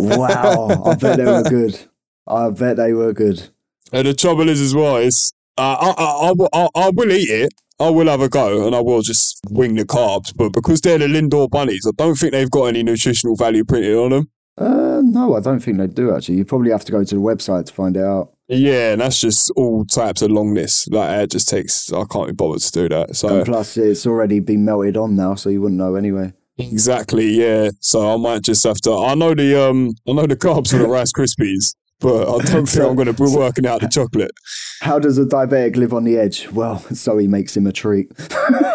Wow, 0.00 0.82
I 0.84 0.94
bet 0.94 1.18
they 1.18 1.24
were 1.24 1.42
good. 1.42 1.78
I 2.26 2.50
bet 2.50 2.76
they 2.76 2.92
were 2.92 3.12
good. 3.12 3.48
And 3.92 4.06
the 4.06 4.14
trouble 4.14 4.48
is, 4.48 4.60
as 4.60 4.74
well, 4.74 4.96
is 4.96 5.32
uh, 5.58 5.76
I, 5.80 6.02
I, 6.02 6.28
I, 6.28 6.32
will- 6.32 6.48
I, 6.52 6.68
I 6.74 6.90
will 6.90 7.12
eat 7.12 7.28
it. 7.30 7.52
I 7.78 7.90
will 7.90 8.06
have 8.08 8.22
a 8.22 8.28
go, 8.28 8.66
and 8.66 8.74
I 8.74 8.80
will 8.80 9.02
just 9.02 9.38
wing 9.50 9.74
the 9.74 9.84
carbs. 9.84 10.32
But 10.34 10.52
because 10.54 10.80
they're 10.80 10.96
the 10.98 11.06
Lindor 11.06 11.48
bunnies, 11.50 11.86
I 11.86 11.90
don't 11.96 12.14
think 12.16 12.32
they've 12.32 12.50
got 12.50 12.64
any 12.66 12.82
nutritional 12.82 13.36
value 13.36 13.64
printed 13.64 13.94
on 13.96 14.10
them. 14.10 14.30
Uh, 14.58 15.02
no, 15.04 15.36
I 15.36 15.40
don't 15.40 15.60
think 15.60 15.78
they 15.78 15.86
do 15.86 16.14
actually. 16.14 16.36
You 16.38 16.44
probably 16.44 16.70
have 16.70 16.84
to 16.86 16.92
go 16.92 17.04
to 17.04 17.14
the 17.14 17.20
website 17.20 17.66
to 17.66 17.72
find 17.72 17.96
it 17.96 18.02
out. 18.04 18.32
Yeah, 18.48 18.92
and 18.92 19.00
that's 19.00 19.20
just 19.20 19.50
all 19.56 19.84
types 19.84 20.22
of 20.22 20.30
longness. 20.30 20.90
Like 20.90 21.10
it 21.24 21.30
just 21.32 21.48
takes. 21.48 21.92
I 21.92 22.04
can't 22.10 22.28
be 22.28 22.32
bothered 22.32 22.62
to 22.62 22.72
do 22.72 22.88
that. 22.90 23.16
So 23.16 23.38
And 23.38 23.44
plus, 23.46 23.76
it's 23.76 24.06
already 24.06 24.40
been 24.40 24.64
melted 24.64 24.96
on 24.96 25.16
now, 25.16 25.34
so 25.34 25.50
you 25.50 25.60
wouldn't 25.60 25.78
know 25.78 25.94
anyway. 25.96 26.32
exactly, 26.58 27.26
yeah. 27.32 27.70
So 27.80 28.14
I 28.14 28.16
might 28.16 28.42
just 28.42 28.64
have 28.64 28.80
to. 28.82 28.92
I 28.96 29.14
know 29.14 29.34
the 29.34 29.60
um, 29.68 29.92
I 30.08 30.12
know 30.12 30.26
the 30.26 30.36
carbs 30.36 30.70
for 30.70 30.78
the 30.78 30.86
Rice 30.88 31.12
Krispies, 31.12 31.74
but 32.00 32.22
I 32.28 32.44
don't 32.44 32.66
think 32.66 32.84
I'm 32.84 32.94
going 32.96 33.06
to 33.06 33.12
be 33.12 33.30
working 33.34 33.66
out 33.66 33.80
the 33.80 33.88
chocolate. 33.88 34.30
How 34.80 34.98
does 34.98 35.18
a 35.18 35.24
diabetic 35.24 35.76
live 35.76 35.92
on 35.92 36.04
the 36.04 36.18
edge? 36.18 36.48
Well, 36.50 36.84
Zoe 36.92 37.26
makes 37.26 37.56
him 37.56 37.66
a 37.66 37.72
treat. 37.72 38.12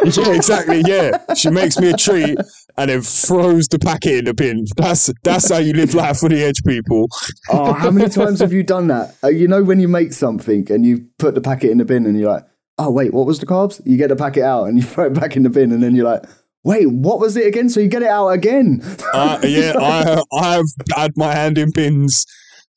Yeah, 0.03 0.33
exactly. 0.33 0.81
Yeah, 0.91 1.33
she 1.35 1.49
makes 1.49 1.77
me 1.77 1.91
a 1.91 1.93
treat 1.95 2.37
and 2.77 2.89
then 2.89 3.01
throws 3.01 3.67
the 3.67 3.77
packet 3.77 4.19
in 4.19 4.25
the 4.25 4.33
bin. 4.33 4.65
That's 4.75 5.11
that's 5.23 5.49
how 5.49 5.57
you 5.57 5.73
live 5.73 5.93
life 5.93 6.23
on 6.23 6.31
the 6.31 6.43
edge, 6.43 6.63
people. 6.65 7.07
Oh, 7.49 7.73
how 7.73 7.91
many 7.91 8.09
times 8.09 8.39
have 8.39 8.51
you 8.51 8.63
done 8.63 8.87
that? 8.87 9.15
Uh, 9.23 9.27
you 9.27 9.47
know 9.47 9.63
when 9.63 9.79
you 9.79 9.87
make 9.87 10.11
something 10.11 10.69
and 10.71 10.85
you 10.85 11.05
put 11.19 11.35
the 11.35 11.41
packet 11.41 11.69
in 11.69 11.77
the 11.77 11.85
bin 11.85 12.05
and 12.05 12.19
you're 12.19 12.31
like, 12.31 12.45
oh 12.77 12.89
wait, 12.89 13.13
what 13.13 13.27
was 13.27 13.39
the 13.39 13.45
carbs? 13.45 13.79
You 13.85 13.95
get 13.95 14.09
the 14.09 14.15
packet 14.15 14.43
out 14.43 14.65
and 14.65 14.77
you 14.77 14.83
throw 14.87 15.05
it 15.05 15.13
back 15.13 15.37
in 15.37 15.43
the 15.43 15.49
bin 15.49 15.71
and 15.71 15.83
then 15.83 15.95
you're 15.95 16.05
like, 16.05 16.23
wait, 16.63 16.87
what 16.87 17.19
was 17.19 17.37
it 17.37 17.45
again? 17.45 17.69
So 17.69 17.79
you 17.79 17.87
get 17.87 18.01
it 18.01 18.09
out 18.09 18.29
again. 18.29 18.81
Uh, 19.13 19.39
yeah, 19.43 19.73
I 19.79 20.21
I've 20.33 20.97
had 20.97 21.11
my 21.15 21.33
hand 21.33 21.57
in 21.57 21.71
bins 21.71 22.25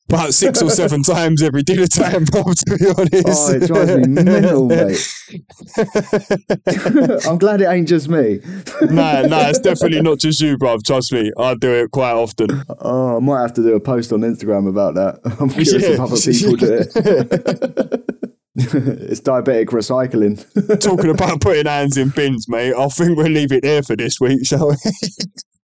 about 0.09 0.33
six 0.33 0.61
or 0.61 0.69
seven 0.69 1.03
times 1.03 1.41
every 1.41 1.63
dinner 1.63 1.87
time, 1.87 2.25
Bob. 2.31 2.55
To 2.55 2.77
be 2.77 2.85
honest, 2.87 3.25
Oh, 3.27 3.51
it 3.53 3.67
drives 3.67 3.95
me 3.95 4.07
mental, 4.07 4.67
mate. 4.67 5.07
I'm 7.27 7.37
glad 7.37 7.61
it 7.61 7.65
ain't 7.65 7.87
just 7.87 8.07
me. 8.09 8.39
nah, 8.81 9.21
nah, 9.23 9.49
it's 9.49 9.59
definitely 9.59 10.01
not 10.01 10.19
just 10.19 10.41
you, 10.41 10.57
bruv. 10.57 10.83
Trust 10.85 11.11
me, 11.11 11.31
I 11.37 11.55
do 11.55 11.71
it 11.73 11.91
quite 11.91 12.13
often. 12.13 12.63
Oh, 12.79 13.17
I 13.17 13.19
might 13.19 13.41
have 13.41 13.53
to 13.53 13.63
do 13.63 13.75
a 13.75 13.79
post 13.79 14.11
on 14.11 14.21
Instagram 14.21 14.67
about 14.69 14.95
that. 14.95 15.19
I'm 15.39 15.49
curious 15.49 15.73
if 15.73 15.97
Yeah. 15.97 16.03
other 16.03 16.17
people 16.17 16.55
do 16.55 16.73
it. 16.73 16.91
it's 18.57 19.21
diabetic 19.21 19.65
recycling. 19.67 20.79
Talking 20.79 21.09
about 21.09 21.41
putting 21.41 21.65
hands 21.65 21.97
in 21.97 22.09
bins, 22.09 22.47
mate. 22.47 22.73
I 22.73 22.87
think 22.89 23.17
we'll 23.17 23.27
leave 23.27 23.51
it 23.51 23.63
there 23.63 23.83
for 23.83 23.95
this 23.95 24.19
week, 24.19 24.45
shall 24.45 24.69
we? 24.69 24.75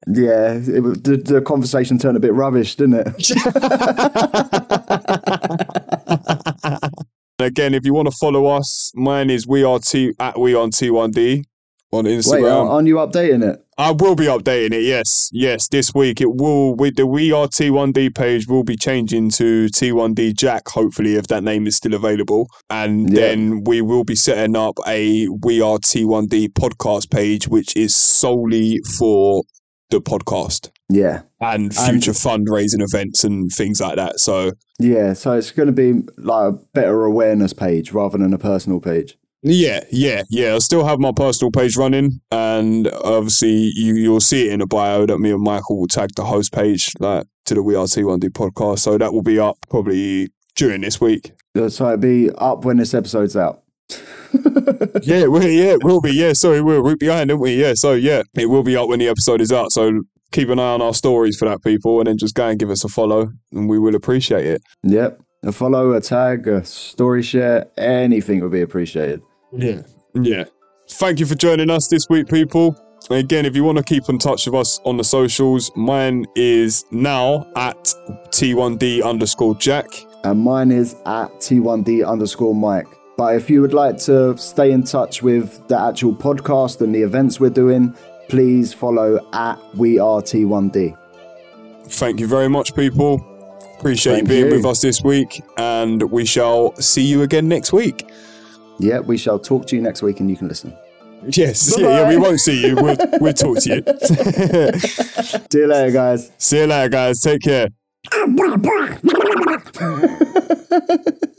Yeah, 0.07 0.54
it, 0.54 1.04
the, 1.04 1.20
the 1.24 1.40
conversation 1.42 1.98
turned 1.98 2.16
a 2.16 2.20
bit 2.20 2.32
rubbish, 2.32 2.76
didn't 2.76 3.07
it? 3.07 3.30
Again, 7.38 7.74
if 7.74 7.84
you 7.84 7.92
want 7.92 8.11
to 8.11 8.16
follow 8.16 8.46
us, 8.46 8.90
mine 8.94 9.28
is 9.30 9.46
we 9.46 9.62
are 9.62 9.78
t 9.78 10.12
at 10.18 10.38
we 10.40 10.54
on 10.54 10.70
t1d 10.70 11.44
on 11.92 12.04
Wait, 12.07 12.18
Instagram. 12.18 12.68
aren't 12.70 12.88
you 12.88 12.96
updating 12.96 13.46
it? 13.48 13.62
I 13.78 13.90
will 13.90 14.14
be 14.16 14.24
updating 14.24 14.72
it. 14.72 14.84
Yes, 14.84 15.28
yes. 15.34 15.68
This 15.68 15.92
week 15.94 16.22
it 16.22 16.34
will. 16.34 16.74
With 16.74 16.96
the 16.96 17.07
We 17.07 17.30
Are 17.30 17.46
T1D 17.46 18.14
page, 18.14 18.46
will 18.48 18.64
be 18.64 18.74
changing 18.74 19.28
to 19.32 19.66
T1D 19.66 20.34
Jack. 20.34 20.66
Hopefully, 20.68 21.16
if 21.16 21.26
that 21.26 21.44
name 21.44 21.66
is 21.66 21.76
still 21.76 21.92
available, 21.92 22.48
and 22.70 23.12
Yeah. 23.12 23.20
then 23.20 23.64
we 23.64 23.82
will 23.82 24.02
be 24.02 24.14
setting 24.14 24.57
up 24.57 24.78
a 24.86 25.28
We 25.44 25.61
Are 25.61 25.76
T1D 25.78 26.54
podcast 26.54 27.11
page, 27.11 27.48
which 27.48 27.76
is 27.76 27.94
solely 27.94 28.80
for 28.98 29.42
the 29.91 30.01
podcast 30.01 30.70
Yeah. 30.89 31.22
and 31.41 31.72
And- 31.78 32.03
future 32.03 32.12
fundraising 32.12 32.82
events 32.82 33.24
and 33.24 33.51
things 33.51 33.80
like 33.80 33.97
that. 33.97 34.20
So 34.20 34.53
Yeah, 34.78 35.12
so 35.14 35.32
it's 35.32 35.51
going 35.53 35.68
to 35.68 35.72
be 35.72 36.03
like 36.18 36.53
a 36.55 36.59
better 36.74 37.05
awareness 37.05 37.53
page 37.53 37.93
rather 37.93 38.18
than 38.18 38.32
a 38.34 38.39
personal 38.39 38.80
page. 38.80 39.16
Yeah, 39.43 39.84
yeah, 39.93 40.22
yeah. 40.28 40.55
I 40.57 40.59
still 40.59 40.84
have 40.84 40.99
my 40.99 41.12
personal 41.12 41.53
page 41.53 41.76
running, 41.76 42.20
and 42.32 42.89
obviously 42.89 43.70
you 43.76 43.95
you'll 43.95 44.18
see 44.20 44.49
it 44.49 44.53
in 44.53 44.59
the 44.59 44.66
bio 44.66 45.07
that 45.07 45.18
me 45.18 45.30
and 45.30 45.41
Michael 45.43 45.78
will 45.78 45.87
tag 45.87 46.11
the 46.16 46.24
host 46.24 46.53
page 46.53 46.91
like 46.99 47.26
to 47.45 47.55
the 47.55 47.62
We 47.62 47.76
Are 47.76 47.84
T1D 47.87 48.30
podcast. 48.30 48.80
So 48.80 48.99
that 48.99 49.12
will 49.12 49.22
be 49.22 49.39
up 49.39 49.57
probably 49.70 50.30
during 50.57 50.80
this 50.80 51.01
week. 51.01 51.32
So 51.55 51.66
it'll 51.66 51.97
be 51.99 52.30
up 52.32 52.64
when 52.64 52.78
this 52.78 52.93
episode's 52.93 53.37
out. 53.37 53.62
yeah, 55.03 55.26
well, 55.26 55.43
yeah, 55.43 55.72
it 55.72 55.84
will 55.84 56.01
be. 56.01 56.12
Yeah, 56.12 56.32
sorry, 56.32 56.61
we're, 56.61 56.82
we're 56.82 56.97
behind, 56.97 57.30
aren't 57.30 57.43
we? 57.43 57.55
Yeah, 57.55 57.74
so 57.74 57.93
yeah, 57.93 58.22
it 58.34 58.47
will 58.47 58.62
be 58.62 58.76
up 58.76 58.89
when 58.89 58.99
the 58.99 59.09
episode 59.09 59.41
is 59.41 59.53
out. 59.53 59.72
So 59.72 60.03
keep 60.32 60.49
an 60.49 60.59
eye 60.59 60.72
on 60.72 60.82
our 60.82 60.95
stories 60.95 61.37
for 61.37 61.49
that, 61.49 61.62
people, 61.62 62.01
and 62.01 62.07
then 62.07 62.18
just 62.18 62.34
go 62.34 62.49
and 62.49 62.59
give 62.59 62.70
us 62.70 62.84
a 62.84 62.89
follow, 62.89 63.30
and 63.53 63.68
we 63.68 63.78
will 63.78 63.95
appreciate 63.95 64.47
it. 64.47 64.62
Yep. 64.82 65.20
A 65.45 65.53
follow, 65.53 65.93
a 65.93 66.01
tag, 66.01 66.49
a 66.49 66.64
story 66.64 67.22
share, 67.22 67.66
anything 67.76 68.41
would 68.41 68.53
be 68.53 68.62
appreciated. 68.62 69.22
Yeah. 69.53 69.82
Yeah. 70.14 70.45
Thank 70.89 71.20
you 71.20 71.26
for 71.26 71.34
joining 71.34 71.70
us 71.70 71.89
this 71.89 72.09
week, 72.09 72.28
people. 72.28 72.76
Again, 73.11 73.47
if 73.47 73.55
you 73.55 73.62
want 73.62 73.78
to 73.78 73.84
keep 73.84 74.09
in 74.09 74.18
touch 74.18 74.47
with 74.47 74.55
us 74.57 74.80
on 74.84 74.97
the 74.97 75.05
socials, 75.05 75.70
mine 75.76 76.26
is 76.34 76.84
now 76.91 77.47
at 77.55 77.76
T1D 78.30 79.05
underscore 79.05 79.55
Jack. 79.57 79.87
And 80.24 80.41
mine 80.41 80.72
is 80.72 80.95
at 81.07 81.30
T1D 81.39 82.05
underscore 82.07 82.55
Mike. 82.55 82.89
But 83.16 83.36
if 83.36 83.48
you 83.48 83.62
would 83.62 83.72
like 83.72 83.96
to 83.98 84.36
stay 84.36 84.72
in 84.72 84.82
touch 84.82 85.22
with 85.22 85.66
the 85.68 85.78
actual 85.78 86.14
podcast 86.14 86.80
and 86.82 86.94
the 86.94 87.02
events 87.02 87.40
we're 87.40 87.48
doing, 87.50 87.94
please 88.28 88.74
follow 88.74 89.26
at 89.32 89.58
We 89.74 89.98
Are 89.98 90.20
T1D. 90.20 90.96
Thank 91.88 92.20
you 92.20 92.26
very 92.26 92.48
much, 92.48 92.74
people. 92.74 93.24
Appreciate 93.78 94.14
Thank 94.14 94.28
you 94.28 94.34
being 94.34 94.46
you. 94.46 94.56
with 94.56 94.64
us 94.66 94.80
this 94.80 95.02
week, 95.02 95.42
and 95.56 96.02
we 96.10 96.24
shall 96.26 96.74
see 96.76 97.02
you 97.02 97.22
again 97.22 97.48
next 97.48 97.72
week. 97.72 98.10
Yeah, 98.78 99.00
we 99.00 99.16
shall 99.16 99.38
talk 99.38 99.66
to 99.68 99.76
you 99.76 99.82
next 99.82 100.02
week 100.02 100.20
and 100.20 100.28
you 100.28 100.36
can 100.36 100.48
listen. 100.48 100.76
Yes, 101.28 101.74
yeah, 101.78 102.02
yeah, 102.02 102.08
we 102.08 102.18
won't 102.18 102.40
see 102.40 102.66
you. 102.66 102.76
We'll, 102.76 102.96
we'll 103.20 103.32
talk 103.32 103.58
to 103.60 103.76
you. 103.76 103.82
See 105.50 105.58
you 105.58 105.66
later, 105.66 105.90
guys. 105.90 106.30
see 106.36 106.58
you 106.60 106.66
later, 106.66 106.90
guys. 106.90 107.20
Take 107.20 107.40
care. 107.40 107.68